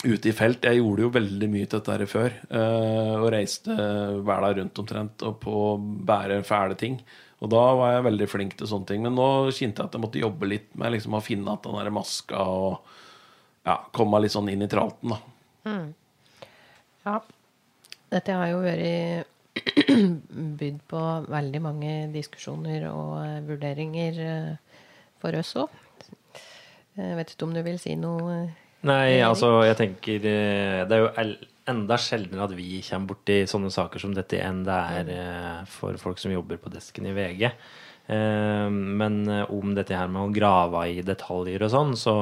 Ute 0.00 0.30
i 0.30 0.32
felt. 0.32 0.64
Jeg 0.64 0.80
gjorde 0.80 1.04
jo 1.04 1.10
veldig 1.12 1.48
mye 1.52 1.66
til 1.66 1.80
dette 1.80 1.92
her 1.92 2.06
før. 2.08 2.36
eh, 2.48 3.16
og 3.20 3.26
reiste 3.34 3.74
hver 3.74 4.46
dag 4.46 4.56
rundt 4.60 4.78
omtrent 4.80 5.24
og 5.28 5.34
på 5.42 5.56
å 5.66 5.74
bære 5.80 6.40
fæle 6.48 6.78
ting. 6.80 7.00
Og 7.40 7.50
da 7.52 7.60
var 7.76 7.92
jeg 7.94 8.06
veldig 8.08 8.28
flink 8.28 8.56
til 8.56 8.68
sånne 8.68 8.88
ting. 8.88 9.02
Men 9.04 9.16
nå 9.16 9.26
kjente 9.52 9.80
jeg 9.82 9.90
at 9.90 9.96
jeg 9.96 10.02
måtte 10.02 10.22
jobbe 10.22 10.48
litt 10.48 10.72
med 10.80 10.92
liksom, 10.96 11.16
å 11.16 11.24
finne 11.24 11.52
at 11.52 11.64
den 11.64 11.76
der 11.80 11.92
maska 11.92 12.40
og 12.40 12.96
ja, 13.66 13.76
komme 13.92 14.16
meg 14.16 14.24
litt 14.24 14.34
sånn 14.36 14.48
inn 14.52 14.64
i 14.64 14.68
tralten, 14.72 15.12
da. 15.12 15.20
Ja. 17.04 17.18
Dette 18.10 18.36
har 18.36 18.48
jo 18.50 18.62
vært 18.64 19.28
bydd 20.60 20.80
på 20.90 21.02
veldig 21.30 21.60
mange 21.62 21.92
diskusjoner 22.14 22.88
og 22.90 23.12
eh, 23.20 23.36
vurderinger 23.46 24.20
eh, 24.24 24.80
for 25.20 25.36
oss 25.38 25.52
òg. 25.60 25.76
Jeg 26.96 27.16
vet 27.20 27.32
ikke 27.32 27.46
om 27.46 27.54
du 27.54 27.62
vil 27.64 27.78
si 27.80 27.94
noe, 27.96 28.40
Nei, 28.88 29.20
altså, 29.20 29.58
jeg 29.68 29.76
tenker 29.76 30.24
eh, 30.24 30.82
Det 30.88 30.96
er 30.96 31.02
jo 31.04 31.34
enda 31.70 31.98
sjeldnere 32.00 32.46
at 32.46 32.54
vi 32.56 32.80
kommer 32.86 33.12
borti 33.12 33.42
sånne 33.48 33.68
saker 33.70 34.00
som 34.02 34.14
dette 34.16 34.40
enn 34.42 34.62
det 34.66 34.78
er 34.96 35.10
eh, 35.14 35.58
for 35.70 36.00
folk 36.00 36.18
som 36.18 36.32
jobber 36.32 36.58
på 36.62 36.72
desken 36.72 37.10
i 37.10 37.12
VG. 37.14 37.44
Eh, 37.50 38.70
Men 38.72 39.20
om 39.44 39.76
dette 39.76 39.98
her 39.98 40.08
med 40.08 40.22
å 40.24 40.32
grave 40.34 40.86
i 40.94 41.04
detaljer 41.04 41.66
og 41.66 41.74
sånn, 41.74 41.92
så, 42.00 42.16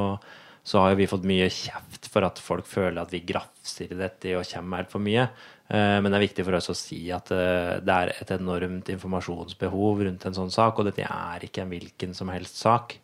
så 0.66 0.82
har 0.82 0.92
jo 0.92 1.00
vi 1.00 1.08
fått 1.14 1.28
mye 1.30 1.46
kjeft 1.46 2.10
for 2.10 2.26
at 2.26 2.42
folk 2.42 2.66
føler 2.66 3.00
at 3.04 3.14
vi 3.14 3.22
grafser 3.28 3.94
i 3.94 4.02
dette 4.02 4.34
og 4.36 4.50
kommer 4.50 4.82
altfor 4.82 5.04
mye. 5.04 5.30
Men 5.68 6.08
det 6.08 6.16
er 6.16 6.22
viktig 6.24 6.44
for 6.46 6.56
oss 6.56 6.70
å 6.72 6.76
si 6.76 7.02
at 7.12 7.28
det 7.28 7.92
er 7.92 8.14
et 8.14 8.30
enormt 8.32 8.88
informasjonsbehov 8.88 10.00
rundt 10.06 10.22
en 10.24 10.36
sånn 10.38 10.52
sak, 10.52 10.78
og 10.80 10.88
dette 10.88 11.04
er 11.04 11.44
ikke 11.44 11.60
en 11.60 11.74
hvilken 11.74 12.14
som 12.16 12.32
helst 12.32 12.56
sak. 12.62 12.94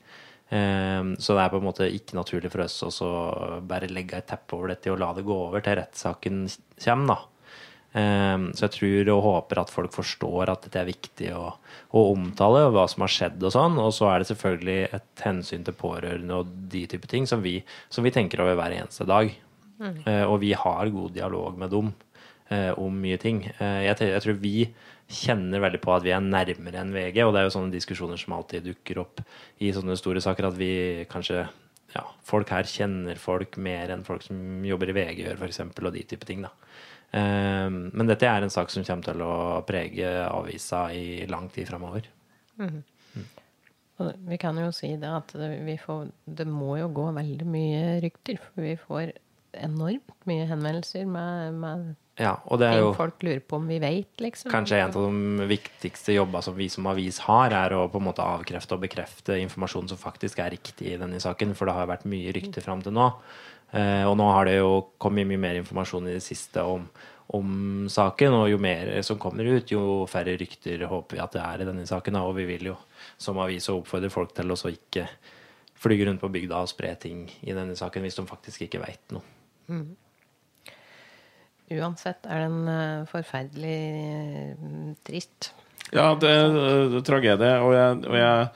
Ehm, 0.51 1.17
Så 1.17 1.35
det 1.35 1.45
er 1.45 1.53
på 1.53 1.61
en 1.61 1.69
måte 1.69 1.89
ikke 1.89 2.19
naturlig 2.19 2.51
for 2.53 2.65
oss 2.65 3.01
å 3.03 3.61
bare 3.65 3.89
legge 3.89 4.19
et 4.19 4.27
teppe 4.29 4.57
over 4.57 4.75
dette 4.75 4.93
og 4.93 5.01
la 5.01 5.13
det 5.15 5.25
gå 5.25 5.37
over 5.49 5.65
til 5.65 5.79
rettssaken 5.81 6.45
kommer, 6.85 7.15
da. 7.15 7.19
Ehm, 7.95 8.53
Så 8.53 8.69
jeg 8.69 8.75
tror 8.79 9.13
og 9.17 9.23
håper 9.23 9.61
at 9.61 9.71
folk 9.71 9.93
forstår 9.93 10.51
at 10.51 10.63
dette 10.63 10.81
er 10.81 10.93
viktig 10.93 11.33
å, 11.33 11.55
å 11.95 12.13
omtale, 12.13 12.67
og 12.67 12.75
hva 12.75 12.89
som 12.89 13.03
har 13.03 13.09
skjedd 13.09 13.43
og 13.43 13.53
sånn. 13.53 13.79
Og 13.79 13.93
så 13.93 14.11
er 14.13 14.19
det 14.19 14.29
selvfølgelig 14.29 14.95
et 14.95 15.25
hensyn 15.25 15.65
til 15.65 15.75
pårørende 15.75 16.35
og 16.35 16.47
de 16.69 16.87
type 16.87 17.07
ting 17.09 17.27
som 17.27 17.43
vi, 17.43 17.63
som 17.89 18.05
vi 18.05 18.11
tenker 18.11 18.41
over 18.41 18.55
hver 18.55 18.77
eneste 18.83 19.07
dag. 19.07 19.33
Mm. 19.81 20.05
Og 20.31 20.39
vi 20.39 20.53
har 20.55 20.89
god 20.89 21.13
dialog 21.13 21.57
med 21.59 21.71
dem 21.71 21.89
eh, 21.89 22.04
om 22.79 22.93
mye 23.01 23.17
ting. 23.19 23.45
Eh, 23.59 23.85
Jeg, 23.89 23.97
jeg 23.99 24.23
tror 24.23 24.41
vi 24.43 24.69
kjenner 25.09 25.61
veldig 25.61 25.81
på 25.85 25.93
at 25.95 26.03
vi 26.05 26.13
er 26.17 26.21
nærmere 26.25 26.81
enn 26.81 26.93
VG, 26.95 27.21
og 27.25 27.35
det 27.35 27.41
er 27.43 27.45
jo 27.49 27.55
sånne 27.59 27.73
diskusjoner 27.75 28.17
som 28.21 28.33
alltid 28.37 28.65
dukker 28.65 28.99
opp 29.03 29.21
i 29.61 29.71
sånne 29.73 29.97
store 30.01 30.21
saker, 30.25 30.49
at 30.49 30.57
vi 30.59 31.05
kanskje 31.11 31.45
ja, 31.95 32.03
folk 32.27 32.49
her 32.51 32.65
kjenner 32.67 33.17
folk 33.21 33.57
mer 33.57 33.93
enn 33.95 34.05
folk 34.05 34.23
som 34.23 34.65
jobber 34.67 34.91
i 34.91 34.97
VG 34.97 35.21
gjør, 35.27 35.39
f.eks., 35.39 35.61
og 35.61 35.93
de 35.95 36.03
type 36.03 36.27
ting. 36.27 36.43
da. 36.43 36.51
Eh, 37.13 37.69
Men 37.71 38.07
dette 38.11 38.27
er 38.27 38.43
en 38.43 38.51
sak 38.51 38.71
som 38.71 38.83
kommer 38.85 39.05
til 39.05 39.23
å 39.23 39.63
prege 39.69 40.09
avisa 40.27 40.89
i 40.93 41.27
lang 41.31 41.49
tid 41.55 41.69
framover. 41.69 42.09
Og 44.03 44.11
vi 44.27 44.37
kan 44.43 44.57
jo 44.59 44.73
si 44.75 44.89
det 44.99 45.07
at 45.07 45.31
vi 45.39 45.77
får, 45.79 46.09
det 46.27 46.49
må 46.51 46.75
jo 46.81 46.89
gå 46.91 47.05
veldig 47.15 47.47
mye 47.47 48.01
rykter. 48.03 48.41
For 48.43 48.65
vi 48.65 48.73
får 48.81 49.13
enormt 49.63 50.27
mye 50.29 50.47
henvendelser 50.49 51.07
med, 51.09 51.61
med 51.63 51.93
Ja, 52.21 52.37
og 52.47 52.61
det 52.61 52.69
er 52.69 52.79
ting 52.79 52.85
jo 52.87 52.93
folk 52.97 53.25
lurer 53.27 53.41
på 53.43 53.59
om 53.59 53.71
vi 53.71 53.81
vet, 53.83 54.13
liksom. 54.23 54.51
Kanskje 54.53 54.81
en 54.83 54.93
av 54.95 55.07
de 55.09 55.49
viktigste 55.51 56.15
jobba 56.17 56.43
som 56.47 56.57
vi 56.59 56.69
som 56.73 56.87
avis 56.91 57.19
har, 57.27 57.55
er 57.55 57.75
å 57.77 57.87
på 57.91 58.03
en 58.03 58.07
måte 58.09 58.27
avkrefte 58.27 58.77
og 58.77 58.85
bekrefte 58.85 59.39
informasjon 59.43 59.91
som 59.91 60.01
faktisk 60.01 60.43
er 60.45 60.55
riktig 60.55 60.93
i 60.93 61.01
denne 61.01 61.19
saken. 61.23 61.57
For 61.59 61.71
det 61.71 61.75
har 61.79 61.91
vært 61.91 62.07
mye 62.11 62.35
rykter 62.37 62.65
fram 62.65 62.85
til 62.85 62.95
nå. 62.95 63.11
Eh, 63.75 64.05
og 64.07 64.15
nå 64.21 64.31
har 64.31 64.47
det 64.47 64.61
jo 64.61 64.79
kommet 65.03 65.27
mye 65.27 65.43
mer 65.43 65.59
informasjon 65.59 66.07
i 66.07 66.17
det 66.17 66.25
siste 66.25 66.63
om, 66.63 66.87
om 67.35 67.87
saken. 67.91 68.39
Og 68.39 68.51
jo 68.53 68.61
mer 68.63 68.95
som 69.07 69.19
kommer 69.21 69.49
ut, 69.51 69.75
jo 69.75 70.05
færre 70.11 70.37
rykter 70.39 70.87
håper 70.91 71.19
vi 71.19 71.25
at 71.25 71.35
det 71.35 71.43
er 71.43 71.65
i 71.65 71.71
denne 71.73 71.87
saken. 71.91 72.23
Og 72.23 72.37
vi 72.39 72.47
vil 72.55 72.71
jo 72.71 72.77
som 73.19 73.43
avis 73.43 73.71
oppfordre 73.73 74.13
folk 74.13 74.37
til 74.37 74.55
å 74.55 74.61
ikke 74.71 75.09
flyge 75.85 76.09
rundt 76.09 76.23
på 76.23 76.33
bygda 76.33 76.63
og 76.65 76.71
spre 76.71 76.95
ting 77.01 77.27
i 77.45 77.55
denne 77.57 77.77
saken 77.77 78.05
hvis 78.05 78.17
de 78.19 78.27
faktisk 78.29 78.69
ikke 78.69 78.83
veit 78.85 79.15
noe. 79.15 79.25
Uansett 81.75 82.27
er 82.29 82.45
den 82.45 82.69
eh, 82.69 83.05
forferdelig 83.09 83.79
eh, 83.99 84.95
trist. 85.07 85.53
Ja, 85.95 86.13
det 86.19 86.31
er 86.31 86.97
tragedie. 87.07 87.53
Og 87.65 87.75
jeg, 87.77 88.01
og 88.09 88.17
jeg 88.19 88.49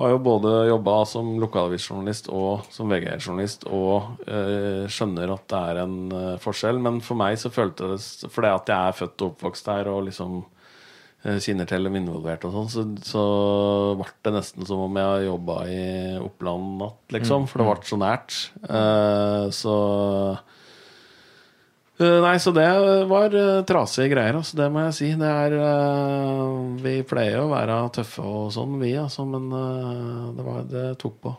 har 0.00 0.14
jo 0.14 0.20
både 0.24 0.52
jobba 0.70 0.94
som 1.08 1.34
lokalavisjournalist 1.42 2.30
og 2.32 2.64
som 2.72 2.88
VG-journalist 2.92 3.66
og 3.68 4.22
eh, 4.24 4.86
skjønner 4.88 5.34
at 5.34 5.44
det 5.52 5.60
er 5.72 5.82
en 5.82 5.98
eh, 6.16 6.38
forskjell. 6.40 6.80
Men 6.80 7.02
for 7.04 7.20
meg 7.20 7.36
så 7.40 7.52
føltes 7.52 8.14
det 8.22 8.32
Fordi 8.32 8.54
at 8.54 8.72
jeg 8.72 8.80
er 8.80 8.98
født 9.02 9.26
og 9.26 9.34
oppvokst 9.34 9.68
der 9.68 9.92
og 9.92 10.06
liksom 10.08 10.40
kjenner 11.20 11.68
til 11.68 11.84
dem 11.84 11.98
involvert 12.00 12.46
og 12.48 12.54
sånn, 12.54 12.70
så, 12.72 12.84
så 13.04 13.24
ble 14.00 14.08
det 14.24 14.32
nesten 14.38 14.68
som 14.68 14.86
om 14.86 15.00
jeg 15.02 15.26
jobba 15.26 15.58
i 15.68 15.82
Oppland 16.22 16.78
natt, 16.80 17.02
liksom. 17.12 17.44
For 17.50 17.60
det 17.60 17.68
ble 17.68 17.90
så 17.90 18.00
nært. 18.00 18.38
Eh, 18.64 19.44
så 19.52 19.76
Eh, 22.00 22.16
Nei, 22.24 22.38
så 22.40 22.52
det 22.56 22.64
var 23.10 23.34
eh, 23.36 23.60
trasige 23.68 24.08
greier, 24.14 24.38
altså. 24.38 24.56
Det 24.56 24.70
må 24.72 24.86
jeg 24.86 24.96
si. 24.96 25.10
Det 25.20 25.28
er 25.28 25.56
eh, 25.60 26.56
Vi 26.80 26.94
pleier 27.08 27.42
å 27.42 27.50
være 27.50 27.76
tøffe 27.98 28.24
og 28.24 28.48
sånn, 28.54 28.78
vi, 28.80 28.94
altså, 28.96 29.26
men 29.28 29.50
eh, 29.52 30.22
det, 30.38 30.46
var, 30.46 30.62
det 30.70 30.84
tok 31.02 31.18
på. 31.26 31.34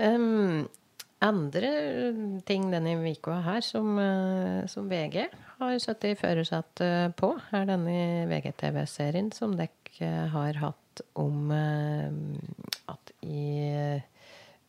Em, 0.00 0.64
andre 1.20 1.70
ting 2.48 2.70
denne 2.72 2.96
uka 3.04 3.42
her 3.44 3.60
som, 3.66 3.92
eh, 4.00 4.64
som 4.72 4.88
VG 4.88 5.26
har 5.60 5.76
sittet 5.82 6.14
i 6.14 6.18
førersetet 6.18 7.16
på, 7.20 7.34
er 7.56 7.68
denne 7.68 8.26
VGTV-serien 8.30 9.30
som 9.36 9.56
dere 9.58 10.10
har 10.32 10.60
hatt 10.60 11.04
om 11.18 11.52
eh, 11.54 12.10
at 12.90 13.12
i 13.24 14.00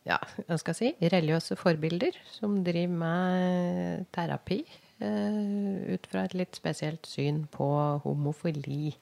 ja, 0.02 0.18
hva 0.48 0.58
skal 0.58 0.74
jeg 0.74 0.78
si, 0.78 1.10
religiøse 1.12 1.56
forbilder 1.60 2.16
som 2.32 2.56
driver 2.66 2.96
med 3.04 4.06
terapi 4.14 4.62
eh, 5.02 5.94
ut 5.94 6.08
fra 6.10 6.26
et 6.26 6.34
litt 6.38 6.58
spesielt 6.58 7.06
syn 7.06 7.44
på 7.52 7.68
homofili. 8.04 8.96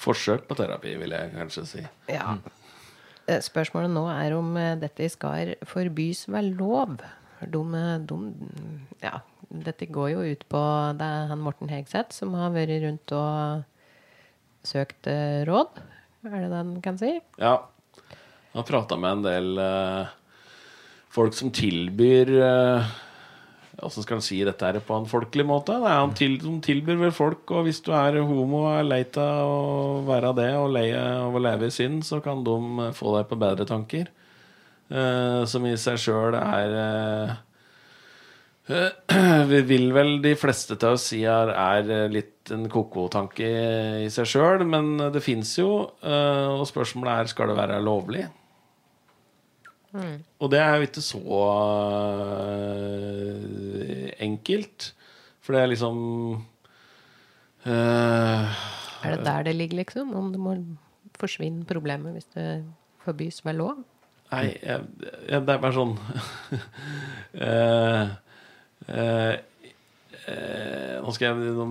Forsøk 0.00 0.48
på 0.48 0.56
terapi, 0.58 0.96
vil 0.98 1.14
jeg 1.14 1.32
kanskje 1.34 1.66
si. 1.68 1.84
Ja. 2.10 2.36
Eh, 3.26 3.40
Spørsmålet 3.44 3.92
nå 3.94 4.06
er 4.12 4.34
om 4.36 4.54
eh, 4.58 4.76
dette 4.80 5.08
skal 5.12 5.54
forbys 5.68 6.26
ved 6.30 6.54
lov. 6.58 6.98
De, 7.40 7.62
eh, 7.78 7.96
de, 8.10 8.18
ja, 9.02 9.20
dette 9.50 9.88
går 9.90 10.12
jo 10.12 10.22
ut 10.22 10.44
på 10.50 10.60
Det 10.98 11.06
er 11.06 11.30
han 11.32 11.42
Morten 11.42 11.70
Hegseth 11.72 12.14
som 12.14 12.34
har 12.38 12.52
vært 12.54 12.80
rundt 12.84 13.14
og 13.18 13.66
søkt 14.66 15.08
eh, 15.10 15.42
råd. 15.48 15.80
Er 16.28 16.36
det 16.44 16.50
det 16.52 16.60
en 16.60 16.72
kan 16.84 16.98
si? 17.00 17.16
Ja. 17.40 17.56
Han 18.54 18.66
prata 18.66 18.98
med 19.00 19.18
en 19.18 19.26
del 19.26 19.62
eh, 19.62 20.10
folk 21.10 21.34
som 21.34 21.52
tilbyr 21.54 22.30
uh, 22.38 22.90
Hvordan 23.80 24.04
skal 24.04 24.18
han 24.18 24.24
si 24.24 24.38
dette 24.44 24.66
her 24.66 24.78
på 24.84 24.96
en 24.98 25.08
folkelig 25.08 25.46
måte? 25.48 25.78
Det 25.80 25.88
er 25.88 26.00
han 26.02 26.14
til, 26.16 26.34
som 26.42 26.58
tilbyr 26.60 26.98
vel 27.00 27.14
folk, 27.16 27.48
og 27.48 27.64
hvis 27.64 27.80
du 27.86 27.94
er 27.96 28.18
homo 28.20 28.66
og 28.66 28.74
er 28.74 28.84
lei 28.84 29.00
av 29.22 29.48
å 29.48 30.02
være 30.04 30.34
det, 30.36 30.50
og 30.60 30.74
lei 30.74 30.90
av 30.92 31.32
å 31.32 31.40
leve 31.40 31.70
i 31.70 31.72
synd, 31.72 32.02
så 32.04 32.20
kan 32.24 32.44
de 32.44 32.56
eh, 32.84 32.92
få 32.96 33.14
deg 33.16 33.30
på 33.30 33.38
bedre 33.40 33.64
tanker. 33.68 34.10
Eh, 34.90 35.40
som 35.48 35.64
i 35.64 35.76
seg 35.80 35.96
sjøl 36.02 36.36
er 36.36 36.76
eh, 36.82 37.32
vi 39.50 39.60
vil 39.66 39.88
vel 39.94 40.18
de 40.22 40.34
fleste 40.38 40.76
til 40.78 40.94
å 40.94 41.00
si 41.00 41.22
er, 41.26 41.50
er 41.54 42.10
litt 42.12 42.52
en 42.54 42.68
koko-tanke 42.70 43.48
i 44.04 44.10
seg 44.12 44.28
sjøl, 44.28 44.66
men 44.68 44.92
det 45.14 45.22
fins 45.24 45.56
jo. 45.58 45.70
eh, 46.02 46.46
Og 46.52 46.66
spørsmålet 46.68 47.12
er 47.14 47.32
skal 47.32 47.50
det 47.50 47.58
være 47.58 47.80
lovlig. 47.82 48.26
Og 49.90 50.50
det 50.52 50.60
er 50.62 50.76
jo 50.78 50.86
ikke 50.86 51.02
så 51.02 51.20
eh, 53.40 54.10
enkelt. 54.22 54.92
For 55.40 55.56
det 55.56 55.62
er 55.64 55.70
liksom 55.72 55.96
uh, 57.66 58.44
Er 59.02 59.16
det 59.16 59.24
der 59.26 59.42
det 59.48 59.56
ligger, 59.56 59.80
liksom? 59.80 60.14
Om 60.14 60.30
det 60.32 60.40
må 60.40 60.54
forsvinne 61.18 61.64
problemet 61.66 62.12
hvis 62.14 62.28
det 62.36 62.46
forbys 63.04 63.42
med 63.44 63.58
lov? 63.58 63.80
Nei, 64.30 64.44
jeg, 64.62 64.84
jeg, 65.26 65.42
det 65.42 65.54
er 65.56 65.62
bare 65.64 65.74
sånn 65.74 65.96
eh, 67.48 68.12
eh, 68.88 69.34
eh, 70.30 70.96
nå, 71.02 71.12
skal 71.16 71.28
jeg, 71.28 71.54
nå, 71.56 71.66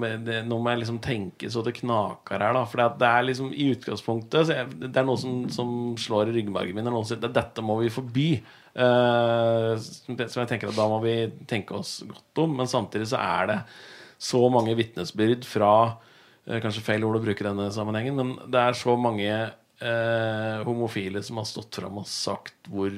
nå 0.46 0.60
må 0.60 0.74
jeg 0.74 0.82
liksom 0.84 1.02
tenke 1.04 1.50
så 1.52 1.64
det 1.66 1.76
knaker 1.80 2.46
her, 2.46 2.56
da. 2.58 2.64
For 2.70 2.84
det 3.02 3.10
er 3.10 3.28
liksom 3.28 3.52
i 3.54 3.70
utgangspunktet 3.74 4.54
jeg, 4.54 4.72
Det 4.86 4.94
er 4.94 5.08
noe 5.08 5.20
som, 5.22 5.44
som 5.54 5.76
slår 6.00 6.32
i 6.32 6.40
ryggmargen 6.40 6.76
min. 6.76 6.86
Det 6.86 6.92
er 6.92 6.98
noe 6.98 7.06
som 7.06 7.16
sier, 7.16 7.36
Dette 7.40 7.66
må 7.66 7.80
vi 7.84 7.94
forby. 7.94 8.30
Eh, 8.80 9.72
som 9.80 10.20
jeg 10.20 10.52
tenker 10.52 10.70
at 10.70 10.78
Da 10.78 10.90
må 10.92 11.00
vi 11.04 11.16
tenke 11.50 11.78
oss 11.80 12.00
godt 12.08 12.44
om. 12.46 12.60
Men 12.60 12.70
samtidig 12.70 13.10
så 13.14 13.22
er 13.22 13.50
det 13.54 13.62
så 14.20 14.42
mange 14.52 14.76
vitnesbyrd 14.76 15.48
fra 15.48 15.72
eh, 16.46 16.60
Kanskje 16.60 16.84
feil 16.84 17.08
ord 17.08 17.22
å 17.22 17.24
bruke 17.24 17.46
denne 17.46 17.70
sammenhengen, 17.74 18.20
men 18.20 18.52
det 18.52 18.62
er 18.62 18.78
så 18.78 18.98
mange 19.00 19.32
eh, 19.32 20.58
homofile 20.68 21.24
som 21.24 21.40
har 21.40 21.48
stått 21.48 21.80
fram 21.80 22.02
og 22.02 22.10
sagt 22.10 22.68
hvor 22.70 22.92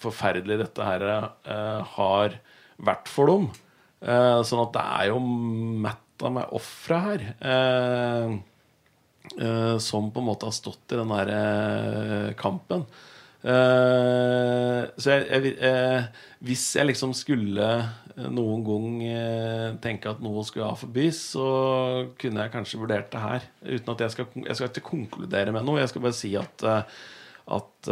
forferdelig 0.00 0.60
dette 0.60 0.84
her 0.84 1.06
eh, 1.08 1.94
har 1.96 2.36
vært 2.82 3.08
for 3.10 3.30
dem. 3.30 3.48
Eh, 4.04 4.40
sånn 4.46 4.62
at 4.66 4.74
det 4.76 4.84
er 4.84 5.08
jo 5.10 5.20
mett 5.86 6.24
av 6.24 6.32
meg 6.36 6.54
ofre 6.56 7.00
her. 7.06 7.26
Eh, 7.40 8.36
eh, 9.40 9.76
som 9.82 10.10
på 10.12 10.22
en 10.22 10.28
måte 10.30 10.48
har 10.48 10.56
stått 10.56 10.92
i 10.94 11.00
den 11.00 11.12
der 11.12 11.32
eh, 11.36 12.32
kampen. 12.38 12.86
Eh, 13.46 14.80
så 14.98 15.12
jeg, 15.12 15.26
jeg, 15.30 15.54
eh, 15.64 16.08
hvis 16.46 16.66
jeg 16.78 16.90
liksom 16.90 17.14
skulle 17.16 17.70
noen 18.16 18.62
gang 18.64 19.76
tenke 19.84 20.08
at 20.08 20.22
noe 20.24 20.40
skulle 20.48 20.70
ha 20.70 20.76
forbys, 20.78 21.18
så 21.34 21.48
kunne 22.16 22.46
jeg 22.46 22.54
kanskje 22.54 22.80
vurdert 22.80 23.10
det 23.12 23.20
her. 23.20 23.44
Uten 23.66 23.92
at 23.92 24.04
jeg 24.06 24.14
skal, 24.14 24.28
jeg 24.40 24.56
skal 24.56 24.70
ikke 24.70 24.88
konkludere 24.88 25.52
med 25.52 25.66
noe. 25.68 25.82
Jeg 25.82 25.92
skal 25.92 26.04
bare 26.06 26.16
si 26.16 26.30
at, 26.40 26.64
at 27.58 27.90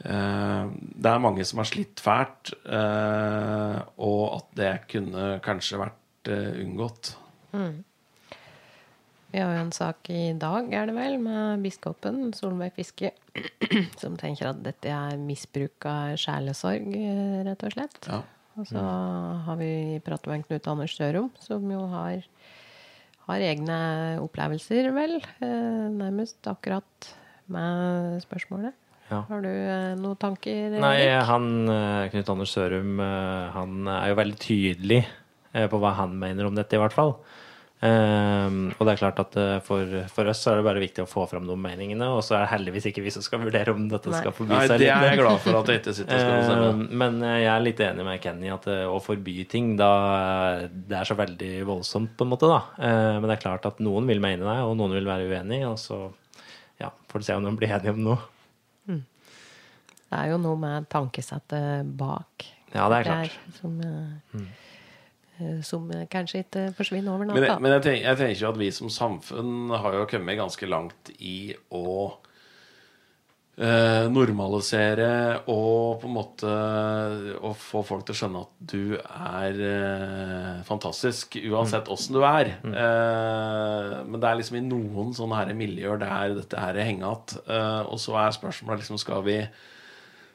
det 0.00 1.10
er 1.10 1.20
mange 1.20 1.44
som 1.44 1.60
har 1.60 1.68
slitt 1.68 2.00
fælt, 2.00 2.54
eh, 2.64 3.78
og 4.00 4.22
at 4.38 4.46
det 4.56 4.72
kunne 4.88 5.34
kanskje 5.44 5.80
vært 5.82 6.30
unngått. 6.30 7.14
unngått. 7.52 7.84
Vi 9.30 9.38
har 9.38 9.52
jo 9.54 9.62
en 9.62 9.70
sak 9.74 10.08
i 10.10 10.32
dag, 10.34 10.72
er 10.74 10.88
det 10.90 10.94
vel, 10.96 11.14
med 11.22 11.62
biskopen 11.62 12.32
Solveig 12.34 12.74
Fiske, 12.74 13.12
som 14.02 14.16
tenker 14.18 14.50
at 14.50 14.62
dette 14.64 14.90
er 14.90 15.20
misbruk 15.22 15.86
av 15.86 16.16
sjelesorg, 16.18 16.88
eh, 16.98 17.36
rett 17.46 17.62
og 17.66 17.76
slett. 17.76 18.08
Ja. 18.10 18.24
Og 18.58 18.66
så 18.66 18.82
har 19.46 19.60
vi 19.60 20.00
pratet 20.04 20.32
med 20.32 20.42
Knut 20.48 20.66
Anders 20.68 20.96
Sørum, 20.98 21.30
som 21.38 21.62
jo 21.70 21.84
har, 21.92 22.26
har 23.28 23.44
egne 23.46 23.78
opplevelser, 24.24 24.90
vel, 24.98 25.20
eh, 25.22 25.86
nærmest 25.94 26.50
akkurat 26.50 27.12
med 27.54 28.18
spørsmålet. 28.26 28.74
Ja. 29.10 29.24
Har 29.26 29.42
du 29.42 29.50
eh, 29.50 29.92
noen 29.98 30.18
tanker? 30.20 30.78
Nei, 30.78 30.96
han 31.26 31.50
eh, 31.66 32.08
Knut 32.12 32.30
Anders 32.30 32.54
Sørum 32.54 33.00
eh, 33.02 33.50
han 33.56 33.90
er 33.90 34.12
jo 34.12 34.18
veldig 34.22 34.40
tydelig 34.40 35.04
på 35.50 35.78
hva 35.82 35.96
han 35.98 36.12
mener 36.14 36.46
om 36.46 36.54
dette, 36.54 36.76
i 36.76 36.78
hvert 36.78 36.94
fall. 36.94 37.16
Um, 37.80 38.68
og 38.76 38.84
det 38.84 38.92
er 38.92 38.98
klart 39.00 39.18
at 39.18 39.36
for, 39.66 39.94
for 40.12 40.28
oss 40.30 40.44
så 40.44 40.52
er 40.52 40.60
det 40.60 40.66
bare 40.68 40.82
viktig 40.82 41.02
å 41.02 41.08
få 41.10 41.24
fram 41.26 41.48
de 41.48 41.56
meningene, 41.58 42.06
og 42.12 42.20
så 42.22 42.36
er 42.36 42.44
det 42.44 42.50
heldigvis 42.52 42.86
ikke 42.92 43.02
vi 43.02 43.10
som 43.10 43.24
skal 43.24 43.40
vurdere 43.42 43.74
om 43.74 43.88
dette 43.90 44.12
Nei. 44.12 44.20
skal 44.20 44.36
forby 44.36 44.52
Nei, 44.52 44.60
det 44.68 44.86
er 44.92 45.06
jeg 45.08 45.18
glad 45.18 45.42
for 45.42 45.58
at 45.58 45.72
jeg 45.72 45.80
ikke 45.80 45.96
sitter 45.96 46.22
og 46.22 46.44
skal. 46.46 46.64
Ehm, 46.68 46.86
Men 47.02 47.18
jeg 47.24 47.50
er 47.50 47.64
litt 47.66 47.82
enig 47.88 48.06
med 48.06 48.22
Kenny 48.22 48.52
at 48.54 48.70
å 48.70 49.02
forby 49.02 49.36
ting, 49.50 49.72
da 49.80 49.90
det 50.70 51.00
er 51.00 51.10
så 51.10 51.18
veldig 51.18 51.52
voldsomt, 51.66 52.14
på 52.14 52.28
en 52.28 52.30
måte, 52.36 52.52
da. 52.52 52.60
Eh, 52.78 53.14
Men 53.16 53.26
det 53.26 53.40
er 53.40 53.46
klart 53.48 53.66
at 53.66 53.82
noen 53.82 54.06
vil 54.12 54.22
mene 54.22 54.46
det, 54.46 54.58
og 54.68 54.76
noen 54.78 54.94
vil 54.94 55.10
være 55.10 55.26
uenig, 55.32 55.64
og 55.66 55.80
så 55.82 56.04
ja, 56.78 56.92
får 57.10 57.24
du 57.24 57.26
se 57.26 57.40
om 57.40 57.48
de 57.48 57.58
blir 57.58 57.74
enige 57.74 57.96
om 57.96 58.04
noe. 58.12 58.22
Det 60.10 60.18
er 60.18 60.32
jo 60.32 60.40
noe 60.42 60.58
med 60.58 60.88
tankesettet 60.90 61.86
bak. 61.98 62.48
Ja, 62.74 62.88
det 62.90 63.00
er 63.00 63.06
klart. 63.06 63.36
der 63.36 63.58
som, 63.60 63.76
eh, 63.82 64.40
eh, 65.38 65.60
som 65.66 65.90
eh, 65.94 66.06
kanskje 66.10 66.44
ikke 66.44 66.64
forsvinner 66.78 67.14
over 67.14 67.30
natta. 67.30 67.58
men 67.62 67.76
jeg, 67.76 67.82
tenker, 67.86 68.08
jeg 68.08 68.18
tenker 68.18 68.42
jo 68.42 68.50
at 68.50 68.58
vi 68.58 68.70
som 68.74 68.90
samfunn 68.90 69.70
har 69.70 69.94
jo 70.00 70.08
kommet 70.10 70.38
ganske 70.38 70.66
langt 70.70 71.10
i 71.18 71.54
å 71.70 71.86
eh, 73.60 74.06
normalisere 74.10 75.10
og 75.50 76.00
på 76.02 76.08
en 76.08 76.14
måte 76.14 76.52
å 77.46 77.52
få 77.54 77.82
folk 77.86 78.06
til 78.06 78.14
å 78.16 78.20
skjønne 78.20 78.44
at 78.44 78.52
du 78.72 78.94
er 78.98 79.64
eh, 79.70 80.52
fantastisk 80.66 81.38
uansett 81.42 81.90
åssen 81.92 82.18
du 82.18 82.22
er. 82.26 82.54
Eh, 82.66 83.98
men 84.06 84.18
det 84.20 84.30
er 84.30 84.40
liksom 84.40 84.60
i 84.60 84.66
noen 84.66 85.14
sånne 85.16 85.42
her 85.42 85.54
miljøer 85.58 86.00
der 86.02 86.38
dette 86.38 86.62
her 86.62 86.78
henger 86.82 87.10
igjen. 87.10 87.44
Eh, 87.46 87.82
og 87.90 88.00
så 88.02 88.18
er 88.22 88.38
spørsmålet 88.38 88.84
liksom 88.84 89.00
skal 89.02 89.26
vi 89.26 89.42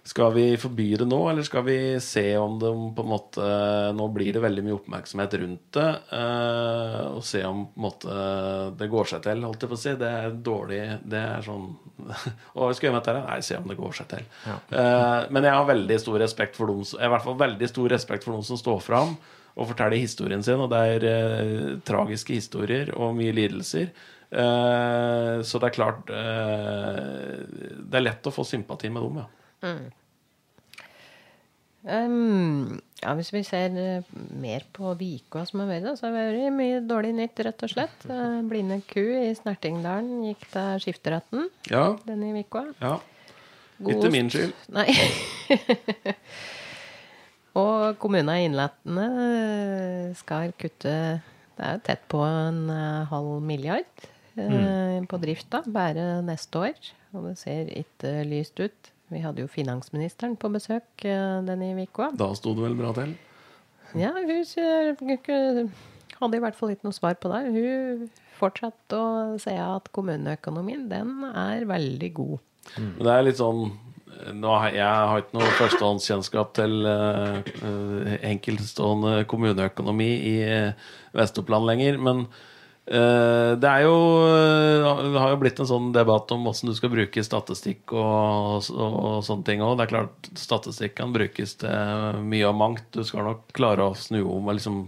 skal 0.05 0.33
vi 0.35 0.43
forby 0.61 0.87
det 0.99 1.07
nå, 1.09 1.17
eller 1.31 1.45
skal 1.47 1.63
vi 1.65 1.77
se 2.03 2.23
om 2.37 2.59
det 2.61 2.69
på 2.97 3.03
en 3.05 3.09
måte 3.09 3.45
Nå 3.97 4.05
blir 4.13 4.35
det 4.35 4.43
veldig 4.43 4.63
mye 4.67 4.75
oppmerksomhet 4.77 5.33
rundt 5.41 5.63
det, 5.77 5.87
eh, 6.17 6.99
og 7.09 7.23
se 7.25 7.41
om 7.47 7.63
måte 7.81 8.17
det 8.77 8.89
går 8.91 9.09
seg 9.09 9.23
til, 9.25 9.41
holdt 9.47 9.65
jeg 9.65 9.71
på 9.71 9.79
å 9.79 9.81
si. 9.81 9.95
Det 9.99 10.11
er 10.19 10.35
dårlig 10.45 10.81
Det 11.03 11.21
er 11.21 11.45
sånn 11.45 11.71
Å, 12.57 12.69
skal 12.75 12.91
gjøre 12.91 12.99
dette? 12.99 13.15
Nei, 13.25 13.39
se 13.45 13.57
om 13.57 13.71
det 13.71 13.79
går 13.79 13.97
seg 13.97 14.11
til. 14.11 14.27
Ja. 14.45 14.59
men 15.33 15.47
jeg 15.47 15.57
har 15.57 15.65
veldig 15.71 15.97
stor 16.03 16.19
respekt 16.21 16.59
for 16.59 16.69
dem 16.69 16.83
I 16.85 17.09
hvert 17.09 17.25
fall 17.25 17.39
veldig 17.39 17.71
stor 17.71 17.89
respekt 17.95 18.27
for 18.27 18.35
noen 18.35 18.45
som 18.45 18.59
står 18.61 18.83
fram 18.85 19.17
og 19.55 19.69
forteller 19.71 20.01
historien 20.01 20.43
sin, 20.43 20.59
og 20.59 20.71
det 20.73 20.81
er 20.95 21.07
eh, 21.07 21.63
tragiske 21.87 22.35
historier 22.35 22.91
og 22.95 23.15
mye 23.15 23.35
lidelser. 23.35 23.87
Eh, 24.35 25.37
så 25.47 25.61
det 25.61 25.69
er 25.69 25.75
klart 25.75 26.09
eh, 26.11 27.35
Det 27.85 27.99
er 27.99 28.03
lett 28.03 28.25
å 28.27 28.33
få 28.33 28.43
sympati 28.47 28.89
med 28.91 29.05
dem, 29.05 29.19
ja. 29.21 29.44
Um, 31.85 32.79
ja, 33.03 33.11
hvis 33.13 33.29
vi 33.35 33.43
ser 33.45 33.75
eh, 33.77 34.07
mer 34.41 34.63
på 34.73 34.95
Vikoa 34.97 35.43
som 35.45 35.61
har 35.61 35.69
vært, 35.69 35.91
så 35.99 36.07
har 36.07 36.15
det 36.15 36.23
vært 36.33 36.55
mye 36.57 36.79
dårlig 36.89 37.11
nytt, 37.19 37.41
rett 37.45 37.65
og 37.67 37.73
slett. 37.75 38.05
Eh, 38.15 38.39
blinde 38.49 38.79
ku 38.89 39.03
i 39.03 39.29
Snertingdalen 39.37 40.23
gikk 40.31 40.47
til 40.53 40.81
skifteretten 40.85 41.45
Ja, 41.69 41.91
denne 42.07 42.31
uka. 42.41 42.65
ja. 42.81 42.95
God- 43.77 43.91
Ikke 43.91 44.11
min 44.13 44.29
skyld. 44.31 44.53
Nei. 44.77 44.87
og 47.59 47.97
kommunen 48.01 48.31
i 48.33 48.45
Innlatene 48.47 49.05
eh, 49.27 50.13
skal 50.15 50.53
kutte 50.59 50.93
Det 51.55 51.63
er 51.67 51.77
jo 51.77 51.83
tett 51.87 52.05
på 52.11 52.21
en 52.25 52.65
halv 53.11 53.37
milliard 53.45 54.07
mm. 54.35 55.05
på 55.11 55.19
drifta 55.21 55.61
bare 55.67 56.21
neste 56.25 56.65
år. 56.71 56.89
Og 57.15 57.29
det 57.29 57.35
ser 57.39 57.69
ikke 57.71 58.17
lyst 58.27 58.59
ut. 58.59 58.89
Vi 59.13 59.21
hadde 59.21 59.43
jo 59.43 59.49
finansministeren 59.51 60.33
på 60.39 60.49
besøk 60.53 61.05
eh, 61.05 61.39
denne 61.45 61.73
uka. 61.83 62.09
Da 62.17 62.31
sto 62.37 62.55
det 62.57 62.65
vel 62.65 62.77
bra 62.79 62.93
til. 62.97 63.13
Ja, 63.95 64.11
hun 64.17 65.69
hadde 66.15 66.37
i 66.37 66.41
hvert 66.43 66.57
fall 66.57 66.73
ikke 66.73 66.87
noe 66.87 66.95
svar 66.95 67.17
på 67.21 67.29
det. 67.31 67.41
Hun 67.53 68.05
fortsatte 68.39 68.97
å 68.97 69.09
si 69.39 69.53
at 69.61 69.91
kommuneøkonomien, 69.95 70.87
den 70.91 71.21
er 71.29 71.67
veldig 71.69 72.11
god. 72.17 72.37
Mm. 72.81 72.93
det 72.97 73.11
er 73.13 73.25
litt 73.27 73.37
sånn 73.37 73.59
Jeg 74.73 74.81
har 74.81 75.19
ikke 75.21 75.37
noe 75.37 75.49
førstehåndskjennskap 75.59 76.55
til 76.57 76.87
eh, 76.89 77.37
eh, 77.69 78.15
enkeltstående 78.31 79.19
kommuneøkonomi 79.29 80.09
i 80.31 80.35
Vest-Oppland 81.13 81.69
lenger, 81.69 82.01
men 82.01 82.25
det 82.85 83.65
er 83.65 83.81
jo 83.81 83.93
eh, 84.29 84.97
Det 85.09 85.17
har 85.17 85.31
jo 85.31 85.39
blitt 85.41 85.57
en 85.57 85.69
sånn 85.69 85.87
debatt 85.95 86.29
om 86.35 86.43
hvordan 86.45 86.69
du 86.69 86.75
skal 86.77 86.91
bruke 86.93 87.23
statistikk 87.25 87.95
og, 87.97 88.67
og, 88.69 88.97
og 88.99 89.15
sånne 89.25 89.47
ting 89.47 89.63
òg. 89.65 89.73
Det 89.79 89.87
er 89.87 89.93
klart 89.93 90.29
statistikk 90.37 90.93
kan 90.99 91.15
brukes 91.15 91.57
til 91.63 92.21
mye 92.29 92.45
og 92.45 92.59
mangt. 92.59 92.85
Du 92.93 93.01
skal 93.07 93.25
nok 93.25 93.47
klare 93.57 93.89
å 93.89 93.97
snu 93.97 94.21
om. 94.21 94.51
Liksom, 94.53 94.83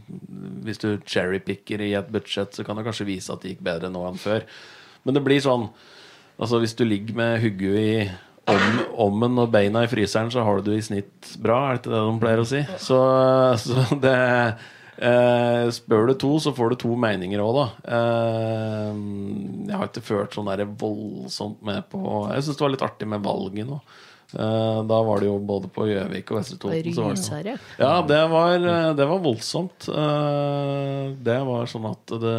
hvis 0.68 0.84
du 0.84 0.92
cherrypicker 1.10 1.82
i 1.88 1.96
et 1.98 2.14
budsjett, 2.14 2.54
så 2.54 2.68
kan 2.68 2.78
det 2.78 2.86
kanskje 2.86 3.10
vise 3.10 3.34
at 3.34 3.42
det 3.42 3.56
gikk 3.56 3.66
bedre 3.66 3.90
nå 3.94 4.06
enn 4.12 4.22
før. 4.22 4.46
Men 5.08 5.18
det 5.18 5.26
blir 5.26 5.44
sånn 5.44 5.70
Altså 6.38 6.60
Hvis 6.62 6.76
du 6.78 6.84
ligger 6.86 7.16
med 7.18 7.40
hodet 7.42 7.80
i 7.82 7.94
om, 8.48 8.82
ommen 9.08 9.42
og 9.42 9.50
beina 9.52 9.82
i 9.84 9.90
fryseren, 9.90 10.30
så 10.30 10.44
har 10.46 10.62
du 10.62 10.70
det 10.70 10.78
i 10.78 10.84
snitt 10.86 11.32
bra. 11.42 11.56
Er 11.66 11.80
det 11.80 11.82
ikke 11.82 11.96
det 11.96 12.02
de 12.06 12.20
pleier 12.22 12.42
å 12.44 12.46
si? 12.48 12.62
Så, 12.78 13.00
så 13.64 13.98
det 14.04 14.14
eh, 14.98 15.68
Spør 15.76 16.08
du 16.10 16.14
to, 16.20 16.32
så 16.42 16.54
får 16.58 16.74
du 16.74 16.76
to 16.84 16.96
meninger 17.00 17.42
òg, 17.44 17.54
da. 17.60 17.68
Eh, 17.98 18.92
jeg 19.70 19.78
har 19.78 19.88
ikke 19.90 20.06
ført 20.06 20.36
sånn 20.38 20.50
der 20.52 20.66
voldsomt 20.66 21.62
med 21.66 21.88
på 21.92 22.02
Jeg 22.34 22.46
syns 22.48 22.58
det 22.60 22.66
var 22.68 22.76
litt 22.76 22.86
artig 22.88 23.10
med 23.14 23.26
valget 23.26 23.68
nå. 23.70 23.80
Eh, 24.36 24.80
da 24.90 24.98
var 25.08 25.22
det 25.24 25.30
jo 25.30 25.38
både 25.40 25.70
på 25.72 25.86
Gjøvik 25.88 26.32
og 26.34 26.42
Vestre 26.42 26.58
Toten. 26.60 26.76
det 27.48 27.54
ja, 27.80 27.94
det 28.10 28.24
var, 28.34 28.58
det 29.00 29.08
var 29.14 29.24
voldsomt. 29.24 29.88
Eh, 29.88 31.04
Det 31.24 31.40
var 31.48 31.70
sånn 31.72 31.88
at 31.94 32.16
det, 32.20 32.36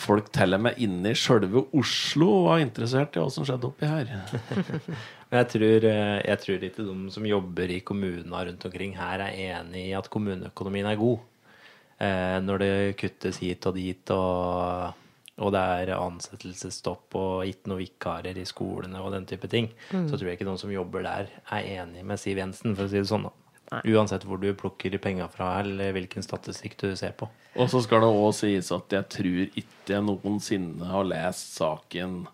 folk 0.00 0.28
til 0.32 0.56
og 0.56 0.62
med 0.64 0.78
inne 0.80 1.12
i 1.12 1.16
sjølve 1.18 1.66
Oslo 1.76 2.42
var 2.46 2.60
interessert 2.62 3.16
i 3.16 3.20
hva 3.22 3.30
som 3.32 3.44
skjedde 3.48 3.68
oppi 3.68 3.88
her. 3.88 4.12
Jeg 5.30 5.46
tror, 5.46 5.84
jeg 5.86 6.38
tror 6.42 6.64
ikke 6.66 6.82
de 6.88 7.10
som 7.14 7.26
jobber 7.28 7.70
i 7.70 7.76
kommunene 7.86 8.40
rundt 8.48 8.64
omkring 8.66 8.96
her, 8.98 9.20
er 9.28 9.60
enig 9.60 9.84
i 9.84 9.92
at 9.94 10.08
kommuneøkonomien 10.10 10.88
er 10.90 10.96
god. 10.98 11.20
Eh, 12.00 12.38
når 12.40 12.62
det 12.62 12.72
kuttes 13.00 13.42
hit 13.42 13.66
og 13.68 13.76
dit, 13.76 14.12
og, 14.14 14.94
og 15.40 15.52
det 15.52 15.64
er 15.82 15.92
ansettelsesstopp 15.98 17.18
og 17.20 17.48
ikke 17.48 17.72
noe 17.72 17.82
vikarer 17.82 18.40
i 18.40 18.46
skolene 18.48 19.02
og 19.04 19.12
den 19.12 19.28
type 19.28 19.50
ting, 19.52 19.68
så 19.90 20.16
tror 20.16 20.30
jeg 20.30 20.38
ikke 20.40 20.48
noen 20.48 20.62
som 20.62 20.72
jobber 20.72 21.04
der, 21.04 21.28
er 21.52 21.70
enig 21.76 22.06
med 22.08 22.20
Siv 22.20 22.40
Jensen, 22.40 22.72
for 22.78 22.88
å 22.88 22.92
si 22.92 23.02
det 23.02 23.10
sånn. 23.10 23.28
da. 23.28 23.36
Uansett 23.86 24.24
hvor 24.26 24.40
du 24.42 24.48
plukker 24.58 24.96
penga 24.98 25.28
fra, 25.30 25.52
eller 25.60 25.92
hvilken 25.94 26.24
statistikk 26.26 26.74
du 26.80 26.88
ser 26.98 27.12
på. 27.18 27.28
Og 27.54 27.68
så 27.70 27.82
skal 27.84 28.02
det 28.02 28.10
òg 28.10 28.32
sies 28.34 28.70
at 28.74 28.96
jeg 28.96 29.06
tror 29.14 29.60
ikke 29.60 29.94
jeg 29.94 30.06
noensinne 30.06 30.88
har 30.90 31.06
lest 31.06 31.54
saken 31.60 32.24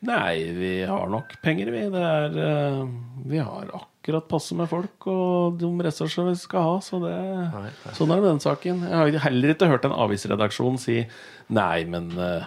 Nei, 0.00 0.52
vi 0.56 0.74
har 0.88 1.08
nok 1.12 1.34
penger, 1.44 1.68
vi. 1.74 1.80
Det 1.92 2.04
er 2.08 2.36
eh, 2.40 2.84
Vi 3.28 3.40
har 3.40 3.72
akkurat 3.76 4.28
passe 4.30 4.56
med 4.56 4.70
folk 4.70 5.04
og 5.12 5.58
de 5.60 5.68
ressurser 5.84 6.30
vi 6.30 6.38
skal 6.40 6.64
ha, 6.64 6.78
så 6.84 7.02
det 7.02 7.12
nei. 7.12 7.66
Sånn 7.92 8.08
er 8.08 8.16
det 8.16 8.24
med 8.24 8.30
den 8.30 8.40
saken. 8.46 8.86
Jeg 8.88 8.96
har 8.96 9.26
heller 9.26 9.52
ikke 9.52 9.68
hørt 9.68 9.84
en 9.84 9.96
avisredaksjon 10.06 10.80
si 10.80 11.02
Nei, 11.52 11.84
men 11.90 12.08
eh, 12.16 12.46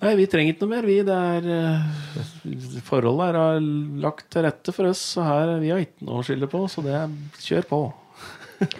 Nei, 0.00 0.14
vi 0.16 0.24
trenger 0.32 0.54
ikke 0.54 0.64
noe 0.64 0.72
mer, 0.72 0.86
vi. 0.88 0.96
Det 1.04 1.16
er 1.36 1.48
eh, 1.52 2.78
Forholdet 2.86 3.26
her 3.28 3.36
har 3.42 3.58
lagt 4.00 4.30
til 4.32 4.46
rette 4.46 4.72
for 4.72 4.88
oss, 4.88 5.02
så 5.18 5.26
her 5.26 5.58
vi 5.60 5.74
har 5.74 5.82
ikke 5.84 6.06
noe 6.08 6.22
å 6.22 6.24
skylde 6.24 6.48
på, 6.48 6.62
så 6.72 6.84
det 6.86 7.02
kjør 7.44 7.68
på. 7.68 7.80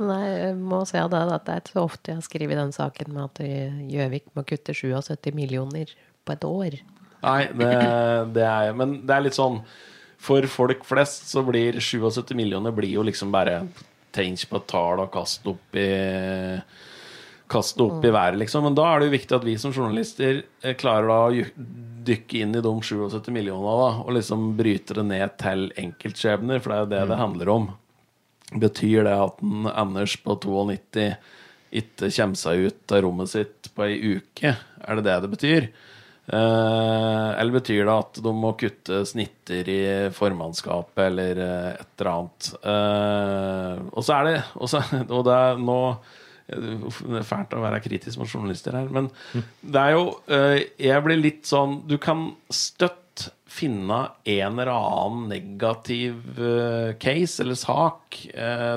Nei, 0.00 0.22
jeg 0.32 0.54
må 0.56 0.78
si 0.88 0.96
det, 0.96 1.20
at 1.20 1.44
det 1.44 1.52
er 1.52 1.60
ikke 1.60 1.76
så 1.76 1.84
ofte 1.84 2.14
jeg 2.14 2.22
har 2.22 2.24
skrevet 2.24 2.56
den 2.62 2.72
saken 2.72 3.12
med 3.12 3.26
at 3.26 3.42
Gjøvik 3.92 4.32
må 4.32 4.46
kutte 4.48 4.72
77 4.72 5.28
millioner 5.36 5.92
på 6.24 6.32
et 6.32 6.48
år. 6.48 6.78
Nei, 7.20 7.40
det, 7.52 7.70
det 8.36 8.44
er 8.48 8.76
Men 8.76 9.00
det 9.04 9.12
er 9.12 9.24
litt 9.26 9.36
sånn 9.36 9.58
For 10.20 10.46
folk 10.48 10.86
flest 10.88 11.28
så 11.28 11.42
blir 11.44 11.76
77 11.76 12.32
millioner 12.38 12.72
blir 12.72 12.94
jo 12.94 13.04
liksom 13.04 13.32
bare 13.34 13.62
Tenk 14.16 14.46
på 14.50 14.58
et 14.58 14.70
tall 14.72 15.02
og 15.04 15.12
kast 15.14 15.44
opp 15.46 15.76
i 15.78 15.90
kaste 17.50 17.82
opp 17.82 18.04
i 18.04 18.12
været, 18.14 18.38
liksom. 18.38 18.64
Men 18.66 18.76
da 18.78 18.86
er 18.86 19.00
det 19.00 19.08
jo 19.08 19.16
viktig 19.16 19.36
at 19.36 19.46
vi 19.46 19.56
som 19.58 19.74
journalister 19.74 20.42
eh, 20.62 20.76
klarer 20.78 21.10
da 21.10 21.18
å 21.26 21.44
dykke 22.06 22.42
inn 22.44 22.56
i 22.56 22.62
de 22.64 22.72
77 22.86 23.30
millionene 23.34 23.76
da, 23.80 23.90
og 24.04 24.14
liksom 24.16 24.52
bryte 24.58 24.96
det 24.96 25.06
ned 25.08 25.36
til 25.40 25.68
enkeltskjebner, 25.80 26.62
for 26.62 26.72
det 26.72 26.78
er 26.78 26.84
jo 26.84 26.90
det 26.92 27.02
det 27.10 27.20
handler 27.20 27.52
om. 27.54 27.68
Betyr 28.50 29.06
det 29.06 29.16
at 29.26 29.42
en 29.46 29.70
Anders 29.70 30.16
på 30.22 30.36
92 30.42 31.10
ikke 31.80 32.10
kommer 32.16 32.38
seg 32.38 32.66
ut 32.66 32.94
av 32.94 33.04
rommet 33.06 33.30
sitt 33.30 33.70
på 33.76 33.86
ei 33.86 34.16
uke? 34.16 34.56
Er 34.82 34.98
det 34.98 35.06
det 35.06 35.18
det 35.24 35.34
betyr? 35.34 35.68
Eh, 36.30 37.28
eller 37.40 37.56
betyr 37.56 37.82
det 37.88 37.94
at 38.04 38.18
de 38.22 38.32
må 38.36 38.52
kutte 38.58 39.00
snitter 39.08 39.66
i 39.72 39.80
formannskapet 40.14 41.02
eller 41.08 41.40
eh, 41.42 41.70
et 41.74 41.88
eller 41.98 42.10
annet? 42.12 42.50
Eh, 42.70 43.80
og 43.90 44.06
så 44.06 44.18
er 44.20 44.28
det 44.28 44.34
Og, 44.54 44.70
så, 44.70 44.82
og 45.16 45.24
det 45.26 45.34
er 45.34 45.58
nå 45.58 45.78
Det 46.50 47.18
er 47.18 47.26
fælt 47.26 47.56
å 47.58 47.64
være 47.64 47.82
kritisk 47.82 48.20
mot 48.22 48.30
journalister 48.30 48.78
her, 48.78 48.86
men 48.94 49.10
det 49.60 49.82
er 49.82 49.96
jo 49.96 50.06
Jeg 50.30 51.04
blir 51.06 51.18
litt 51.18 51.50
sånn 51.50 51.80
Du 51.90 51.96
kan 52.02 52.28
støtt 52.46 53.26
finne 53.50 54.04
en 54.30 54.60
eller 54.62 54.70
annen 54.70 55.24
negativ 55.32 56.38
case 57.02 57.42
eller 57.42 57.58
sak. 57.58 58.14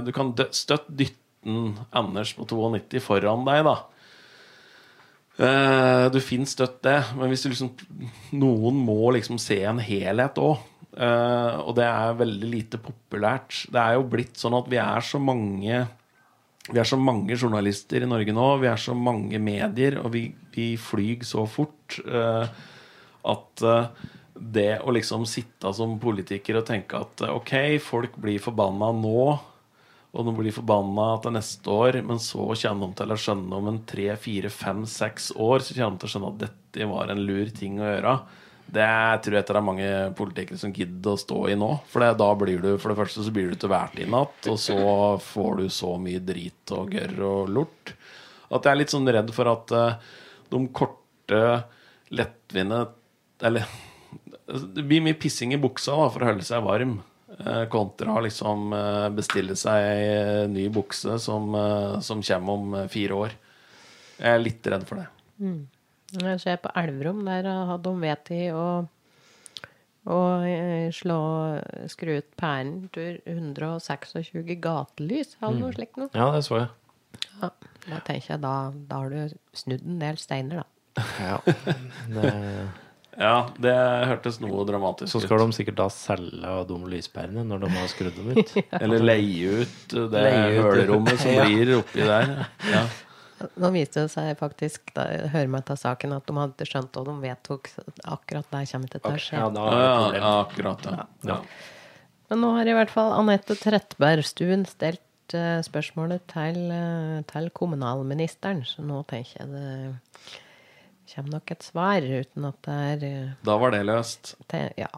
Du 0.04 0.10
kan 0.12 0.32
støtt 0.50 0.88
dytte 0.90 1.22
Anders 1.94 2.34
på 2.34 2.48
92 2.50 3.04
foran 3.06 3.46
deg, 3.46 3.62
da. 3.68 3.76
Eh, 5.34 6.06
du 6.14 6.20
finner 6.22 6.50
støtt 6.50 6.82
det, 6.86 7.00
men 7.18 7.32
hvis 7.32 7.46
du 7.46 7.50
liksom 7.50 7.72
Noen 8.38 8.78
må 8.86 9.14
liksom 9.16 9.40
se 9.42 9.58
en 9.66 9.82
helhet 9.82 10.38
òg. 10.42 10.70
og 10.94 11.72
det 11.74 11.86
er 11.90 12.20
veldig 12.20 12.50
lite 12.52 12.78
populært. 12.78 13.64
Det 13.74 13.82
er 13.82 13.96
jo 13.98 14.04
blitt 14.06 14.38
sånn 14.38 14.54
at 14.54 14.68
vi 14.70 14.78
er 14.78 15.02
så 15.02 15.18
mange 15.18 15.88
Vi 16.70 16.80
er 16.80 16.86
så 16.86 16.96
mange 16.96 17.34
journalister 17.36 18.06
i 18.06 18.08
Norge 18.08 18.32
nå. 18.32 18.46
Vi 18.62 18.70
er 18.70 18.78
så 18.78 18.94
mange 18.96 19.40
medier, 19.40 19.98
og 20.00 20.14
vi, 20.14 20.28
vi 20.54 20.78
flyr 20.78 21.26
så 21.28 21.44
fort 21.50 21.98
eh, 22.06 22.46
at 23.24 23.64
eh, 23.68 23.90
det 24.34 24.80
å 24.82 24.94
liksom 24.94 25.26
sitte 25.30 25.72
som 25.76 25.98
politiker 26.02 26.60
og 26.60 26.68
tenke 26.68 27.00
at 27.00 27.24
eh, 27.24 27.34
OK, 27.34 27.54
folk 27.84 28.18
blir 28.22 28.42
forbanna 28.44 28.92
nå, 28.96 29.26
og 30.14 30.28
de 30.28 30.36
blir 30.38 30.54
forbanna 30.54 31.08
til 31.24 31.34
neste 31.34 31.74
år, 31.74 31.98
men 32.06 32.22
så 32.22 32.46
kommer 32.46 32.92
de 32.92 33.00
til 33.00 33.14
å 33.14 33.20
skjønne 33.24 33.58
om 33.58 33.70
en 33.72 33.82
tre, 33.90 34.12
fire, 34.22 34.52
fem, 34.54 34.86
seks 34.90 35.32
år 35.34 35.66
så 35.66 35.76
kommer 35.78 35.98
de 35.98 36.04
til 36.04 36.10
å 36.10 36.14
skjønne 36.14 36.32
at 36.34 36.42
dette 36.46 36.90
var 36.92 37.14
en 37.14 37.24
lur 37.26 37.50
ting 37.58 37.82
å 37.82 37.88
gjøre. 37.90 38.16
Det 38.74 38.90
tror 39.26 39.36
jeg 39.36 39.46
det 39.50 39.58
er 39.58 39.66
mange 39.66 39.90
politikere 40.18 40.62
som 40.62 40.74
gidder 40.74 41.14
å 41.14 41.20
stå 41.20 41.40
i 41.52 41.58
nå. 41.60 41.72
For 41.92 42.06
da 42.18 42.30
blir 42.40 42.62
du 42.64 42.70
for 42.78 42.94
det 42.94 43.00
første 43.02 43.26
så 43.26 43.34
blir 43.34 43.52
du 43.52 43.58
til 43.60 43.74
hvert 43.74 43.98
i 44.02 44.08
natt, 44.10 44.38
og 44.50 44.62
så 44.62 44.78
får 45.22 45.60
du 45.60 45.66
så 45.74 45.96
mye 46.02 46.22
drit 46.24 46.74
og 46.78 46.94
gørr 46.94 47.26
og 47.28 47.54
lort 47.58 47.96
at 48.54 48.68
jeg 48.68 48.74
er 48.74 48.80
litt 48.82 48.94
sånn 48.94 49.10
redd 49.10 49.32
for 49.34 49.50
at 49.52 49.74
eh, 49.74 50.12
de 50.54 50.60
korte, 50.76 51.42
lettvinte 52.14 52.84
Eller 53.44 53.66
det 54.76 54.86
blir 54.86 55.04
mye 55.04 55.18
pissing 55.18 55.56
i 55.56 55.62
buksa 55.62 55.96
da, 55.98 56.10
for 56.14 56.24
å 56.24 56.30
holde 56.30 56.46
seg 56.46 56.66
varm. 56.66 57.00
Eh, 57.40 57.64
Kontra 57.72 58.20
liksom 58.24 58.74
eh, 58.78 59.08
bestille 59.16 59.56
seg 59.60 59.88
ei 59.90 60.48
ny 60.52 60.68
bukse 60.74 61.18
som, 61.22 61.54
eh, 61.58 62.00
som 62.06 62.24
kommer 62.26 62.58
om 62.58 62.76
eh, 62.80 62.90
fire 62.92 63.20
år. 63.26 63.38
Jeg 64.20 64.30
er 64.30 64.44
litt 64.44 64.68
redd 64.70 64.86
for 64.88 65.02
det. 65.02 65.08
Jeg 66.14 66.42
ser 66.44 66.60
på 66.62 66.72
Elverum, 66.78 67.24
der 67.26 67.48
hadde 67.50 67.90
de 67.90 68.04
vedtatt 68.04 68.54
å, 68.54 68.68
å 70.14 70.20
eh, 70.46 70.92
slå, 70.94 71.20
skru 71.92 72.20
ut 72.20 72.30
pæren 72.40 72.88
til 72.94 73.18
126 73.26 74.54
gatelys, 74.62 75.36
eller 75.42 75.60
noe 75.64 75.76
slikt 75.76 76.00
noe. 76.00 76.14
Ja, 76.14 76.30
det 76.36 76.46
så 76.46 76.62
jeg. 76.62 76.72
Ja, 77.42 77.50
da 77.90 78.00
tenker 78.06 78.36
jeg 78.36 78.44
da, 78.44 78.56
da 78.90 79.02
har 79.02 79.12
du 79.12 79.36
snudd 79.58 79.84
en 79.88 80.00
del 80.02 80.22
steiner, 80.22 80.64
da. 80.64 80.70
Ja. 81.20 81.38
Det, 82.14 82.32
Ja, 83.20 83.48
det 83.62 83.74
hørtes 84.10 84.40
noe 84.42 84.64
dramatisk 84.66 85.10
ut. 85.10 85.14
så 85.16 85.22
skal 85.28 85.44
de 85.44 85.54
sikkert 85.56 85.78
da 85.78 85.88
selge 85.94 86.54
de 86.70 86.78
lyspærene 86.96 87.44
når 87.46 87.66
de 87.66 87.72
har 87.76 87.88
skrudd 87.92 88.16
dem 88.18 88.32
ut. 88.34 88.54
Eller 88.82 89.04
leie 89.06 89.64
ut 89.64 89.96
det 90.14 90.24
hølerommet 90.58 91.20
som 91.22 91.36
blir 91.46 91.76
oppi 91.80 92.02
der. 92.08 92.34
Ja. 92.72 92.86
Nå 93.60 93.70
viste 93.76 94.06
det 94.06 94.12
seg 94.14 94.32
faktisk, 94.40 94.86
da 94.96 95.04
jeg 95.12 95.30
hører 95.34 95.50
meg 95.52 95.66
til 95.68 95.78
saken, 95.82 96.14
at 96.16 96.26
de 96.30 96.36
hadde 96.40 96.68
skjønt, 96.70 96.96
og 97.02 97.08
de 97.10 97.16
vedtok 97.26 97.70
akkurat 98.08 98.48
der 98.54 98.68
kommer 98.72 98.94
det 98.94 99.02
til 99.04 99.18
å 99.18 99.20
skje. 99.20 99.40
Ja, 99.42 99.50
da 99.52 99.64
Ja, 99.68 99.74
det 99.74 99.84
ja, 99.84 99.96
problem. 99.98 100.22
ja, 100.22 100.36
akkurat. 100.46 100.86
Ja. 100.88 101.08
Ja. 101.34 101.40
Men 102.32 102.40
nå 102.46 102.54
har 102.56 102.70
i 102.72 102.76
hvert 102.78 102.94
fall 102.94 103.12
Anette 103.18 103.58
Trettebergstuen 103.60 104.64
stelt 104.70 105.36
eh, 105.36 105.60
spørsmålet 105.66 106.24
til, 106.32 106.62
eh, 106.72 107.20
til 107.30 107.50
kommunalministeren, 107.60 108.64
så 108.66 108.82
nå 108.86 109.04
tenker 109.12 109.44
jeg 109.44 109.52
det 109.52 110.40
kommer 111.14 111.38
nok 111.38 111.54
et 111.54 111.66
svar, 111.66 112.04
uten 112.04 112.48
at 112.50 112.60
det 112.68 112.78
er 112.92 113.08
eh, 113.08 113.34
Da 113.46 113.58
var 113.62 113.74
det 113.76 113.84
løst. 113.88 114.36
det, 114.52 114.72
Ja, 114.80 114.90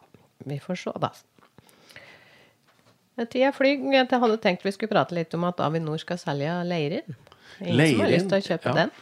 vi 0.46 0.60
får 0.64 0.82
se, 0.84 0.94
da. 1.02 1.12
Eh, 3.18 3.26
Tida 3.26 3.52
flyr. 3.56 3.84
Jeg 3.94 4.08
hadde 4.12 4.38
tenkt 4.44 4.66
vi 4.66 4.74
skulle 4.76 4.94
prate 4.94 5.18
litt 5.18 5.34
om 5.38 5.48
at 5.48 5.60
Avinor 5.64 6.00
skal 6.02 6.20
selge 6.22 6.56
Leirin. 6.68 7.20
Ingen 7.60 7.92
som 7.92 8.06
har 8.06 8.16
lyst 8.16 8.32
til 8.32 8.40
å 8.40 8.48
kjøpe 8.54 8.72
ja. 8.72 8.80
den? 8.84 8.96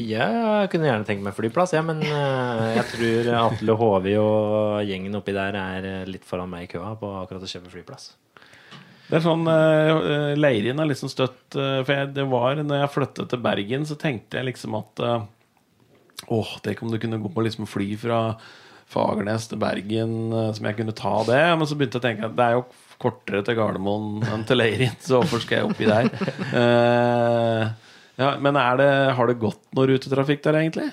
Jeg 0.00 0.70
kunne 0.70 0.86
gjerne 0.86 1.04
tenkt 1.04 1.24
meg 1.26 1.34
flyplass, 1.34 1.74
ja, 1.74 1.82
men 1.82 1.98
eh, 2.06 2.64
jeg 2.78 2.86
tror 2.92 3.30
Atle 3.40 3.74
Håvi 3.76 4.14
og 4.22 4.80
gjengen 4.86 5.18
oppi 5.18 5.34
der 5.34 5.58
er 5.58 5.88
eh, 5.88 6.08
litt 6.08 6.24
foran 6.26 6.50
meg 6.52 6.68
i 6.68 6.70
køa 6.70 6.94
på 6.98 7.10
akkurat 7.20 7.42
å 7.42 7.50
kjøpe 7.50 7.72
flyplass. 7.74 8.12
Det 9.10 9.18
er 9.18 9.24
sånn, 9.24 9.42
uh, 9.42 10.36
Leirin 10.38 10.78
er 10.78 10.86
liksom 10.86 11.10
støtt 11.10 11.56
eh, 11.58 11.80
For 11.82 11.90
jeg, 11.96 12.12
det 12.14 12.26
var 12.30 12.60
når 12.62 12.84
jeg 12.84 12.92
flyttet 12.94 13.32
til 13.32 13.42
Bergen, 13.42 13.86
så 13.88 13.96
tenkte 13.98 14.38
jeg 14.38 14.46
liksom 14.52 14.76
at 14.78 15.02
eh, 15.02 15.24
Åh, 16.28 16.50
tenk 16.64 16.82
om 16.82 16.90
du 16.92 16.98
kunne 17.00 17.18
gå 17.22 17.30
på 17.32 17.42
liksom 17.46 17.66
fly 17.70 17.94
fra 17.98 18.20
Fagernes 18.90 19.46
til 19.48 19.60
Bergen, 19.62 20.32
eh, 20.34 20.52
som 20.56 20.66
jeg 20.66 20.76
kunne 20.80 20.92
ta 20.98 21.14
det. 21.28 21.42
Men 21.58 21.66
så 21.66 21.78
begynte 21.78 21.98
jeg 22.00 22.02
å 22.02 22.08
tenke 22.08 22.26
at 22.30 22.36
det 22.38 22.46
er 22.48 22.58
jo 22.58 22.64
kortere 23.00 23.40
til 23.46 23.56
Gardermoen 23.56 24.24
enn 24.28 24.42
til 24.44 24.58
Leirin, 24.60 24.96
så 25.00 25.20
hvorfor 25.22 25.40
skal 25.40 25.62
jeg 25.62 25.70
oppi 25.70 25.86
der? 25.88 26.10
Uh, 26.52 27.70
ja, 28.20 28.34
men 28.42 28.58
er 28.60 28.76
det, 28.76 28.90
har 29.16 29.30
det 29.30 29.38
gått 29.40 29.62
noe 29.76 29.88
rutetrafikk 29.88 30.42
der, 30.44 30.58
egentlig? 30.60 30.90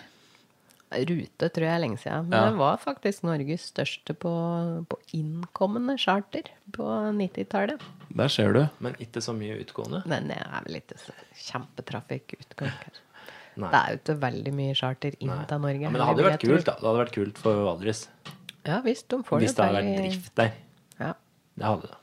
Rute 0.88 1.50
tror 1.52 1.66
jeg 1.68 1.74
er 1.74 1.82
lenge 1.84 2.00
siden. 2.00 2.30
Men 2.30 2.38
Ja. 2.38 2.46
det 2.48 2.60
var 2.62 2.78
faktisk 2.80 3.26
Norges 3.28 3.66
største 3.74 4.14
på, 4.16 4.32
på 4.88 5.00
innkommende 5.18 5.98
charter 6.00 6.48
på 6.72 6.86
90-tallet. 7.18 7.84
Der 8.16 8.32
ser 8.32 8.54
du. 8.56 8.62
Men 8.80 8.96
ikke 9.04 9.20
så 9.20 9.36
mye 9.36 9.60
utgående. 9.60 10.00
Men 10.08 10.32
det 10.32 10.38
er 10.40 10.64
vel 10.64 10.80
ikke 10.80 10.96
så 11.02 11.12
kjempetrafikk 11.50 12.38
utgang 12.40 12.72
her. 12.72 13.02
Nei. 13.58 13.70
Det 13.74 13.80
er 13.80 13.94
jo 13.94 14.00
ikke 14.02 14.18
veldig 14.22 14.52
mye 14.58 14.74
charter 14.78 15.16
inn 15.18 15.32
til 15.50 15.62
Norge. 15.64 15.84
Ja, 15.84 15.92
men 15.94 16.02
det 16.02 16.10
hadde 16.10 16.24
jo 16.24 16.28
vært 16.30 16.44
kult, 16.44 16.66
da. 16.68 16.76
Det 16.78 16.88
hadde 16.88 17.00
vært 17.04 17.16
kult 17.16 17.40
for 17.42 17.64
Valdres. 17.68 18.04
Ja 18.68 18.82
visst, 18.84 19.08
de 19.10 19.24
får 19.24 19.40
Hvis 19.42 19.56
det 19.56 19.66
hadde 19.66 19.80
vært 19.80 20.04
drift 20.04 20.36
der. 20.38 20.52
Ja. 21.00 21.14
Det 21.58 21.66
hadde 21.66 21.90
det. 21.90 21.98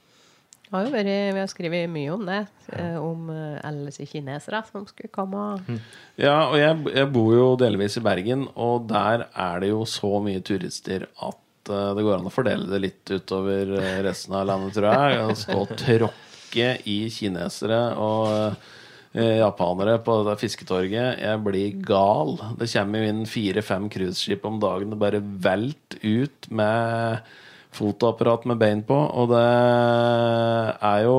Det 0.65 0.73
har 0.81 0.87
jo 0.89 0.93
vært, 0.95 1.09
vi 1.37 1.39
har 1.39 1.51
skrevet 1.53 1.91
mye 1.93 2.11
om 2.15 2.25
det. 2.27 2.41
Ja. 2.73 2.87
Om 2.99 3.29
eh, 3.31 3.59
alle 3.69 3.91
disse 3.93 4.07
kinesere 4.11 4.63
som 4.67 4.87
skulle 4.89 5.13
komme. 5.15 5.45
Ja, 6.19 6.49
og 6.49 6.57
jeg, 6.59 6.81
jeg 6.97 7.11
bor 7.15 7.31
jo 7.37 7.45
delvis 7.61 7.99
i 8.01 8.03
Bergen, 8.03 8.49
og 8.59 8.89
der 8.91 9.29
er 9.31 9.63
det 9.63 9.71
jo 9.71 9.85
så 9.87 10.17
mye 10.25 10.43
turister 10.43 11.07
at 11.13 11.71
eh, 11.71 11.91
det 11.95 12.07
går 12.07 12.17
an 12.17 12.27
å 12.27 12.33
fordele 12.35 12.67
det 12.73 12.81
litt 12.89 13.13
utover 13.13 13.77
eh, 13.79 14.01
resten 14.09 14.35
av 14.35 14.49
landet, 14.51 14.75
tror 14.75 14.91
jeg. 14.91 15.39
Stå 15.45 15.61
og 15.63 15.77
tråkke 15.79 16.73
i 16.91 16.99
kinesere 17.13 17.83
og 18.01 18.33
eh, 18.33 18.73
japanere 19.15 20.01
på 20.03 20.19
fisketorget. 20.41 21.21
Jeg 21.23 21.43
blir 21.47 21.81
gal. 21.87 22.37
Det 22.59 22.71
kommer 22.73 23.03
jo 23.03 23.11
inn 23.13 23.25
fire-fem 23.31 23.89
cruiseskip 23.93 24.47
om 24.49 24.59
dagen. 24.63 24.91
Det 24.91 25.01
bare 25.01 25.23
velt 25.23 25.99
ut 26.03 26.49
med 26.51 27.23
fotoapparat 27.75 28.47
med 28.47 28.59
bein 28.61 28.83
på, 28.87 28.95
og 28.95 29.31
det 29.33 29.45
er 30.87 31.05
jo 31.07 31.19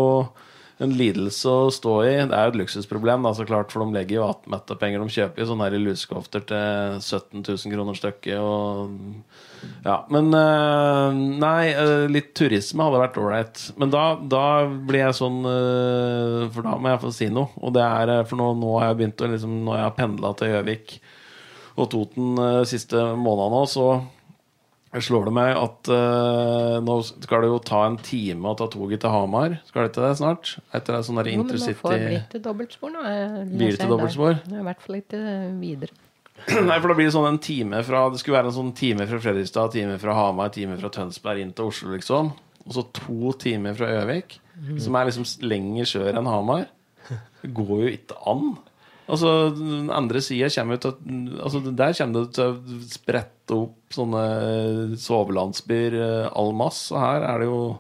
en 0.84 0.92
lidelse 0.96 1.52
å 1.52 1.72
stå 1.72 1.96
i. 2.04 2.14
Det 2.28 2.36
er 2.36 2.48
jo 2.48 2.54
et 2.54 2.60
luksusproblem, 2.64 3.24
da, 3.24 3.32
så 3.36 3.48
klart, 3.48 3.72
for 3.72 3.84
de 3.84 3.96
legger 3.96 4.20
jo 4.20 4.28
attmette 4.28 4.76
penger. 4.80 5.04
De 5.04 5.16
kjøper 5.18 5.44
jo 5.44 5.50
sånne 5.52 5.70
her 5.70 5.80
lusekofter 5.80 6.44
til 6.50 6.98
17 7.00 7.44
000 7.46 7.76
kroner 7.76 8.00
stykket. 8.00 8.40
Og, 8.44 8.96
ja, 9.86 10.00
men 10.10 10.34
eh, 10.34 11.18
Nei, 11.42 11.70
eh, 11.72 12.06
litt 12.12 12.34
turisme 12.38 12.88
hadde 12.88 13.02
vært 13.04 13.20
ålreit. 13.22 13.62
Men 13.82 13.92
da, 13.94 14.06
da 14.18 14.46
blir 14.66 15.04
jeg 15.04 15.18
sånn 15.20 15.42
eh, 15.50 16.40
For 16.54 16.66
da 16.66 16.76
må 16.82 16.92
jeg 16.92 17.04
få 17.04 17.14
si 17.16 17.30
noe. 17.34 17.54
Og 17.62 17.76
det 17.76 17.86
er 17.86 18.16
For 18.30 18.40
nå, 18.40 18.52
nå 18.62 18.74
har 18.80 18.90
jeg 18.92 19.02
begynt 19.02 19.22
å 19.26 19.32
liksom, 19.36 19.62
Nå 19.68 19.76
har 19.76 19.86
jeg 19.86 19.98
pendla 20.00 20.34
til 20.40 20.54
Gjøvik 20.56 21.00
og 21.76 21.90
Toten 21.92 22.38
uh, 22.40 22.62
siste 22.64 22.96
månedene 23.20 23.52
nå, 23.52 23.66
så 23.68 25.02
slår 25.04 25.26
det 25.28 25.34
meg 25.36 25.58
at 25.60 25.90
nå 26.88 26.94
skal 27.04 27.44
det 27.44 27.50
jo 27.50 27.58
ta 27.68 27.82
en 27.84 27.98
time 28.00 28.48
å 28.48 28.56
ta 28.56 28.70
toget 28.72 29.02
til 29.04 29.12
Hamar. 29.12 29.58
Skal 29.68 29.84
det 29.84 29.92
ikke 29.92 30.06
det 30.06 30.14
snart? 30.22 30.54
Etter 30.72 30.96
en 30.96 31.04
sånn 31.04 31.20
intercity 31.34 31.98
bli 32.00 32.22
til 32.32 32.46
dobbeltspor 32.46 32.96
nå. 32.96 33.04
Blir 33.52 33.76
det 33.76 33.82
til 33.82 33.92
dobbeltspor? 33.92 34.40
I 34.56 34.64
hvert 34.70 34.88
fall 34.88 35.02
ikke 35.02 35.20
videre. 35.60 35.92
Nei, 36.68 36.78
for 36.82 36.92
da 36.92 36.96
blir 36.98 37.08
det 37.08 37.14
sånn 37.16 37.30
en 37.30 37.40
time 37.42 37.80
fra 37.88 38.04
Det 38.12 38.20
skulle 38.22 38.36
være 38.38 38.50
en 38.52 38.58
sånn 38.58 38.74
time 38.78 39.06
fra 39.10 39.20
Fredrikstad, 39.24 39.72
time 39.74 39.96
fra 40.02 40.14
Hamar, 40.18 40.52
time 40.54 40.76
fra 40.82 40.92
Tønsberg 40.94 41.42
inn 41.42 41.54
til 41.56 41.70
Oslo, 41.72 41.94
liksom. 41.96 42.34
Og 42.66 42.74
så 42.76 42.84
to 42.98 43.32
timer 43.42 43.76
fra 43.78 43.88
Gjøvik, 43.94 44.40
som 44.82 44.96
er 45.00 45.08
liksom 45.10 45.26
lenger 45.46 45.86
sør 45.90 46.18
enn 46.20 46.28
Hamar. 46.30 46.68
Det 47.42 47.52
går 47.56 47.74
jo 47.86 47.92
ikke 47.94 48.18
an. 48.32 48.56
Altså, 49.06 49.32
den 49.54 49.92
andre 49.94 50.18
sida 50.26 50.48
kommer 50.50 50.80
å- 50.82 50.96
altså, 51.46 51.60
Der 51.78 51.94
kommer 51.94 52.24
det 52.26 52.34
til 52.34 52.46
å 52.52 52.86
sprette 52.90 53.54
opp 53.54 53.94
sånne 53.94 54.98
sovelandsbyer 54.98 56.32
all 56.36 56.54
masse. 56.58 56.92
Og 56.92 57.00
her 57.00 57.22
er 57.24 57.40
det 57.44 57.48
jo 57.52 57.80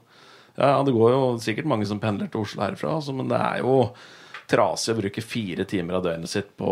Ja, 0.57 0.81
det 0.83 0.93
går 0.95 1.09
jo 1.11 1.23
sikkert 1.43 1.65
mange 1.67 1.85
som 1.85 1.99
pendler 1.99 2.29
til 2.31 2.39
Oslo 2.45 2.61
herfra, 2.63 2.93
altså, 2.95 3.11
men 3.13 3.27
det 3.27 3.35
er 3.35 3.57
jo 3.59 3.89
trasig 4.47 4.93
å 4.93 5.01
bruke 5.01 5.21
fire 5.21 5.65
timer 5.67 5.95
av 5.97 6.03
døgnet 6.05 6.29
sitt 6.31 6.53
på 6.55 6.69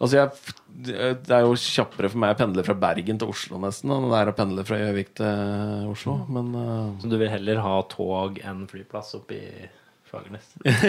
Altså, 0.00 0.16
jeg, 0.16 0.54
Det 0.86 1.34
er 1.36 1.44
jo 1.44 1.56
kjappere 1.60 2.08
for 2.08 2.22
meg 2.22 2.32
å 2.32 2.38
pendle 2.38 2.64
fra 2.64 2.76
Bergen 2.86 3.20
til 3.20 3.32
Oslo 3.32 3.60
nesten 3.60 3.92
enn 3.92 4.08
det 4.08 4.20
er 4.20 4.30
å 4.30 4.36
pendle 4.36 4.64
fra 4.64 4.78
Gjøvik 4.80 5.12
til 5.20 5.90
Oslo. 5.92 6.16
Men 6.32 6.54
uh... 6.56 6.94
Så 7.02 7.10
du 7.12 7.18
vil 7.20 7.32
heller 7.32 7.60
ha 7.60 7.74
tog 7.90 8.40
enn 8.40 8.64
flyplass 8.70 9.12
oppe 9.18 9.36
i 9.36 9.68
Fagernes? 10.10 10.46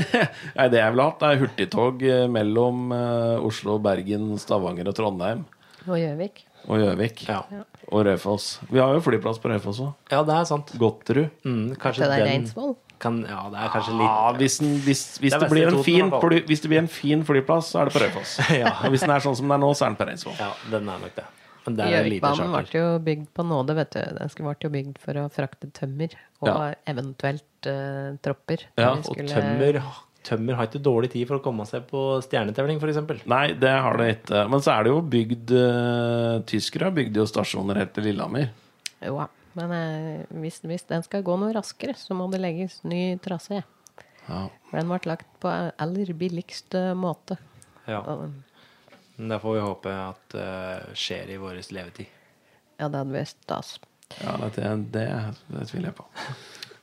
Nei, 0.57 0.69
det 0.71 0.79
jeg 0.79 0.93
ville 0.93 1.09
hatt, 1.09 1.25
er 1.27 1.41
hurtigtog 1.41 2.05
eh, 2.07 2.23
mellom 2.31 2.87
uh, 2.95 3.43
Oslo, 3.45 3.75
Bergen, 3.83 4.31
Stavanger 4.41 4.89
og 4.89 4.97
Trondheim. 4.97 5.43
Og 5.87 5.97
Gjøvik. 5.99 6.45
Og 6.69 6.81
Gjøvik. 6.81 7.25
Ja. 7.27 7.41
Og 7.89 8.05
Raufoss. 8.07 8.53
Vi 8.69 8.79
har 8.81 8.93
jo 8.95 9.03
flyplass 9.03 9.41
på 9.41 9.51
Raufoss 9.51 9.81
òg. 9.83 9.91
ja, 10.13 10.23
det 10.25 10.37
er 10.37 10.47
sant. 10.49 10.73
Godterud. 10.79 11.29
Mm, 11.43 11.75
kanskje 11.81 12.05
Det 12.05 12.09
er 12.15 12.23
den 12.23 12.31
Reinsvoll. 12.31 12.75
Kan, 13.01 13.19
Ja, 13.27 13.41
det 13.51 13.59
er 13.65 13.73
kanskje 13.73 13.97
litt 13.97 14.07
Ja, 14.07 14.31
hvis, 14.37 14.57
den, 14.61 14.71
hvis, 14.85 15.03
hvis, 15.23 15.33
Det 15.35 15.41
det 15.43 15.51
blir 15.51 15.67
en 15.71 15.83
fin, 15.85 16.13
fly, 16.23 16.41
hvis 16.47 16.63
det 16.63 16.71
blir 16.71 16.81
en 16.83 16.89
fin 16.91 17.25
flyplass, 17.27 17.73
så 17.73 17.81
er 17.81 17.89
det 17.91 17.97
på 17.97 18.03
Raufoss. 18.05 18.37
Ja. 18.61 18.73
Og 18.85 18.93
hvis 18.93 19.05
den 19.05 19.13
er 19.15 19.23
sånn 19.23 19.37
som 19.39 19.47
den 19.49 19.57
er 19.57 19.63
nå, 19.65 19.71
så 19.77 19.87
er 19.87 19.93
den 19.93 19.99
på 20.01 20.09
Reinsvoll. 20.09 20.37
Ja, 20.39 20.51
den 20.71 20.89
er 20.91 21.01
nok 21.05 21.17
det. 21.17 21.27
Gjøvikbanen 21.61 22.53
ble 22.55 22.79
jo 22.79 22.85
bygd 23.05 23.27
på 23.37 23.43
nåde, 23.45 23.75
vet 23.77 23.91
du. 23.93 23.99
Den 24.17 24.31
ble 24.37 24.55
jo 24.65 24.71
bygd 24.73 25.01
for 25.03 25.19
å 25.21 25.25
frakte 25.33 25.69
tømmer 25.77 26.15
og 26.41 26.47
Ja. 26.49 26.55
eventuelt 26.89 27.67
uh, 27.69 28.17
tropper. 28.25 28.65
Ja, 28.77 28.93
Og 28.95 29.03
skulle- 29.05 29.29
tømmer, 29.29 29.81
tømmer 30.25 30.55
har 30.57 30.67
ikke 30.67 30.81
dårlig 30.81 31.11
tid 31.11 31.27
for 31.27 31.37
å 31.37 31.43
komme 31.43 31.65
seg 31.69 31.85
på 31.89 32.21
stjernetevling, 32.25 32.81
f.eks. 32.81 33.25
Nei, 33.29 33.53
det 33.53 33.69
har 33.69 33.97
det 33.97 34.09
ikke. 34.17 34.47
Men 34.49 34.59
så 34.65 34.73
er 34.73 34.83
det 34.83 34.93
jo 34.95 35.01
bygd 35.01 35.53
uh, 35.53 36.41
Tyskere 36.49 36.91
bygde 36.93 37.21
jo 37.21 37.29
stasjoner 37.29 37.77
helt 37.77 37.93
til 37.93 38.09
Lillehammer. 38.09 38.49
Jo, 39.01 39.19
ja. 39.21 39.27
Men 39.57 39.73
eh, 39.75 40.37
hvis, 40.43 40.61
hvis 40.67 40.87
den 40.89 41.03
skal 41.05 41.25
gå 41.27 41.35
noe 41.39 41.53
raskere, 41.55 41.95
så 41.97 42.15
må 42.17 42.29
det 42.31 42.41
legges 42.41 42.79
ny 42.87 43.17
trasé. 43.23 43.61
Ja. 44.27 44.45
For 44.69 44.79
den 44.79 44.91
ble 44.91 44.99
lagt 45.09 45.29
på 45.43 45.51
aller 45.51 46.13
billigste 46.17 46.91
måte. 46.95 47.37
Ja. 47.89 48.03
Men 49.17 49.33
det 49.33 49.41
får 49.43 49.57
vi 49.57 49.63
håpe 49.65 49.93
at 49.93 50.35
uh, 50.37 50.91
skjer 50.97 51.33
i 51.33 51.39
vår 51.41 51.59
levetid. 51.73 52.07
ja, 52.79 52.87
det 52.87 53.01
hadde 53.01 53.13
vært 53.13 53.33
stas. 53.35 53.75
Ja, 54.21 54.35
det, 54.41 54.71
det, 54.93 55.07
det 55.51 55.67
tviler 55.69 55.91
jeg 55.91 55.97
på. 55.99 56.07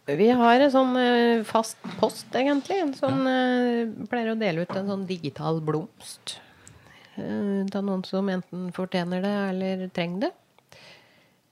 Vi 0.09 0.31
har 0.33 0.63
en 0.65 0.71
sånn 0.73 0.95
uh, 0.97 1.45
fast 1.45 1.81
post, 2.01 2.31
egentlig. 2.33 2.79
En 2.81 2.95
sånn, 2.97 3.27
uh, 3.29 4.07
pleier 4.09 4.33
å 4.33 4.39
dele 4.41 4.65
ut 4.65 4.77
en 4.77 4.89
sånn 4.89 5.05
digital 5.09 5.61
blomst. 5.65 6.39
eh, 7.19 7.67
til 7.69 7.83
noen 7.85 8.05
som 8.07 8.29
enten 8.31 8.69
fortjener 8.73 9.25
det 9.25 9.35
eller 9.51 9.89
trenger 9.93 10.29
det. 10.29 10.33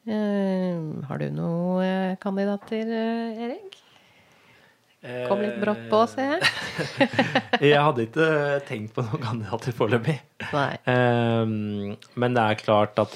Eh, 0.06 1.06
har 1.08 1.18
du 1.18 1.26
noen 1.34 1.82
eh, 1.82 2.18
kandidater, 2.22 2.86
eh, 2.86 3.42
Erik? 3.48 3.82
Kom 5.28 5.38
litt 5.38 5.58
brått 5.62 5.84
på, 5.86 5.98
ser 6.10 6.32
jeg. 6.32 6.46
Jeg 7.70 7.78
hadde 7.78 8.06
ikke 8.08 8.28
tenkt 8.66 8.94
på 8.96 9.04
noen 9.06 9.20
kandidater 9.22 9.74
foreløpig. 9.76 10.16
Men 10.50 12.34
det 12.34 12.42
er 12.42 12.58
klart 12.58 12.98
at 12.98 13.14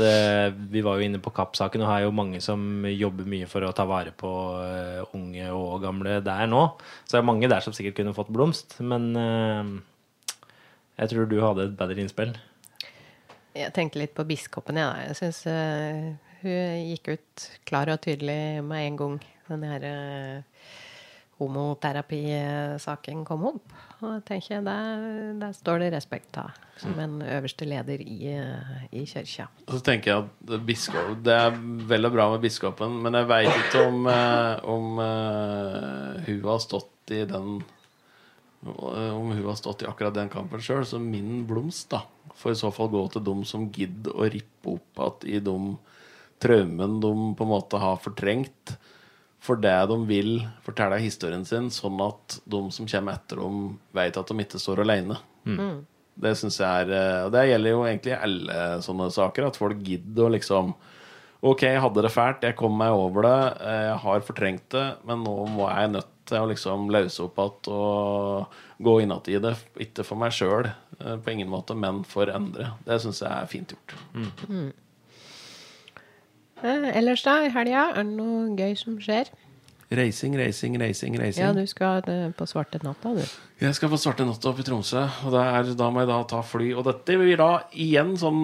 vi 0.70 0.84
var 0.86 1.01
jo 1.01 1.09
inne 1.09 1.18
på 1.22 1.32
Kapp-saken, 1.34 1.82
og 1.82 1.91
er 1.91 2.05
jo 2.05 2.14
mange 2.14 2.38
som 2.45 2.86
jobber 2.86 3.26
mye 3.26 3.51
for 3.51 3.66
å 3.66 3.72
ta 3.74 3.88
vare 3.91 4.14
på 4.14 4.30
unge 5.18 5.51
og 5.51 5.82
gamle 5.82 6.20
der 6.22 6.47
nå. 6.53 6.62
Så 7.03 7.16
det 7.16 7.24
er 7.24 7.28
mange 7.32 7.51
der 7.51 7.66
som 7.66 7.74
sikkert 7.74 7.99
kunne 7.99 8.14
fått 8.14 8.30
blomst. 8.38 8.78
Men 8.78 9.11
jeg 10.95 11.11
tror 11.11 11.26
du 11.26 11.41
hadde 11.43 11.72
et 11.72 11.78
bedre 11.80 12.07
innspill. 12.07 12.36
Jeg 13.59 13.74
tenkte 13.74 14.05
litt 14.05 14.14
på 14.14 14.28
biskopen, 14.30 14.78
jeg. 14.78 14.86
da. 14.86 15.11
Jeg 15.11 15.18
syns 15.24 15.43
hun 16.43 16.86
gikk 16.91 17.14
ut 17.16 17.49
klar 17.68 17.91
og 17.93 18.01
tydelig 18.05 18.62
med 18.64 18.86
en 18.86 19.01
gang 19.01 19.18
den 19.51 19.66
her 19.66 19.86
uh, 19.86 20.43
homoterapisaken 21.41 23.24
kom 23.24 23.47
opp. 23.49 23.72
Og 24.01 24.12
jeg 24.18 24.24
tenker 24.28 24.62
der, 24.64 25.03
der 25.41 25.55
står 25.57 25.82
det 25.82 25.91
respekt 25.95 26.36
av, 26.41 26.53
som 26.80 26.97
en 27.01 27.18
øverste 27.24 27.66
leder 27.68 28.01
i, 28.01 28.18
eh, 28.32 28.84
i 28.97 29.05
kirka. 29.09 29.49
Og 29.66 29.74
så 29.76 29.80
tenker 29.84 30.12
jeg 30.12 30.28
at 30.28 30.64
biskop, 30.64 31.18
Det 31.24 31.32
er 31.32 31.51
vel 31.88 32.09
og 32.09 32.12
bra 32.12 32.30
med 32.32 32.41
biskopen, 32.45 33.03
men 33.03 33.14
jeg 33.14 33.28
veit 33.28 33.53
ikke 33.53 33.86
om, 33.88 34.07
eh, 34.07 34.64
om 34.64 34.99
uh, 34.99 36.20
hun 36.26 36.41
har 36.49 36.59
stått 36.64 37.12
i 37.12 37.24
den 37.24 37.62
Om 38.61 39.30
hun 39.32 39.47
har 39.47 39.57
stått 39.57 39.82
i 39.82 39.86
akkurat 39.88 40.12
den 40.12 40.28
kampen 40.28 40.61
sjøl. 40.61 40.84
Så 40.84 40.99
min 41.01 41.47
blomst 41.49 41.88
da 41.88 42.03
får 42.36 42.53
i 42.53 42.59
så 42.61 42.68
fall 42.70 42.91
gå 42.93 43.01
til 43.09 43.24
dem 43.24 43.41
som 43.49 43.70
gidder 43.72 44.12
å 44.12 44.28
rippe 44.28 44.74
opp 44.74 45.24
igjen 45.24 45.41
i 45.41 45.41
de 45.41 45.55
traumene 46.43 47.01
de 47.03 47.12
på 47.36 47.47
en 47.47 47.53
måte 47.53 47.80
har 47.80 48.01
fortrengt. 48.03 48.74
For 49.41 49.57
det 49.57 49.72
de 49.88 49.97
vil 50.05 50.34
fortelle 50.66 50.99
historien 51.01 51.47
sin, 51.49 51.70
sånn 51.72 52.01
at 52.05 52.41
de 52.45 52.61
som 52.74 52.88
kommer 52.91 53.16
etter 53.16 53.41
dem, 53.41 53.78
vet 53.97 54.18
at 54.20 54.28
de 54.28 54.45
ikke 54.45 54.61
står 54.61 54.82
alene. 54.84 55.16
Det 56.20 56.34
syns 56.36 56.59
jeg 56.61 56.84
er 56.84 56.91
eh, 56.93 57.24
Og 57.24 57.30
det 57.32 57.47
gjelder 57.49 57.72
jo 57.72 57.84
egentlig 57.86 58.12
alle 58.18 58.57
sånne 58.84 59.07
saker. 59.14 59.47
At 59.49 59.57
folk 59.57 59.78
gidder 59.86 60.26
å 60.26 60.32
liksom 60.34 60.74
Ok, 61.41 61.62
jeg 61.64 61.80
hadde 61.80 62.03
det 62.05 62.11
fælt, 62.12 62.43
jeg 62.45 62.53
kom 62.59 62.74
meg 62.76 62.93
over 62.93 63.24
det, 63.24 63.38
eh, 63.64 63.84
jeg 63.86 64.01
har 64.03 64.24
fortrengt 64.26 64.66
det, 64.74 64.82
men 65.09 65.22
nå 65.24 65.32
må 65.49 65.70
jeg 65.70 65.88
nødt 65.95 66.11
til 66.28 66.36
å 66.36 66.51
liksom 66.51 66.91
løse 66.93 67.22
opp 67.24 67.41
igjen 67.41 67.70
og 67.72 68.59
gå 68.84 68.95
inn 69.01 69.14
igjen 69.14 69.30
i 69.32 69.41
det. 69.47 69.55
Ikke 69.86 70.05
for 70.05 70.20
meg 70.20 70.34
sjøl, 70.36 70.68
på 71.01 71.32
ingen 71.32 71.49
måte, 71.49 71.72
men 71.72 72.03
for 72.05 72.28
andre. 72.28 72.74
Det 72.84 73.01
syns 73.01 73.22
jeg 73.24 73.32
er 73.32 73.49
fint 73.49 73.72
gjort. 73.72 73.97
Eh, 74.53 74.68
ellers, 76.64 77.22
da, 77.26 77.40
i 77.46 77.52
helga, 77.54 77.90
er 77.94 78.04
det 78.04 78.16
noe 78.16 78.50
gøy 78.58 78.76
som 78.78 78.98
skjer? 79.02 79.30
Racing, 79.90 80.36
racing, 80.38 80.76
racing, 80.78 81.16
racing. 81.18 81.42
Ja, 81.42 81.50
du 81.50 81.64
skal 81.66 82.04
eh, 82.06 82.28
på 82.38 82.46
Svarte 82.46 82.78
natta, 82.84 83.11
du. 83.11 83.24
Jeg 83.58 83.74
skal 83.74 83.90
på 83.90 83.98
svarte 83.98 84.22
natta 84.22 84.52
opp 84.52 84.61
i 84.62 84.64
Tromsø, 84.64 85.00
og 85.26 85.34
er, 85.36 85.72
da 85.74 85.88
må 85.90 86.04
jeg 86.04 86.08
da 86.12 86.18
ta 86.30 86.44
fly. 86.46 86.68
Og 86.78 86.84
dette 86.86 87.16
blir 87.18 87.40
da 87.40 87.48
igjen 87.74 88.12
sånn 88.20 88.38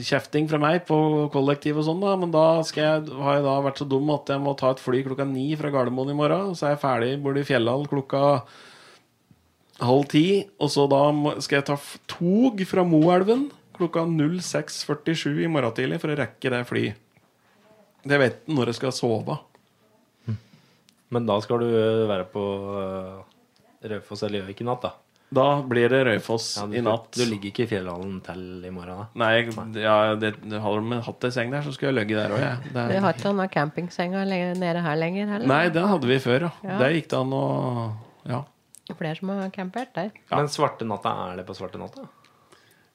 kjefting 0.00 0.48
fra 0.48 0.58
meg 0.62 0.86
på 0.88 0.96
kollektiv 1.34 1.82
og 1.82 1.84
sånn, 1.90 2.00
da. 2.00 2.14
Men 2.22 2.32
da 2.32 2.46
skal 2.64 2.86
jeg, 2.86 3.18
har 3.20 3.36
jeg 3.36 3.44
da 3.44 3.56
vært 3.66 3.82
så 3.82 3.88
dum 3.92 4.14
at 4.16 4.32
jeg 4.32 4.42
må 4.46 4.56
ta 4.56 4.72
et 4.72 4.80
fly 4.80 5.02
klokka 5.04 5.28
ni 5.28 5.50
fra 5.60 5.74
Gardermoen 5.76 6.14
i 6.14 6.16
morgen. 6.16 6.56
Så 6.56 6.70
er 6.70 6.74
jeg 6.74 6.82
ferdig 6.86 7.12
bor 7.26 7.36
i 7.36 7.44
Fjellhall 7.44 7.84
klokka 7.92 8.24
halv 9.84 10.08
ti. 10.08 10.24
Og 10.56 10.72
så 10.72 10.88
da 10.88 11.04
skal 11.44 11.60
jeg 11.60 11.68
ta 11.68 11.78
tog 12.16 12.64
fra 12.72 12.86
Moelven 12.88 13.50
klokka 13.76 14.04
06.47 14.06 15.42
i 15.44 15.48
morgen 15.50 15.74
tidlig 15.76 16.00
for 16.02 16.12
å 16.14 16.18
rekke 16.18 16.52
det 16.54 16.62
flyet. 16.68 17.00
Jeg 18.04 18.20
vet 18.20 18.42
når 18.52 18.70
jeg 18.72 18.78
skal 18.82 18.92
sove. 18.92 19.38
Men 21.14 21.26
da 21.28 21.36
skal 21.44 21.62
du 21.62 21.68
eh, 21.70 22.04
være 22.10 22.26
på 22.32 22.42
uh, 22.74 23.24
Raufoss 23.86 24.24
eller 24.26 24.40
Gjøvik 24.42 24.62
i 24.64 24.66
natt, 24.66 24.82
da. 24.82 24.92
Da 25.34 25.44
blir 25.66 25.88
det 25.90 26.00
Raufoss 26.06 26.48
Ja, 26.60 26.64
i 26.68 26.82
natt. 26.84 27.08
Du 27.16 27.24
ligger 27.26 27.50
ikke 27.50 27.64
i 27.64 27.68
fjellhallen 27.70 28.16
til 28.26 28.42
i 28.66 28.72
morgen, 28.74 29.00
da? 29.02 29.06
Nei, 29.22 29.30
jeg- 29.40 29.82
ja, 29.82 29.94
det, 30.20 30.34
det, 30.42 30.60
hadde 30.62 30.82
de 30.90 30.98
hatt 31.06 31.26
ei 31.28 31.30
seng 31.34 31.54
der, 31.54 31.62
så 31.64 31.72
skulle 31.74 31.92
jeg 31.92 31.98
ligget 32.00 32.20
der 32.22 32.34
òg, 32.34 32.42
jeg. 32.42 32.72
Det- 32.74 32.86
Vi 32.90 33.02
har 33.04 33.14
ikke 33.18 33.32
noen 33.34 33.52
campingsenger 33.52 34.26
nede 34.58 34.82
her 34.84 34.96
lenger 35.00 35.30
heller. 35.34 35.46
Nei, 35.50 35.68
det 35.74 35.86
hadde 35.92 36.10
vi 36.10 36.18
før, 36.22 36.48
ja. 36.48 36.52
Ja. 36.64 36.78
Der 36.82 36.96
gikk 36.98 37.08
det 37.14 37.18
an 37.20 37.32
å 37.38 37.44
Ja. 38.26 38.42
Flere 38.94 39.16
som 39.16 39.30
har 39.32 39.48
campert 39.50 39.94
der. 39.94 40.10
Ja. 40.30 40.36
Men 40.36 40.48
svarte 40.52 40.84
natta, 40.86 41.10
er 41.32 41.36
det 41.40 41.46
på 41.46 41.54
svarte 41.56 41.78
natta? 41.80 42.04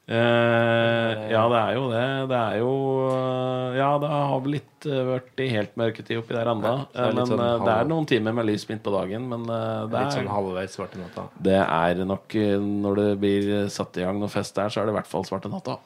Eh, 0.10 1.12
ja, 1.30 1.42
det 1.52 1.58
er 1.60 1.76
jo 1.76 1.82
det. 1.92 2.06
Det 2.32 2.38
er 2.40 2.56
jo 2.58 2.70
eh, 3.12 3.76
Ja, 3.78 3.90
det 4.02 4.10
har 4.10 4.40
vel 4.42 4.56
litt 4.56 4.88
vært 5.10 5.44
i 5.44 5.50
helt 5.54 5.76
mørketid 5.78 6.18
oppi 6.18 6.34
der 6.34 6.50
ennå. 6.50 6.72
Ja, 6.96 7.04
er 7.06 7.14
men 7.14 7.30
sånn 7.30 7.44
eh, 7.46 7.52
det 7.62 7.76
er 7.76 7.90
noen 7.92 8.08
timer 8.10 8.34
med 8.40 8.48
lys 8.50 8.66
midt 8.72 8.82
på 8.88 8.94
dagen. 8.96 9.28
Men 9.30 9.46
det 9.46 9.60
er 9.60 10.08
Litt 10.08 10.18
sånn 10.18 10.32
halvveis 10.34 10.74
svarte 10.80 10.98
natta. 11.02 11.28
det 11.46 11.60
er 11.62 12.02
nok 12.10 12.36
eh, 12.42 12.56
Når 12.58 13.02
det 13.04 13.08
blir 13.22 13.52
satt 13.70 14.02
i 14.02 14.08
gang 14.08 14.18
noe 14.24 14.34
fest 14.34 14.58
der, 14.58 14.74
så 14.74 14.82
er 14.82 14.90
det 14.90 14.96
i 14.96 14.98
hvert 14.98 15.12
fall 15.12 15.28
svarte 15.30 15.52
natta. 15.54 15.78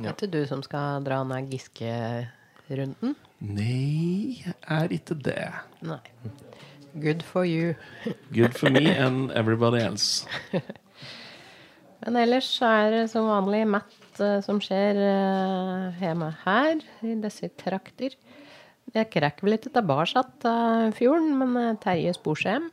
Ja. 0.00 0.14
er 0.14 0.16
det 0.24 0.30
du 0.32 0.40
som 0.48 0.64
skal 0.64 1.04
dra 1.04 1.20
ned 1.28 1.52
Giske-runden? 1.52 3.12
Nei, 3.44 4.40
er 4.72 4.88
ikke 4.96 5.18
det. 5.20 5.50
Nei. 5.84 6.00
Good 6.96 7.20
for 7.28 7.44
you. 7.44 7.74
Good 8.32 8.56
for 8.56 8.72
me 8.72 8.88
and 8.88 9.30
everybody 9.36 9.84
else. 9.84 10.24
Men 12.04 12.18
ellers 12.20 12.48
så 12.58 12.68
er 12.68 12.90
det 12.92 13.04
som 13.10 13.26
vanlig 13.30 13.62
Matt 13.72 14.20
eh, 14.22 14.38
som 14.44 14.58
skjer 14.62 14.98
eh, 15.00 16.02
hjemme 16.02 16.28
her, 16.44 16.82
i 17.06 17.14
disse 17.22 17.48
trakter. 17.58 18.14
Jeg 18.94 19.08
krekker 19.10 19.46
vel 19.48 19.56
ikke 19.56 19.72
tilbake 19.74 20.22
til 20.44 20.92
fjorden, 20.98 21.32
men 21.40 21.56
eh, 21.62 21.72
Terje 21.82 22.12
Sporsem 22.18 22.68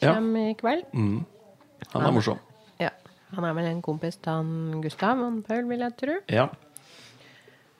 Ja. 0.00 0.14
kommer 0.14 0.52
i 0.52 0.54
kveld. 0.54 0.86
Han 0.94 2.06
er 2.06 2.14
morsom. 2.14 2.38
Ja. 2.78 2.92
Han 3.34 3.44
er 3.44 3.56
vel 3.58 3.66
en 3.72 3.82
kompis 3.82 4.16
han 4.24 4.78
Gustav 4.84 5.18
og 5.20 5.42
Paul, 5.48 5.66
vil 5.68 5.82
jeg 5.82 5.96
tro. 5.98 6.18
Ja. 6.32 6.46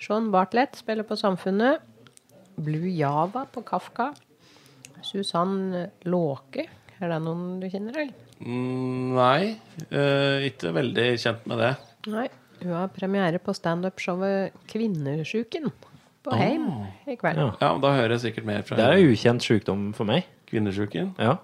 Sean 0.03 0.31
Bartlett 0.35 0.77
spiller 0.79 1.07
på 1.07 1.17
Samfunnet. 1.19 1.81
Blue 2.59 2.91
Java 2.91 3.45
på 3.47 3.63
Kafka. 3.67 4.11
Susann 5.07 5.71
Låke. 6.11 6.67
Er 6.99 7.13
det 7.15 7.21
noen 7.23 7.61
du 7.63 7.69
kjenner, 7.71 7.95
eller? 8.03 8.28
Mm, 8.39 9.14
nei, 9.16 9.57
uh, 9.91 10.39
ikke 10.47 10.72
veldig 10.76 11.07
kjent 11.18 11.47
med 11.51 11.62
det. 11.64 11.72
Nei. 12.12 12.28
Hun 12.59 12.72
har 12.74 12.89
premiere 12.91 13.39
på 13.39 13.53
standup-showet 13.55 14.55
Kvinnesjuken 14.70 15.68
på 16.26 16.39
Heim 16.39 16.64
i 17.07 17.14
kveld. 17.18 17.39
Ja. 17.39 17.53
Ja, 17.62 17.68
Da 17.78 17.93
hører 17.95 18.16
jeg 18.16 18.24
sikkert 18.24 18.49
mer 18.49 18.64
fra 18.66 18.78
Det 18.80 18.86
er 18.89 19.12
ukjent 19.12 19.45
sykdom 19.47 19.93
for 19.95 20.09
meg. 20.09 20.26
kvinnesjuken. 20.51 21.12
Ja. 21.22 21.36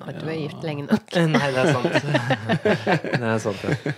Har 0.00 0.16
du 0.16 0.24
vært 0.24 0.40
gift 0.40 0.64
lenge 0.64 0.86
nok. 0.88 1.12
Nei, 1.34 1.48
det 1.52 1.62
er 1.62 1.72
sant. 1.76 1.92
det 3.20 3.32
er 3.34 3.42
sant, 3.42 3.64
ja. 3.66 3.94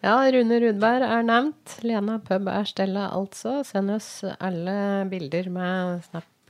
Ja, 0.00 0.14
Rune 0.32 0.58
Rudberg 0.62 1.04
er 1.04 1.24
nevnt. 1.28 1.74
Lena 1.84 2.18
Pub 2.24 2.48
er 2.48 2.68
Stella, 2.68 3.08
altså. 3.16 3.58
Send 3.68 3.92
oss 3.92 4.10
alle 4.40 4.76
bilder 5.10 5.50
med 5.52 6.06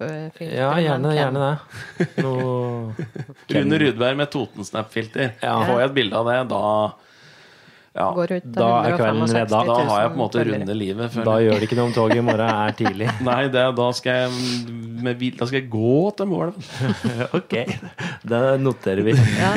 snap-filter. 0.08 0.56
Ja, 0.56 0.72
gjerne, 0.80 1.12
gjerne 1.14 1.44
det. 1.44 2.08
Noe 2.24 3.06
Rune 3.50 3.78
Rudberg 3.84 4.18
med 4.20 4.32
Toten-snap-filter. 4.32 5.36
Ja. 5.42 5.54
Får 5.68 5.80
jeg 5.82 5.90
et 5.90 5.96
bilde 6.00 6.20
av 6.20 6.30
det, 6.30 6.40
da 6.50 6.64
ja, 7.90 8.06
Går 8.14 8.32
ut 8.32 8.44
av 8.46 8.54
Da 8.54 8.66
er 8.86 8.94
kvelden 8.94 9.32
redda. 9.34 9.60
Da 9.66 9.76
har 9.82 10.02
jeg 10.04 10.10
på 10.12 10.14
en 10.14 10.20
måte 10.20 10.44
runde 10.46 10.74
livet. 10.78 11.16
Da 11.26 11.36
gjør 11.42 11.58
det 11.58 11.66
ikke 11.66 11.78
noe 11.80 11.90
om 11.90 11.94
toget 11.96 12.20
i 12.20 12.26
morgen 12.26 12.46
er 12.46 12.76
tidlig. 12.80 13.08
Nei, 13.26 13.40
det, 13.50 13.64
da, 13.80 13.86
skal 13.98 14.20
jeg, 14.20 14.74
med, 15.02 15.24
da 15.40 15.48
skal 15.50 15.58
jeg 15.58 15.70
gå 15.72 15.96
til 16.20 16.30
målet. 16.30 16.70
Ok, 17.38 17.56
det 18.30 18.44
noterer 18.62 19.02
vi. 19.06 19.16
Ja. 19.18 19.50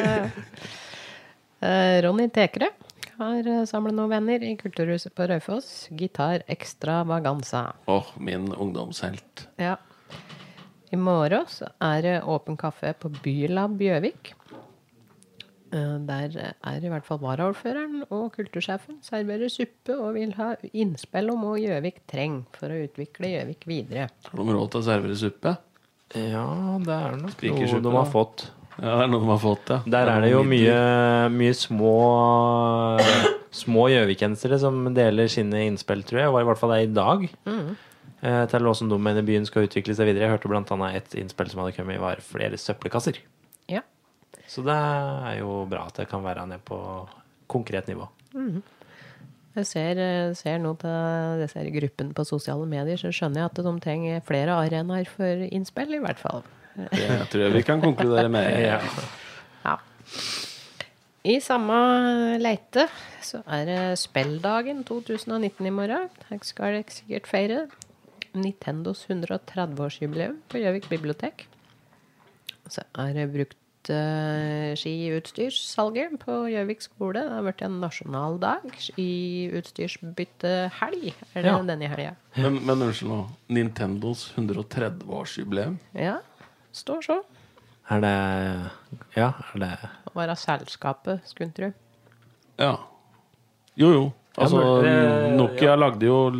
Eh, 1.63 1.99
Ronny 2.03 2.25
Tekre 2.33 2.73
har 3.19 3.47
eh, 3.53 3.63
samlet 3.69 3.95
noen 3.95 4.11
venner 4.11 4.43
i 4.49 4.55
Kulturhuset 4.59 5.13
på 5.15 5.29
Raufoss. 5.29 5.69
Gitar 5.93 6.41
Extravaganza. 6.51 7.67
Åh, 7.85 8.15
min 8.17 8.49
ungdomshelt. 8.57 9.47
Ja. 9.61 9.77
I 10.93 10.99
morgen 10.99 11.47
så 11.49 11.71
er 11.81 12.01
det 12.05 12.15
åpen 12.29 12.57
kaffe 12.59 12.91
på 13.01 13.09
Bylab 13.23 13.79
Gjøvik. 13.81 14.33
Eh, 15.73 15.97
Der 16.05 16.35
er 16.53 16.83
i 16.85 16.89
hvert 16.91 17.05
fall 17.07 17.17
varaordføreren 17.23 18.03
og 18.13 18.27
kultursjefen 18.35 18.99
serverer 19.01 19.49
suppe 19.49 19.95
og 19.97 20.13
vil 20.19 20.35
ha 20.37 20.51
innspill 20.73 21.31
om 21.33 21.41
hva 21.47 21.55
Gjøvik 21.57 22.03
trenger 22.11 22.45
for 22.59 22.69
å 22.69 22.81
utvikle 22.85 23.31
Gjøvik 23.33 23.65
videre. 23.69 24.09
Har 24.29 24.37
de 24.43 24.53
råd 24.57 24.69
til 24.75 24.83
å 24.83 24.87
servere 24.91 25.17
suppe? 25.17 25.55
Ja, 26.13 26.45
det 26.83 26.93
er 26.93 27.15
nok 27.17 27.41
noe 27.41 27.81
de 27.87 27.95
har 27.97 28.11
fått. 28.13 28.45
Ja, 28.77 28.97
det 28.99 29.03
er 29.05 29.09
noe 29.09 29.21
de 29.23 29.29
har 29.31 29.41
fått, 29.41 29.69
ja. 29.69 29.79
Der 29.95 30.09
er 30.13 30.21
det 30.21 30.29
jo 30.33 30.43
mye, 30.45 30.77
mye 31.33 31.53
små 31.57 31.93
Små 33.53 33.83
gjøvikensere 33.91 34.57
som 34.57 34.79
deler 34.95 35.27
sine 35.29 35.59
innspill, 35.67 35.99
tror 36.09 36.23
jeg. 36.23 36.31
Var 36.33 36.41
i 36.41 36.47
hvert 36.47 36.57
fall 36.57 36.71
det 36.73 36.79
i 36.87 36.93
dag. 36.93 37.25
Eh, 37.45 37.67
til 38.23 38.67
åssen 38.69 38.91
de 38.91 38.97
mener 39.03 39.25
byen 39.27 39.45
skal 39.47 39.67
utvikle 39.67 39.95
seg 39.97 40.07
videre. 40.07 40.29
Jeg 40.29 40.37
hørte 40.37 40.75
annet 40.77 40.99
et 41.01 41.15
innspill 41.19 41.49
som 41.51 41.63
hadde 41.63 41.75
kommet, 41.75 41.99
var 41.99 42.21
flere 42.23 42.59
søppelkasser. 42.59 43.19
Ja. 43.67 43.81
Så 44.47 44.63
det 44.63 44.75
er 44.75 45.41
jo 45.41 45.63
bra 45.67 45.87
at 45.89 45.99
det 45.99 46.07
kan 46.11 46.23
være 46.23 46.45
ned 46.47 46.63
på 46.67 46.77
konkret 47.51 47.89
nivå. 47.91 48.07
Jeg 49.53 49.67
ser, 49.69 49.99
eh, 50.01 50.33
ser 50.33 50.57
nå 50.57 50.73
på 50.81 50.91
disse 51.37 51.61
gruppene 51.75 52.15
på 52.17 52.25
sosiale 52.25 52.65
medier, 52.65 52.97
så 52.97 53.11
skjønner 53.13 53.43
jeg 53.43 53.51
at 53.51 53.61
de 53.61 53.73
trenger 53.83 54.23
flere 54.25 54.55
arenaer 54.57 55.05
for 55.05 55.45
innspill, 55.45 55.93
i 55.93 56.01
hvert 56.01 56.21
fall. 56.21 56.41
Det 56.73 57.29
tror 57.29 57.43
jeg 57.45 57.53
vi 57.53 57.61
kan 57.67 57.83
konkludere 57.83 58.29
med. 58.33 58.49
Ja. 58.71 58.79
Ja. 59.63 59.77
I 61.23 61.37
samme 61.39 61.75
leite 62.41 62.87
så 63.23 63.43
er 63.47 63.65
det 63.69 63.99
Spelldagen 64.01 64.81
2019 64.83 65.69
i 65.69 65.71
morgen. 65.71 66.09
Her 66.29 66.41
skal 66.43 66.79
dere 66.79 66.91
sikkert 66.91 67.29
feire 67.29 67.59
Nintendos 68.33 69.05
130-årsjubileum 69.09 70.37
på 70.49 70.57
Gjøvik 70.61 70.87
bibliotek. 70.89 71.47
Så 72.71 72.81
er 72.97 73.11
det 73.13 73.27
brukt 73.33 73.89
uh, 73.91 74.73
skiutstyrssalget 74.79 76.15
på 76.23 76.31
Gjøvik 76.49 76.81
skole. 76.85 77.19
Det 77.27 77.31
har 77.35 77.43
vært 77.45 77.61
en 77.67 77.75
nasjonal 77.83 78.39
dag. 78.41 78.61
Skiutstyrsbyttehelg 78.79 81.03
er 81.35 81.41
det 81.41 81.51
Ja. 81.51 81.57
denne 81.61 81.87
helga. 81.91 82.15
Men, 82.37 82.53
men 82.65 82.81
unnskyld 82.87 83.09
nå. 83.11 83.19
Nintendos 83.49 84.31
130-årsjubileum. 84.37 85.77
Ja, 85.93 86.17
står 86.71 87.01
så. 87.01 87.21
Er 87.91 87.99
det 88.01 88.15
Ja, 89.17 89.33
er 89.53 89.59
det 89.59 89.77
Å 90.07 90.11
være 90.15 90.35
selskapet, 90.39 91.19
skulle 91.27 91.47
en 91.49 91.53
tro. 91.53 91.73
Ja. 92.59 92.77
Jo, 93.75 93.91
jo. 93.91 94.13
Altså, 94.37 94.61
Ja, 94.61 94.81
men 94.81 94.83
det- 94.83 95.37
Nokia 95.37 95.75
lagde 95.75 96.05
jo 96.05 96.31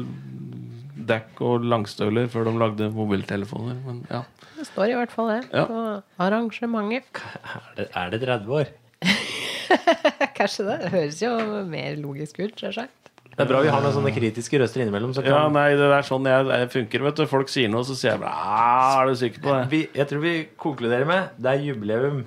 dekk 1.10 1.42
og 1.46 1.66
langstøvler 1.68 2.28
før 2.32 2.48
de 2.50 2.54
lagde 2.62 2.90
mobiltelefoner. 2.96 3.78
Men 3.86 4.02
ja. 4.12 4.24
Det 4.58 4.68
står 4.70 4.94
i 4.94 4.98
hvert 5.00 5.12
fall 5.12 5.32
det 5.34 5.42
Ja. 5.54 5.66
på 5.68 5.80
arrangementet. 6.24 7.22
Er 7.44 7.76
det, 7.78 7.88
er 7.96 8.10
det 8.14 8.22
30 8.24 8.58
år? 8.60 8.72
Kanskje 10.38 10.66
det. 10.68 10.78
Det 10.86 10.92
høres 10.94 11.22
jo 11.24 11.32
mer 11.70 11.96
logisk 12.02 12.40
ut, 12.44 12.54
selvsagt. 12.60 13.00
Det 13.34 13.42
er 13.42 13.50
bra 13.50 13.64
vi 13.66 13.70
har 13.74 13.82
noen 13.82 13.96
sånne 13.96 14.12
kritiske 14.14 14.60
røster 14.62 14.84
innimellom. 14.84 15.14
Så 15.18 15.24
ja, 15.26 15.40
nei, 15.50 15.72
det 15.80 15.88
er 15.90 16.06
sånn 16.06 16.28
jeg, 16.30 16.46
jeg 16.54 16.68
funker, 16.76 17.06
vet 17.08 17.18
du. 17.18 17.24
Folk 17.32 17.50
sier 17.50 17.72
noe, 17.74 17.82
så 17.88 17.96
sier 17.98 18.12
jeg 18.14 18.22
bare 18.22 18.34
«Ah, 18.34 19.00
Er 19.02 19.10
du 19.10 19.16
sikker 19.18 19.42
på 19.42 19.56
det? 19.56 19.64
vi, 19.72 19.80
jeg 19.98 20.10
tror 20.12 20.22
vi 20.22 20.34
konkluderer 20.62 21.10
med 21.10 21.40
det 21.42 21.50
er 21.56 21.64
jubileum 21.66 22.20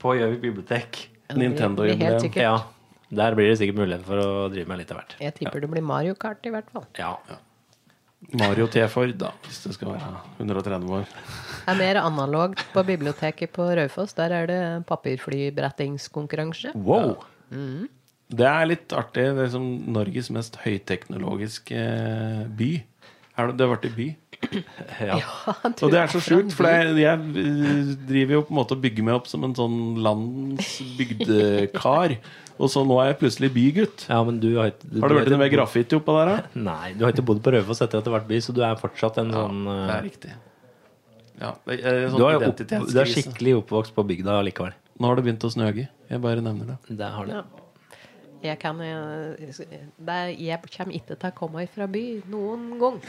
på 0.00 0.14
Gjøvik 0.16 0.40
bibliotek. 0.46 1.02
Nintendo-jubileum. 1.36 2.30
Ja, 2.40 2.54
Der 3.14 3.36
blir 3.36 3.50
det 3.52 3.58
sikkert 3.60 3.76
mulighet 3.82 4.06
for 4.08 4.20
å 4.20 4.30
drive 4.52 4.68
med 4.72 4.80
litt 4.80 4.90
av 4.94 5.02
hvert. 5.02 5.14
Jeg 5.20 5.36
tipper 5.36 5.60
det 5.64 5.68
blir 5.74 5.84
Mario 5.84 6.16
Kart, 6.16 6.40
i 6.48 6.52
hvert 6.54 6.70
fall. 6.72 6.86
Ja, 6.98 7.12
Ja. 7.28 7.36
Mario 8.32 8.66
T. 8.70 8.82
Ford, 8.90 9.12
da, 9.20 9.32
hvis 9.46 9.60
det 9.64 9.74
skal 9.76 9.92
være 9.94 10.12
130 10.38 10.94
år. 11.00 11.04
Det 11.64 11.72
er 11.72 11.80
mer 11.80 12.00
analogt 12.02 12.64
på 12.72 12.84
biblioteket 12.86 13.52
på 13.54 13.68
Raufoss. 13.78 14.16
Der 14.16 14.34
er 14.36 14.48
det 14.50 14.62
papirflybrettingskonkurranse. 14.88 16.74
Wow! 16.74 17.16
Det 18.34 18.48
er 18.48 18.68
litt 18.68 18.92
artig. 18.96 19.28
Det 19.36 19.46
er 19.46 19.52
som 19.52 19.64
Norges 19.94 20.30
mest 20.34 20.58
høyteknologiske 20.64 21.86
by. 22.58 22.70
Er 23.34 23.50
det, 23.50 23.56
det 23.58 23.68
har 23.68 23.88
i 23.88 23.94
by. 23.94 24.08
Ja. 25.00 25.18
Og 25.82 25.90
det 25.92 25.98
er 26.00 26.10
så 26.12 26.20
sjukt, 26.22 26.52
for 26.56 26.68
jeg 26.68 27.02
eh, 27.10 27.92
driver 28.08 28.38
jo 28.38 28.42
på 28.46 28.54
en 28.54 28.58
måte 28.58 28.76
og 28.76 28.82
bygger 28.84 29.06
meg 29.06 29.18
opp 29.18 29.30
som 29.30 29.44
en 29.46 29.54
sånn 29.56 29.78
landets 30.04 30.76
bygdekar. 30.98 32.18
Og 32.54 32.70
så 32.70 32.84
nå 32.86 32.96
er 33.02 33.08
jeg 33.10 33.18
plutselig 33.24 33.50
bygutt. 33.54 34.04
ja, 34.08 34.20
men 34.26 34.36
du 34.42 34.48
har 34.56 34.70
ikke 34.70 34.86
du, 34.86 35.00
Har 35.02 35.10
det 35.10 35.16
du 35.16 35.20
vært 35.20 35.32
noe 35.34 35.42
mer 35.42 35.52
graffiti 35.52 35.96
oppå 35.98 36.14
der, 36.20 36.30
da? 36.30 36.36
Nei, 36.70 36.92
du 36.94 37.02
har 37.04 37.14
ikke 37.14 37.26
bodd 37.26 37.40
på 37.44 37.54
Raufoss 37.54 37.82
etter 37.82 37.98
at 37.98 38.06
det 38.06 38.12
ble 38.14 38.22
by, 38.28 38.38
så 38.44 38.54
du 38.54 38.60
er 38.66 38.78
fortsatt 38.78 39.18
en 39.24 39.32
sånn 39.34 39.64
Det 39.66 39.74
eh, 39.74 39.94
er 39.96 40.06
riktig. 40.06 40.36
Ja, 41.40 41.50
det 41.66 41.80
er 41.82 42.00
en 42.06 42.14
du, 42.14 42.22
har 42.22 42.38
er 42.38 42.48
opp, 42.52 42.62
du 42.62 43.00
er 43.02 43.10
skikkelig 43.10 43.56
oppvokst 43.64 43.96
på 43.96 44.06
bygda 44.06 44.38
likevel. 44.46 44.76
Nå 45.02 45.10
har 45.10 45.18
det 45.18 45.24
begynt 45.26 45.46
å 45.48 45.50
snøge. 45.50 45.88
Jeg 46.06 46.22
bare 46.22 46.44
nevner 46.46 46.74
det. 46.74 46.96
Det 47.00 47.10
har 47.16 47.26
det. 47.26 47.40
Ja. 47.40 47.44
Jeg 48.44 48.58
kan 48.60 48.80
eh, 48.84 49.40
det, 49.40 50.14
er- 50.14 50.34
Jeg 50.36 50.60
kommer 50.68 50.94
ikke 50.94 51.16
til 51.16 51.30
å 51.30 51.34
komme 51.34 51.66
fra 51.74 51.88
by 51.90 52.04
noen 52.30 52.78
gang. 52.78 53.00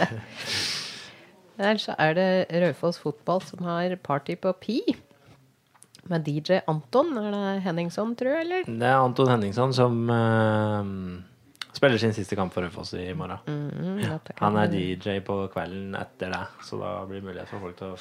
Ellers 1.60 1.84
så 1.84 1.94
er 2.00 2.16
det 2.16 2.28
Raufoss 2.62 2.98
fotball 3.02 3.42
som 3.44 3.62
har 3.68 3.92
party 4.02 4.36
på 4.40 4.52
Pi. 4.62 4.78
Med 6.10 6.24
DJ 6.26 6.60
Anton. 6.70 7.12
Er 7.20 7.30
det 7.34 7.62
Henningson, 7.64 8.14
tror 8.18 8.32
jeg, 8.34 8.46
eller? 8.46 8.64
Det 8.66 8.88
er 8.88 8.98
Anton 8.98 9.28
Henningson 9.30 9.74
som 9.76 9.98
uh, 10.10 11.70
spiller 11.76 12.00
sin 12.02 12.14
siste 12.16 12.34
kamp 12.38 12.52
for 12.54 12.66
Raufoss 12.66 12.94
i 12.98 13.12
morgen. 13.14 13.38
Mm, 13.46 14.00
ja. 14.02 14.16
Han 14.42 14.58
er 14.58 14.72
DJ 14.74 15.20
på 15.26 15.36
kvelden 15.54 15.94
etter 15.98 16.34
det, 16.34 16.42
så 16.66 16.80
da 16.82 16.96
blir 17.06 17.22
det 17.22 17.28
mulighet 17.30 17.52
for 17.52 17.62
folk 17.62 17.78
til 17.78 17.94
å 17.94 18.00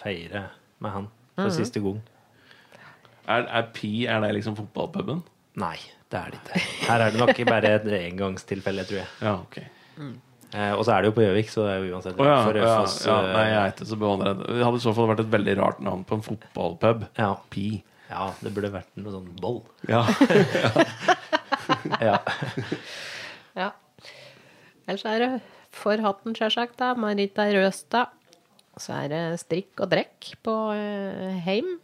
feire 0.00 0.48
med 0.82 0.90
han 0.98 1.06
for 1.36 1.48
Mm. 1.48 1.54
siste 1.56 1.80
gang. 1.82 2.02
Er, 3.26 3.46
er 3.48 3.70
Pi 3.74 4.04
er 4.06 4.20
det 4.22 4.34
liksom 4.36 4.54
fotballpuben? 4.58 5.22
Nei, 5.58 5.76
det 6.12 6.18
er 6.20 6.34
det 6.34 6.38
ikke. 6.42 6.60
Her 6.90 7.00
er 7.06 7.10
det 7.14 7.18
nok 7.22 7.40
bare 7.48 7.70
et 7.78 7.86
engangstilfelle, 7.96 8.84
tror 8.86 9.00
jeg. 9.00 9.08
Ja, 9.22 9.32
ok. 9.40 9.56
Eh, 10.54 10.70
og 10.76 10.84
så 10.86 10.92
er 10.94 11.02
det 11.02 11.08
jo 11.10 11.14
på 11.16 11.24
Gjøvik, 11.24 11.48
så 11.50 11.64
det 11.66 11.70
er 11.72 11.80
jo 11.82 11.96
uansett 11.96 12.20
oh, 12.20 12.28
ja, 12.28 12.36
for 12.46 12.58
ja, 12.58 12.66
Raufoss. 12.68 13.00
ja. 13.08 13.16
eh, 13.18 13.32
Nei, 13.34 13.46
jeg 13.50 13.58
er 13.58 13.72
ikke 13.74 13.88
så 13.90 13.96
beundret. 13.98 14.44
Det 14.46 14.62
hadde 14.62 14.78
i 14.78 14.84
så 14.84 14.92
fall 14.94 15.08
vært 15.10 15.22
et 15.24 15.32
veldig 15.32 15.54
rart 15.58 15.80
navn 15.82 16.04
på 16.06 16.18
en 16.18 16.22
fotballpub. 16.28 17.08
ja. 17.18 17.30
Pi. 17.50 17.66
ja, 18.10 18.28
det 18.44 18.52
burde 18.54 18.70
vært 18.76 18.92
noe 19.00 19.14
sånn 19.16 19.32
boll. 19.42 19.62
Ja. 19.90 20.04
Ja. 22.02 22.18
Ja. 23.56 23.70
Ellers 24.84 25.04
er 25.08 25.22
det 25.22 25.28
for 25.74 26.00
hatten, 26.04 26.34
sjølsagt, 26.36 26.74
da. 26.80 26.90
Marita 26.98 27.46
Røstad. 27.54 28.12
Så 28.76 28.92
er 28.96 29.08
det 29.12 29.20
strikk 29.40 29.80
og 29.84 29.92
drekk 29.92 30.32
på 30.44 30.54
eh, 30.74 31.38
Heim. 31.46 31.76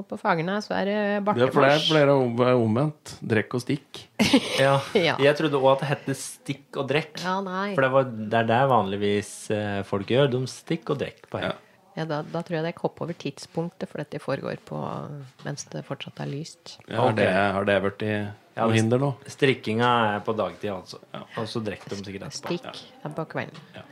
Og 0.00 0.06
på 0.08 0.16
Fagernes 0.20 0.66
så 0.70 0.74
er 0.80 0.88
det 0.88 0.98
Det 1.28 1.46
er 1.46 1.52
flere, 1.54 1.78
flere 1.84 2.14
om- 2.16 2.40
omvendt. 2.64 3.14
Drekk 3.20 3.54
og 3.58 3.64
stikk. 3.66 4.04
ja. 4.64 4.78
Ja. 5.10 5.16
Jeg 5.20 5.36
trodde 5.38 5.60
òg 5.60 5.72
at 5.76 5.82
det 5.84 5.90
het 5.94 6.16
stikk 6.18 6.80
og 6.80 6.88
drekk. 6.90 7.20
Ja, 7.22 7.38
nei. 7.44 7.74
For 7.76 7.84
det, 7.86 7.90
var, 7.94 8.04
det 8.10 8.38
er 8.42 8.48
det 8.50 8.60
vanligvis 8.72 9.32
eh, 9.54 9.80
folk 9.88 10.08
gjør. 10.10 10.30
De 10.32 10.42
stikk 10.50 10.94
og 10.96 11.02
drekk 11.04 11.26
på 11.32 11.42
Ja. 11.44 11.52
Ja, 11.98 12.04
da, 12.06 12.20
da 12.22 12.38
tror 12.46 12.54
jeg 12.60 12.64
det 12.68 12.76
hopper 12.78 13.02
over 13.08 13.16
tidspunktet, 13.18 13.88
for 13.90 13.98
dette 13.98 14.20
foregår 14.22 14.60
på 14.64 14.78
mens 15.44 15.64
det 15.72 15.82
fortsatt 15.84 16.20
er 16.22 16.28
lyst. 16.30 16.76
Ja, 16.86 17.00
har, 17.02 17.16
det, 17.18 17.26
har 17.34 17.66
det 17.66 17.74
vært 17.82 18.04
i 18.06 18.12
Ja, 18.14 18.62
noe 18.62 18.76
hinder 18.76 19.02
nå? 19.02 19.08
Strikkinga 19.28 19.88
er 20.14 20.22
på 20.24 20.32
dagtid, 20.38 20.70
altså. 20.70 21.00
Og 21.34 21.48
så 21.50 21.60
drikker 21.66 21.90
de 21.90 21.98
sikkert 21.98 22.28
etterpå. 22.28 22.54
Stikk 22.62 23.04
er 23.04 23.16
på 23.18 23.24
kvelden. 23.34 23.58
Ja. 23.74 23.82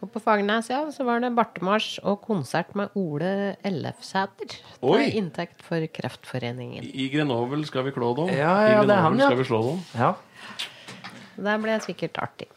Og 0.00 0.08
på 0.14 0.20
Fagernes, 0.24 0.70
ja, 0.72 0.80
så 0.94 1.04
var 1.04 1.20
det 1.20 1.28
bartemarsj 1.36 1.98
og 2.08 2.22
konsert 2.24 2.70
med 2.78 2.94
Ole 2.96 3.56
Ellefsæter. 3.68 4.54
Til 4.80 5.18
inntekt 5.20 5.60
for 5.66 5.84
Kreftforeningen. 5.92 6.86
I 6.88 7.10
Grenoble 7.12 7.66
skal 7.68 7.84
vi 7.84 7.92
klå 7.92 8.14
dem. 8.16 8.32
Ja, 8.32 8.54
I 8.64 8.72
ja, 8.72 8.80
det 8.80 8.96
er 8.96 9.02
Grenoble 9.02 9.02
han, 9.04 9.20
ja. 9.20 9.28
skal 9.28 9.42
vi 9.42 9.48
slå 9.50 9.60
dem. 9.66 9.82
Ja. 10.00 10.14
Det 11.40 11.58
ble 11.66 11.76
sikkert 11.84 12.22
artig. 12.24 12.48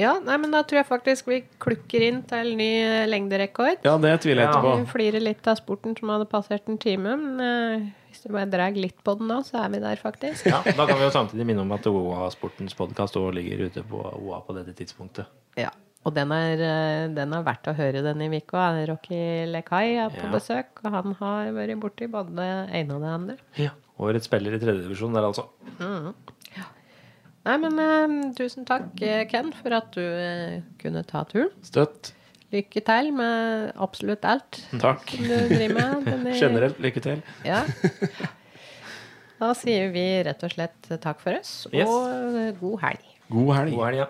Ja, 0.00 0.16
nei, 0.24 0.34
men 0.42 0.50
da 0.50 0.64
tror 0.66 0.80
jeg 0.80 0.88
faktisk 0.88 1.28
vi 1.30 1.36
klukker 1.62 2.02
inn 2.02 2.22
til 2.26 2.54
ny 2.58 2.70
eh, 2.82 3.04
lengderekord. 3.06 3.84
Ja, 3.86 3.94
det 4.02 4.16
tviler 4.24 4.42
jeg 4.48 4.50
Ja. 4.56 4.62
på. 4.64 4.72
Vi 4.80 4.88
flirer 4.90 5.22
litt 5.22 5.46
av 5.46 5.60
sporten 5.60 5.94
som 5.98 6.10
hadde 6.10 6.26
passert 6.26 6.66
en 6.72 6.80
time. 6.82 7.14
Men 7.20 7.38
uh, 7.38 7.84
hvis 8.10 8.24
du 8.24 8.32
bare 8.34 8.48
drar 8.50 8.74
litt 8.74 8.96
på 9.06 9.14
den 9.20 9.30
nå, 9.30 9.38
så 9.46 9.60
er 9.62 9.70
vi 9.76 9.84
der 9.84 10.00
faktisk. 10.00 10.48
ja. 10.50 10.64
Da 10.66 10.88
kan 10.88 10.98
vi 10.98 11.04
jo 11.06 11.12
samtidig 11.14 11.46
minne 11.46 11.62
om 11.62 11.76
at 11.76 11.86
OA 11.86 12.26
Sportens 12.34 12.74
podkast 12.74 13.20
òg 13.20 13.36
ligger 13.38 13.68
ute 13.68 13.84
på 13.86 14.02
OA 14.02 14.40
på 14.42 14.56
dette 14.58 14.74
tidspunktet. 14.80 15.30
Ja. 15.60 15.70
Og 16.04 16.12
den 16.12 16.32
er, 16.36 16.60
eh, 16.60 17.08
den 17.16 17.32
er 17.32 17.42
verdt 17.46 17.70
å 17.70 17.74
høre 17.78 18.02
denne 18.04 18.26
Viko, 18.28 18.58
Rocky 18.90 19.46
Lekai 19.48 19.96
er 19.96 20.10
på 20.12 20.26
Ja. 20.26 20.32
besøk, 20.34 20.82
og 20.84 20.90
han 20.92 21.14
har 21.20 21.52
vært 21.56 21.80
borti 21.80 22.06
både 22.12 22.34
det 22.36 22.50
ene 22.76 22.94
og 22.94 23.00
det 23.00 23.08
andre. 23.14 23.36
Ja. 23.56 23.70
Årets 23.98 24.26
spiller 24.28 24.52
i 24.52 24.58
tredjedivisjon 24.58 25.14
der, 25.14 25.22
altså. 25.22 25.46
Nei, 27.44 27.56
men 27.60 27.78
eh, 27.78 28.32
tusen 28.36 28.64
takk, 28.64 28.90
eh, 29.04 29.24
Ken, 29.28 29.50
for 29.52 29.72
at 29.76 29.90
du 29.92 30.00
eh, 30.00 30.60
kunne 30.80 31.02
ta 31.06 31.24
turen. 31.28 31.50
Støtt. 31.62 32.12
Lykke 32.54 32.80
til 32.86 33.10
med 33.12 33.72
absolutt 33.82 34.24
alt 34.24 34.60
Takk. 34.78 35.10
som 35.10 35.24
du 35.26 35.34
driver 35.50 35.74
med. 35.74 36.04
denne- 36.08 36.36
Generelt 36.40 36.78
lykke 36.84 37.02
til. 37.04 37.22
Ja. 37.44 37.64
Da 39.34 39.48
sier 39.58 39.90
vi 39.92 40.04
rett 40.24 40.40
og 40.46 40.52
slett 40.54 40.86
takk 41.02 41.18
for 41.20 41.34
oss, 41.36 41.66
Yes. 41.74 41.88
og 41.90 42.36
eh, 42.38 42.52
god 42.60 42.78
helg. 42.84 43.08
God 43.28 43.50
helg. 43.56 43.72
God 43.74 43.84
helg, 43.88 43.98
ja. 43.98 44.06